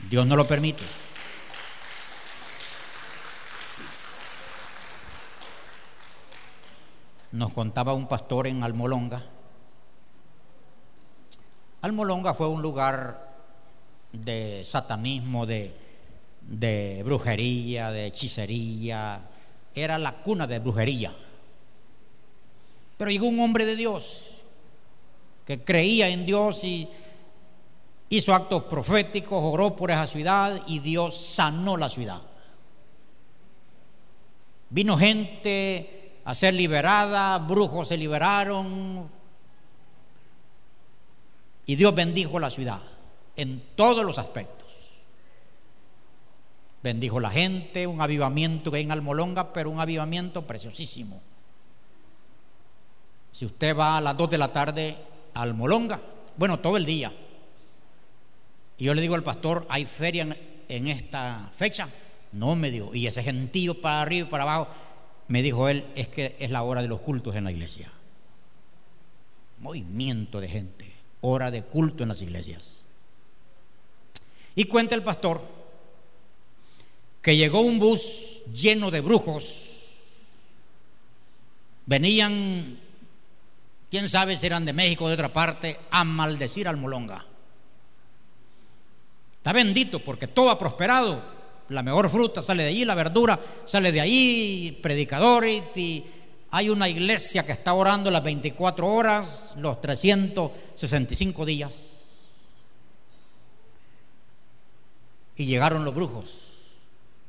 Dios 0.09 0.27
no 0.27 0.37
lo 0.37 0.47
permite. 0.47 0.85
Nos 7.33 7.53
contaba 7.53 7.93
un 7.93 8.07
pastor 8.07 8.47
en 8.47 8.63
Almolonga. 8.63 9.23
Almolonga 11.83 12.35
fue 12.35 12.49
un 12.49 12.63
lugar 12.63 13.27
de 14.13 14.63
satanismo, 14.65 15.47
de, 15.47 15.73
brujería, 17.05 17.91
de 17.91 18.07
hechicería. 18.07 19.21
Era 19.75 19.99
la 19.99 20.13
cuna 20.13 20.47
de 20.47 20.61
brujería. 20.61 21.13
Pero 22.97 23.11
llegó 23.11 23.27
un 23.27 23.41
hombre 23.41 23.67
de 23.67 23.77
Dios 23.77 24.29
que 25.45 25.63
creía 25.63 26.09
en 26.09 26.27
Dios 26.27 26.65
y 26.65 26.89
hizo 28.09 28.35
actos 28.35 28.65
proféticos, 28.65 29.39
oró 29.43 29.77
por 29.77 29.91
esa 29.91 30.07
ciudad 30.07 30.63
y 30.67 30.81
Dios 30.81 31.17
sanó 31.17 31.77
la 31.77 31.89
ciudad. 31.89 32.21
Vino 34.71 34.97
gente 34.97 36.21
a 36.25 36.35
ser 36.35 36.55
liberada, 36.55 37.39
brujos 37.39 37.89
se 37.89 37.97
liberaron 37.97 39.09
y 41.67 41.77
Dios 41.77 41.95
bendijo 41.95 42.41
la 42.41 42.51
ciudad 42.51 42.81
en 43.37 43.63
todos 43.77 44.05
los 44.05 44.19
aspectos. 44.19 44.67
Bendijo 46.83 47.21
la 47.21 47.31
gente, 47.31 47.87
un 47.87 48.01
avivamiento 48.01 48.71
que 48.71 48.79
hay 48.79 48.85
en 48.85 48.93
Almolonga, 48.93 49.53
pero 49.53 49.71
un 49.71 49.81
avivamiento 49.81 50.43
preciosísimo. 50.43 51.21
Si 53.37 53.45
usted 53.45 53.77
va 53.77 53.99
a 53.99 54.01
las 54.01 54.17
2 54.17 54.31
de 54.31 54.39
la 54.39 54.51
tarde 54.51 54.97
a 55.35 55.43
Almolonga, 55.43 56.01
bueno, 56.39 56.59
todo 56.59 56.79
el 56.79 56.87
día. 56.87 57.13
Y 58.79 58.85
yo 58.87 58.95
le 58.95 59.03
digo 59.03 59.15
al 59.15 59.23
pastor, 59.23 59.67
¿hay 59.69 59.85
feria 59.85 60.27
en, 60.71 60.89
esta 60.89 61.51
fecha? 61.55 61.87
No 62.33 62.57
me 62.57 62.71
dijo, 62.71 62.95
y 62.95 63.07
ese 63.07 63.23
gentío 63.23 63.79
para 63.79 64.01
arriba 64.01 64.27
y 64.27 64.31
para 64.31 64.45
abajo, 64.45 64.69
me 65.29 65.43
dijo 65.43 65.69
él, 65.69 65.85
es 65.95 66.09
que 66.09 66.35
es 66.39 66.51
la 66.51 66.63
hora 66.63 66.81
de 66.81 66.89
los 66.89 67.03
cultos 67.03 67.37
en 67.37 67.45
la 67.45 67.53
iglesia. 67.53 67.93
Movimiento 69.59 70.41
de 70.41 70.49
gente, 70.49 70.91
hora 71.21 71.51
de 71.51 71.63
culto 71.63 72.05
en 72.05 72.09
las 72.09 72.23
iglesias. 72.23 72.85
Y 74.55 74.65
cuenta 74.65 74.95
el 74.95 75.03
pastor 75.03 75.43
que 77.21 77.37
llegó 77.37 77.61
un 77.61 77.79
bus 77.79 78.45
lleno 78.51 78.91
de 78.91 79.03
brujos. 79.03 79.65
Venían 81.85 82.86
quién 83.97 84.11
sabe 84.11 84.37
si 84.37 84.45
eran 84.45 84.67
de 84.67 84.75
México 84.75 85.07
o 85.07 85.09
de 85.09 85.15
otra 85.15 85.33
parte, 85.33 85.81
a 85.91 86.05
maldecir 86.05 86.69
al 86.69 86.77
Molonga. 86.77 87.25
Está 89.39 89.55
bendito 89.55 90.01
porque 90.01 90.29
todo 90.29 90.51
ha 90.51 90.59
prosperado. 90.59 91.23
La 91.71 91.83
mejor 91.83 92.11
fruta 92.11 92.43
sale 92.43 92.65
de 92.65 92.69
allí, 92.69 92.85
la 92.85 92.95
verdura 92.95 93.41
sale 93.65 93.93
de 93.93 94.03
allí, 94.03 94.79
predicadores 94.83 95.75
y 95.79 96.05
hay 96.51 96.69
una 96.69 96.91
iglesia 96.91 97.47
que 97.47 97.53
está 97.53 97.73
orando 97.73 98.11
las 98.11 98.23
24 98.23 98.87
horas, 98.87 99.55
los 99.57 99.81
365 99.81 101.47
días. 101.47 101.73
Y 105.37 105.47
llegaron 105.47 105.87
los 105.87 105.95
brujos. 105.95 106.75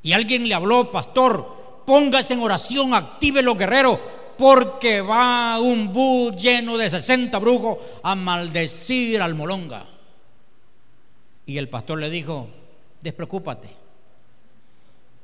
Y 0.04 0.12
alguien 0.12 0.50
le 0.50 0.54
habló, 0.54 0.92
pastor, 0.92 1.84
póngase 1.86 2.34
en 2.34 2.42
oración, 2.42 2.94
active 2.94 3.42
los 3.42 3.56
guerreros, 3.56 4.00
porque 4.38 5.02
va 5.02 5.60
un 5.60 5.92
bus 5.92 6.36
lleno 6.36 6.78
de 6.78 6.90
60 6.90 7.38
brujos 7.40 7.78
a 8.04 8.16
maldecir 8.16 9.22
al 9.22 9.36
Molonga. 9.36 9.86
Y 11.46 11.58
el 11.58 11.70
pastor 11.70 12.00
le 12.00 12.10
dijo, 12.10 12.48
despreocúpate, 13.02 13.70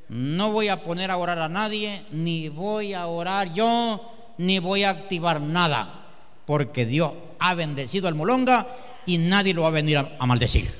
no 0.09 0.51
voy 0.51 0.69
a 0.69 0.83
poner 0.83 1.11
a 1.11 1.17
orar 1.17 1.39
a 1.39 1.49
nadie, 1.49 2.03
ni 2.11 2.49
voy 2.49 2.93
a 2.93 3.07
orar 3.07 3.53
yo, 3.53 4.11
ni 4.37 4.59
voy 4.59 4.83
a 4.83 4.91
activar 4.91 5.41
nada, 5.41 6.05
porque 6.45 6.85
Dios 6.85 7.13
ha 7.39 7.53
bendecido 7.55 8.07
al 8.07 8.15
Molonga 8.15 8.67
y 9.05 9.17
nadie 9.17 9.53
lo 9.53 9.63
va 9.63 9.69
a 9.69 9.71
venir 9.71 9.97
a, 9.97 10.25
maldecir. 10.25 10.71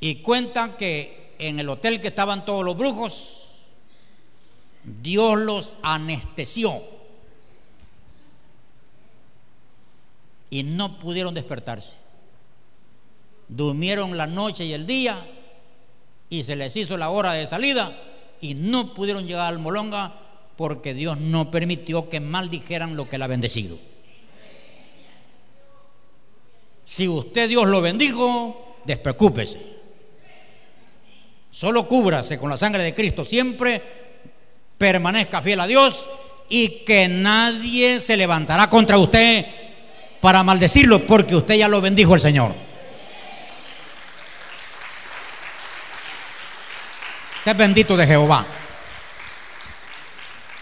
Y 0.00 0.16
cuentan 0.16 0.76
que 0.76 1.34
en 1.38 1.60
el 1.60 1.68
hotel 1.68 2.00
que 2.00 2.08
estaban 2.08 2.44
todos 2.44 2.64
los 2.64 2.76
brujos, 2.76 3.43
Dios 4.84 5.38
los 5.38 5.76
anestesió 5.82 6.80
y 10.50 10.62
no 10.62 10.98
pudieron 10.98 11.34
despertarse. 11.34 11.94
Durmieron 13.48 14.16
la 14.16 14.26
noche 14.26 14.64
y 14.64 14.72
el 14.72 14.86
día 14.86 15.18
y 16.30 16.44
se 16.44 16.56
les 16.56 16.76
hizo 16.76 16.96
la 16.96 17.10
hora 17.10 17.32
de 17.32 17.46
salida 17.46 17.96
y 18.40 18.54
no 18.54 18.94
pudieron 18.94 19.26
llegar 19.26 19.46
al 19.46 19.58
Molonga 19.58 20.14
porque 20.56 20.94
Dios 20.94 21.18
no 21.18 21.50
permitió 21.50 22.08
que 22.08 22.20
maldijeran 22.20 22.96
lo 22.96 23.08
que 23.08 23.16
él 23.16 23.22
ha 23.22 23.26
bendecido. 23.26 23.78
Si 26.84 27.08
usted 27.08 27.48
Dios 27.48 27.66
lo 27.66 27.80
bendijo, 27.80 28.76
despreocúpese. 28.84 29.74
Solo 31.50 31.88
cúbrase 31.88 32.38
con 32.38 32.50
la 32.50 32.56
sangre 32.56 32.82
de 32.82 32.94
Cristo 32.94 33.24
siempre 33.24 33.82
permanezca 34.84 35.40
fiel 35.40 35.60
a 35.60 35.66
Dios 35.66 36.06
y 36.50 36.84
que 36.84 37.08
nadie 37.08 37.98
se 37.98 38.18
levantará 38.18 38.68
contra 38.68 38.98
usted 38.98 39.46
para 40.20 40.42
maldecirlo 40.42 41.06
porque 41.06 41.34
usted 41.34 41.54
ya 41.54 41.68
lo 41.68 41.80
bendijo 41.80 42.14
el 42.14 42.20
Señor. 42.20 42.54
Usted 47.38 47.52
es 47.52 47.56
bendito 47.56 47.96
de 47.96 48.06
Jehová. 48.06 48.44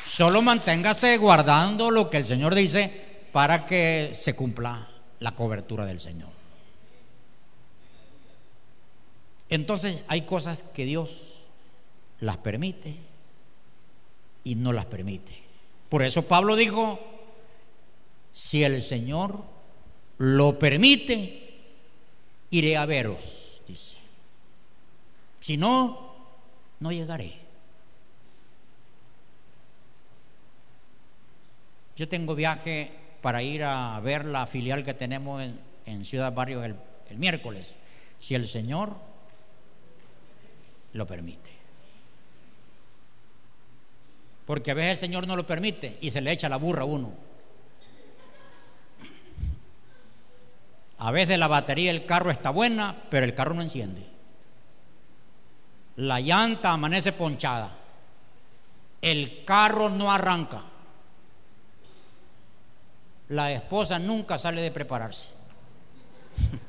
Solo 0.05 0.41
manténgase 0.41 1.17
guardando 1.17 1.91
lo 1.91 2.09
que 2.09 2.19
el 2.19 2.25
Señor 2.25 2.55
dice 2.55 2.93
para 3.33 3.67
que 3.67 4.13
se 4.15 4.37
cumpla 4.37 4.87
la 5.19 5.33
cobertura 5.33 5.85
del 5.85 5.99
Señor. 5.99 6.31
Entonces 9.49 9.99
hay 10.07 10.23
cosas 10.23 10.63
que 10.73 10.85
Dios 10.85 11.43
las 12.21 12.37
permite 12.37 13.11
y 14.45 14.55
no 14.55 14.73
las 14.73 14.87
permite. 14.87 15.33
Por 15.89 16.03
eso 16.03 16.23
Pablo 16.23 16.57
dijo, 16.57 16.99
si 18.33 18.65
el 18.65 18.83
Señor 18.83 19.43
lo 20.19 20.59
permite, 20.59 21.61
iré 22.51 22.77
a 22.77 22.87
veros, 22.87 23.63
dice. 23.67 23.99
Si 25.41 25.57
no, 25.57 26.15
no 26.81 26.93
llegaré. 26.93 27.37
Yo 31.97 32.09
tengo 32.09 32.35
viaje 32.35 32.91
para 33.21 33.43
ir 33.43 33.65
a 33.65 34.01
ver 34.01 34.25
la 34.25 34.47
filial 34.47 34.83
que 34.83 34.95
tenemos 34.95 35.43
en, 35.87 36.05
Ciudad 36.05 36.33
Barrios 36.33 36.65
el 36.65 37.19
miércoles, 37.19 37.75
si 38.19 38.35
el 38.35 38.49
Señor 38.49 38.97
lo 40.93 41.07
permite. 41.07 41.42
Porque 44.47 44.71
a 44.73 44.75
veces 44.75 44.91
el 44.93 45.09
Señor 45.09 45.27
no 45.27 45.37
lo 45.37 45.47
permite 45.47 45.99
y 46.01 46.11
se 46.11 46.21
le 46.21 46.33
echa 46.33 46.49
la 46.49 46.57
burra 46.57 46.83
a 46.83 46.87
uno. 46.87 47.13
A 50.99 51.11
veces 51.11 51.39
la 51.39 51.49
batería 51.49 51.93
del 51.93 52.07
carro 52.07 52.31
está 52.31 52.51
buena, 52.51 53.05
pero 53.11 53.25
el 53.25 53.35
carro 53.35 53.55
no 53.55 53.63
enciende. 53.63 54.07
La 55.97 56.21
llanta 56.21 56.73
amanece 56.73 57.13
ponchada. 57.13 57.77
El 59.01 59.45
carro 59.45 59.89
no 59.89 60.13
arranca. 60.13 60.63
La 63.29 63.51
esposa 63.51 63.99
nunca 63.99 64.39
sale 64.39 64.63
de 64.63 64.71
prepararse. 64.71 65.31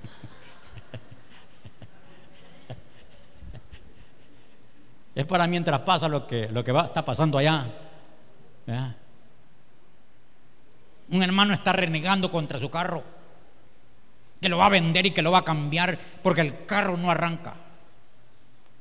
Es 5.15 5.25
para 5.25 5.47
mientras 5.47 5.81
pasa 5.81 6.07
lo 6.07 6.25
que, 6.25 6.49
lo 6.49 6.63
que 6.63 6.71
va, 6.71 6.85
está 6.85 7.05
pasando 7.05 7.37
allá. 7.37 7.67
Un 11.09 11.21
hermano 11.21 11.53
está 11.53 11.73
renegando 11.73 12.31
contra 12.31 12.57
su 12.57 12.69
carro, 12.69 13.03
que 14.41 14.49
lo 14.49 14.57
va 14.57 14.65
a 14.65 14.69
vender 14.69 15.05
y 15.05 15.11
que 15.11 15.21
lo 15.21 15.31
va 15.31 15.39
a 15.39 15.45
cambiar 15.45 15.99
porque 16.23 16.41
el 16.41 16.65
carro 16.65 16.97
no 16.97 17.11
arranca. 17.11 17.55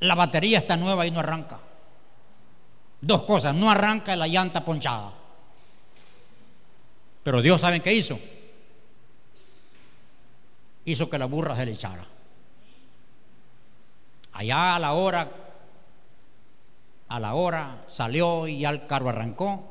La 0.01 0.15
batería 0.15 0.59
está 0.59 0.77
nueva 0.77 1.07
y 1.07 1.11
no 1.11 1.21
arranca. 1.21 1.61
Dos 3.01 3.25
cosas, 3.25 3.55
no 3.55 3.71
arranca 3.71 4.17
la 4.17 4.27
llanta 4.27 4.65
ponchada. 4.65 5.13
Pero 7.23 7.43
Dios 7.43 7.61
sabe 7.61 7.81
qué 7.81 7.93
hizo. 7.93 8.19
Hizo 10.85 11.11
que 11.11 11.19
la 11.19 11.27
burra 11.27 11.55
se 11.55 11.67
le 11.67 11.73
echara. 11.73 12.05
Allá 14.33 14.77
a 14.77 14.79
la 14.79 14.93
hora 14.95 15.29
a 17.13 17.21
la 17.21 17.35
hora 17.35 17.85
salió 17.89 18.49
y 18.49 18.61
ya 18.61 18.71
el 18.71 18.87
carro 18.87 19.11
arrancó, 19.11 19.63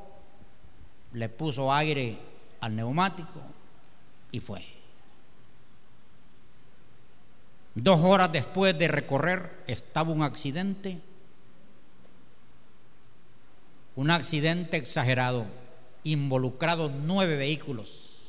le 1.14 1.28
puso 1.28 1.74
aire 1.74 2.20
al 2.60 2.76
neumático 2.76 3.42
y 4.32 4.40
fue. 4.40 4.64
Dos 7.74 8.00
horas 8.02 8.32
después 8.32 8.78
de 8.78 8.88
recorrer 8.88 9.64
estaba 9.66 10.12
un 10.12 10.22
accidente, 10.22 11.02
un 13.96 14.12
accidente 14.12 14.78
exagerado, 14.78 15.48
involucrados 16.04 16.92
nueve 16.92 17.38
vehículos. 17.38 18.20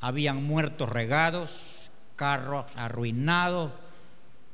Habían 0.00 0.44
muertos 0.44 0.88
regados, 0.88 1.90
carros 2.14 2.66
arruinados, 2.76 3.72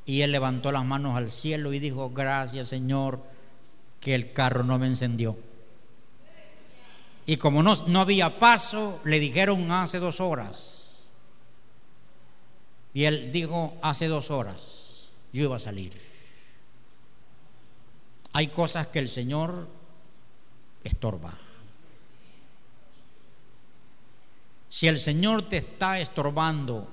y 0.06 0.20
él 0.20 0.32
levantó 0.32 0.70
las 0.72 0.84
manos 0.84 1.16
al 1.16 1.30
cielo 1.30 1.72
y 1.72 1.78
dijo, 1.78 2.10
gracias 2.10 2.68
Señor, 2.68 3.22
que 4.00 4.14
el 4.14 4.32
carro 4.32 4.64
no 4.64 4.78
me 4.78 4.86
encendió. 4.86 5.36
Y 7.26 7.38
como 7.38 7.62
no, 7.62 7.74
no 7.86 8.00
había 8.00 8.38
paso, 8.38 9.00
le 9.04 9.18
dijeron 9.18 9.70
hace 9.72 9.98
dos 9.98 10.20
horas. 10.20 10.98
Y 12.92 13.04
él 13.04 13.32
dijo, 13.32 13.76
hace 13.82 14.06
dos 14.08 14.30
horas 14.30 15.08
yo 15.32 15.44
iba 15.44 15.56
a 15.56 15.58
salir. 15.58 15.92
Hay 18.34 18.48
cosas 18.48 18.88
que 18.88 18.98
el 18.98 19.08
Señor 19.08 19.68
estorba. 20.84 21.32
Si 24.68 24.86
el 24.86 24.98
Señor 24.98 25.48
te 25.48 25.56
está 25.56 25.98
estorbando, 25.98 26.88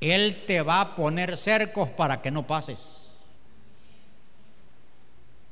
Él 0.00 0.44
te 0.46 0.62
va 0.62 0.80
a 0.80 0.94
poner 0.94 1.36
cercos 1.36 1.90
para 1.90 2.22
que 2.22 2.30
no 2.30 2.46
pases. 2.46 3.12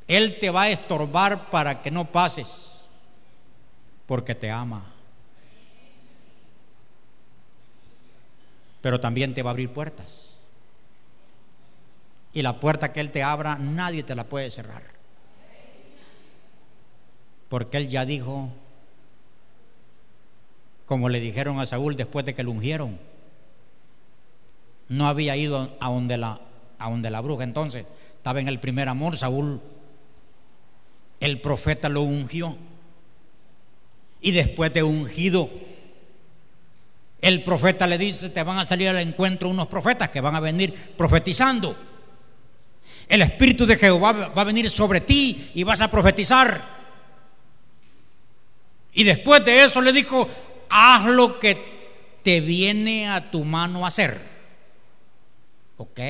Él 0.07 0.38
te 0.38 0.51
va 0.51 0.62
a 0.62 0.70
estorbar 0.70 1.51
para 1.51 1.82
que 1.82 1.90
no 1.90 2.12
pases, 2.12 2.88
porque 4.07 4.34
te 4.34 4.51
ama. 4.51 4.92
Pero 8.80 9.01
también 9.01 9.34
te 9.34 9.42
va 9.42 9.51
a 9.51 9.53
abrir 9.53 9.72
puertas. 9.72 10.36
Y 12.32 12.42
la 12.42 12.61
puerta 12.61 12.92
que 12.92 13.01
Él 13.01 13.11
te 13.11 13.22
abra, 13.22 13.57
nadie 13.57 14.05
te 14.05 14.14
la 14.14 14.24
puede 14.24 14.51
cerrar. 14.51 14.84
Porque 17.49 17.78
Él 17.78 17.88
ya 17.88 18.05
dijo, 18.05 18.51
como 20.84 21.09
le 21.09 21.18
dijeron 21.18 21.59
a 21.59 21.66
Saúl 21.66 21.97
después 21.97 22.24
de 22.24 22.34
que 22.34 22.44
lo 22.44 22.53
ungieron, 22.53 22.99
no 24.89 25.07
había 25.07 25.37
ido 25.37 25.76
a 25.80 25.89
donde 25.91 26.16
la, 26.16 26.41
a 26.78 26.91
donde 26.91 27.11
la 27.11 27.20
bruja. 27.20 27.45
Entonces, 27.45 27.87
estaba 28.16 28.41
en 28.41 28.49
el 28.49 28.59
primer 28.61 28.89
amor, 28.89 29.16
Saúl 29.16 29.61
el 31.20 31.41
profeta 31.41 31.89
lo 31.89 32.03
ungió. 32.03 32.57
Y 34.20 34.32
después 34.32 34.72
de 34.72 34.82
ungido, 34.82 35.49
el 37.20 37.43
profeta 37.43 37.87
le 37.87 37.99
dice, 37.99 38.30
te 38.30 38.43
van 38.43 38.59
a 38.59 38.64
salir 38.64 38.89
al 38.89 38.99
encuentro 38.99 39.49
unos 39.49 39.68
profetas 39.68 40.11
que 40.11 40.20
van 40.20 40.34
a 40.34 40.41
venir 40.41 40.74
profetizando. 40.97 41.76
El 43.09 43.22
Espíritu 43.22 43.66
de 43.66 43.76
Jehová 43.76 44.12
va 44.12 44.43
a 44.43 44.45
venir 44.45 44.68
sobre 44.68 45.01
ti 45.01 45.51
y 45.55 45.62
vas 45.62 45.80
a 45.80 45.91
profetizar. 45.91 46.76
Y 48.93 49.05
después 49.05 49.45
de 49.45 49.62
eso 49.62 49.80
le 49.80 49.93
dijo, 49.93 50.28
haz 50.68 51.05
lo 51.05 51.39
que 51.39 52.20
te 52.22 52.41
viene 52.41 53.09
a 53.09 53.30
tu 53.30 53.45
mano 53.45 53.87
hacer. 53.87 54.36
¿Ok? 55.77 56.01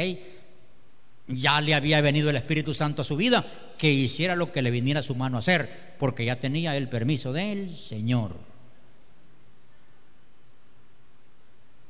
Ya 1.29 1.61
le 1.61 1.75
había 1.75 2.01
venido 2.01 2.31
el 2.31 2.37
Espíritu 2.37 2.73
Santo 2.73 3.03
a 3.03 3.05
su 3.05 3.17
vida, 3.17 3.45
que 3.79 3.93
hiciera 3.93 4.37
lo 4.37 4.53
que 4.53 4.63
le 4.63 4.71
viniera 4.71 5.01
a 5.01 5.03
su 5.03 5.15
mano 5.15 5.37
a 5.37 5.41
hacer, 5.41 5.97
porque 5.99 6.25
ya 6.25 6.39
tenía 6.39 6.77
el 6.77 6.89
permiso 6.89 7.33
del 7.33 7.77
Señor. 7.77 8.37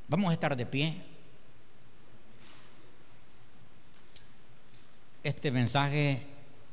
Vamos 0.08 0.30
a 0.30 0.34
estar 0.34 0.56
de 0.56 0.66
pie. 0.66 1.02
Este 5.24 5.50
mensaje 5.50 6.22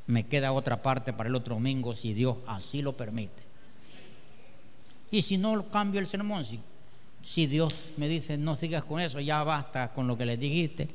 me 0.05 0.27
queda 0.27 0.51
otra 0.51 0.81
parte 0.81 1.11
para 1.11 1.29
el 1.29 1.35
otro 1.35 1.55
domingo, 1.55 1.95
si 1.95 2.13
Dios 2.13 2.37
así 2.47 2.81
lo 2.81 2.95
permite. 2.95 3.41
Y 5.11 5.21
si 5.21 5.37
no, 5.37 5.67
cambio 5.69 5.99
el 5.99 6.07
sermón. 6.07 6.45
Si 7.23 7.47
Dios 7.47 7.93
me 7.97 8.07
dice, 8.07 8.37
no 8.37 8.55
sigas 8.55 8.83
con 8.83 8.99
eso, 8.99 9.19
ya 9.19 9.43
basta 9.43 9.93
con 9.93 10.07
lo 10.07 10.17
que 10.17 10.25
les 10.25 10.39
dijiste, 10.39 10.89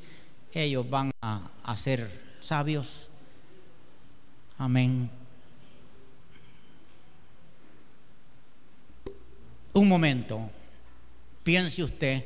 ellos 0.53 0.89
van 0.89 1.11
a, 1.21 1.41
ser 1.75 2.09
sabios 2.39 3.09
Amén. 4.57 5.09
Un 9.71 9.87
momento, 9.87 10.49
piense 11.43 11.81
usted 11.81 12.25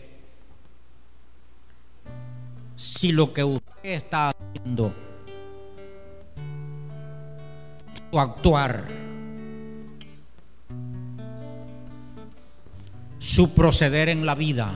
si 2.76 3.12
lo 3.12 3.32
que 3.32 3.44
usted 3.44 3.84
está 3.84 4.30
haciendo, 4.30 4.92
su 8.10 8.20
actuar, 8.20 8.88
su 13.24 13.54
proceder 13.54 14.10
en 14.10 14.26
la 14.26 14.36
vida, 14.36 14.70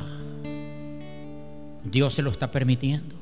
Dios 1.84 2.14
se 2.14 2.22
lo 2.22 2.32
está 2.32 2.50
permitiendo. 2.50 3.14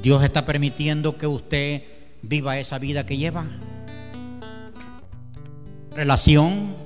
Dios 0.00 0.22
está 0.22 0.44
permitiendo 0.46 1.18
que 1.18 1.26
usted 1.26 1.82
viva 2.22 2.60
esa 2.60 2.78
vida 2.78 3.04
que 3.04 3.16
lleva. 3.16 3.44
Relación. 5.90 6.76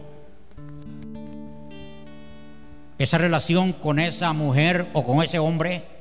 Esa 2.96 3.18
relación 3.18 3.74
con 3.74 3.98
esa 3.98 4.32
mujer 4.32 4.86
o 4.94 5.02
con 5.02 5.22
ese 5.22 5.38
hombre. 5.38 5.95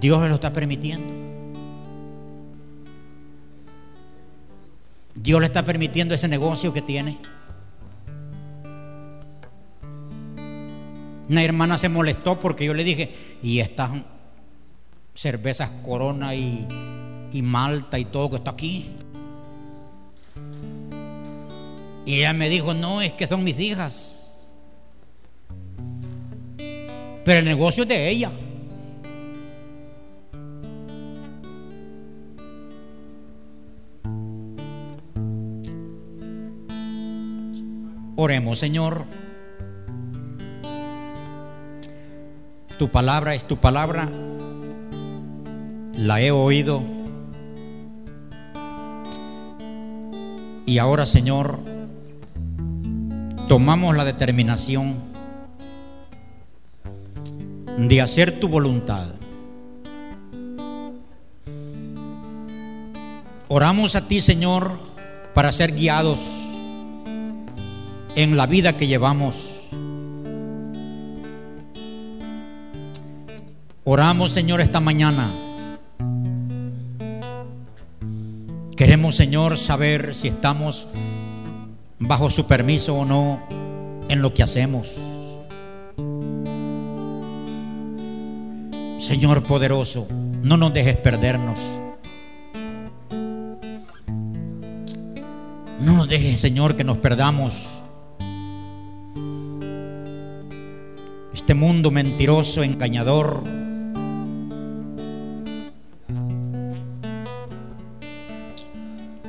Dios 0.00 0.22
le 0.22 0.28
lo 0.28 0.36
está 0.36 0.52
permitiendo. 0.52 1.06
Dios 5.14 5.40
le 5.40 5.46
está 5.46 5.64
permitiendo 5.64 6.14
ese 6.14 6.28
negocio 6.28 6.72
que 6.72 6.80
tiene. 6.80 7.18
Una 11.28 11.44
hermana 11.44 11.76
se 11.76 11.88
molestó 11.88 12.40
porque 12.40 12.64
yo 12.64 12.74
le 12.74 12.82
dije, 12.82 13.14
y 13.42 13.60
estas 13.60 13.90
cervezas 15.14 15.70
Corona 15.84 16.34
y, 16.34 16.66
y 17.32 17.42
Malta 17.42 17.98
y 17.98 18.06
todo 18.06 18.30
que 18.30 18.36
está 18.36 18.52
aquí. 18.52 18.90
Y 22.06 22.14
ella 22.14 22.32
me 22.32 22.48
dijo, 22.48 22.72
no, 22.72 23.02
es 23.02 23.12
que 23.12 23.26
son 23.26 23.44
mis 23.44 23.60
hijas. 23.60 24.40
Pero 27.24 27.38
el 27.38 27.44
negocio 27.44 27.82
es 27.82 27.88
de 27.90 28.08
ella. 28.08 28.30
Oremos, 38.22 38.58
Señor. 38.58 39.06
Tu 42.78 42.90
palabra 42.90 43.34
es 43.34 43.46
tu 43.46 43.56
palabra. 43.56 44.10
La 45.96 46.20
he 46.20 46.30
oído. 46.30 46.82
Y 50.66 50.76
ahora, 50.76 51.06
Señor, 51.06 51.60
tomamos 53.48 53.96
la 53.96 54.04
determinación 54.04 54.96
de 57.78 58.02
hacer 58.02 58.38
tu 58.38 58.48
voluntad. 58.48 59.14
Oramos 63.48 63.96
a 63.96 64.06
ti, 64.06 64.20
Señor, 64.20 64.72
para 65.32 65.52
ser 65.52 65.74
guiados 65.74 66.49
en 68.22 68.36
la 68.36 68.46
vida 68.46 68.76
que 68.76 68.86
llevamos. 68.86 69.50
Oramos, 73.84 74.30
Señor, 74.30 74.60
esta 74.60 74.78
mañana. 74.78 75.30
Queremos, 78.76 79.14
Señor, 79.14 79.56
saber 79.56 80.14
si 80.14 80.28
estamos 80.28 80.86
bajo 81.98 82.28
su 82.28 82.46
permiso 82.46 82.94
o 82.94 83.06
no 83.06 83.40
en 84.10 84.20
lo 84.20 84.34
que 84.34 84.42
hacemos. 84.42 84.96
Señor 88.98 89.42
poderoso, 89.44 90.06
no 90.42 90.58
nos 90.58 90.74
dejes 90.74 90.96
perdernos. 90.96 91.58
No 95.80 95.96
nos 95.96 96.06
dejes, 96.06 96.38
Señor, 96.38 96.76
que 96.76 96.84
nos 96.84 96.98
perdamos. 96.98 97.79
Este 101.50 101.58
mundo 101.58 101.90
mentiroso, 101.90 102.62
engañador, 102.62 103.42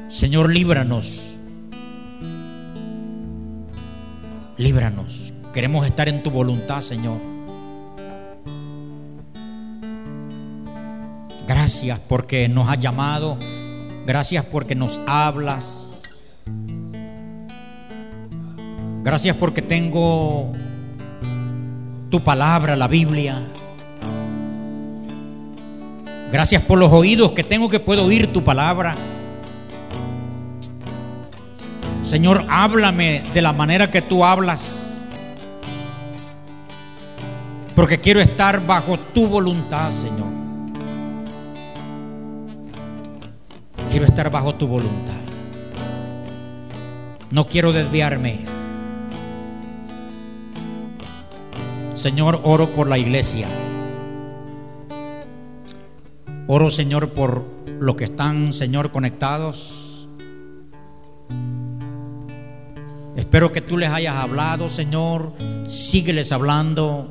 Señor, 0.07 0.53
líbranos. 0.53 1.34
Líbranos. 4.55 5.34
Queremos 5.51 5.88
estar 5.88 6.09
en 6.09 6.22
tu 6.22 6.30
voluntad, 6.30 6.82
Señor. 6.82 7.17
Gracias 11.47 11.99
porque 12.01 12.47
nos 12.47 12.69
has 12.69 12.78
llamado. 12.78 13.39
Gracias 14.05 14.45
porque 14.45 14.76
nos 14.76 15.01
hablas. 15.07 16.01
Gracias 19.03 19.36
porque 19.38 19.63
tengo 19.63 20.53
tu 22.12 22.20
palabra, 22.20 22.76
la 22.76 22.89
Biblia. 22.89 23.41
Gracias 26.32 26.62
por 26.62 26.78
los 26.78 26.91
oídos 26.91 27.32
que 27.32 27.43
tengo 27.43 27.70
que 27.70 27.80
puedo 27.80 28.05
oír 28.05 28.32
tu 28.32 28.43
palabra. 28.43 28.93
Señor, 32.05 32.45
háblame 32.49 33.24
de 33.34 33.41
la 33.41 33.53
manera 33.53 33.89
que 33.89 34.01
tú 34.01 34.26
hablas. 34.26 35.01
Porque 37.76 37.97
quiero 37.97 38.20
estar 38.20 38.66
bajo 38.66 38.99
tu 38.99 39.28
voluntad, 39.28 39.89
Señor. 39.91 40.28
Quiero 43.89 44.05
estar 44.05 44.30
bajo 44.30 44.53
tu 44.55 44.68
voluntad. 44.68 45.22
No 47.32 47.45
quiero 47.45 47.72
desviarme. 47.72 48.51
Señor, 52.02 52.41
oro 52.43 52.72
por 52.72 52.88
la 52.88 52.97
iglesia. 52.97 53.47
Oro, 56.47 56.72
Señor, 56.72 57.10
por 57.10 57.45
los 57.80 57.95
que 57.95 58.06
están, 58.06 58.54
Señor, 58.54 58.89
conectados. 58.89 60.08
Espero 63.16 63.52
que 63.52 63.62
tú 63.62 63.78
les 63.78 63.91
hayas 63.91 64.16
hablado, 64.16 64.68
Señor. 64.68 65.34
Sígueles 65.68 66.32
hablando. 66.32 67.08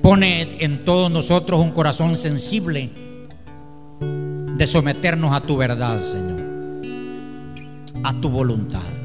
Pone 0.00 0.64
en 0.64 0.84
todos 0.84 1.10
nosotros 1.10 1.58
un 1.60 1.72
corazón 1.72 2.16
sensible 2.16 2.92
de 4.00 4.66
someternos 4.68 5.32
a 5.32 5.40
tu 5.40 5.56
verdad, 5.56 5.98
Señor. 5.98 6.40
A 8.04 8.12
tu 8.20 8.28
voluntad. 8.28 8.95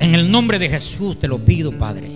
En 0.00 0.14
el 0.14 0.30
nombre 0.30 0.58
de 0.58 0.68
Jesús 0.68 1.18
te 1.18 1.26
lo 1.26 1.38
pido, 1.38 1.72
Padre. 1.72 2.14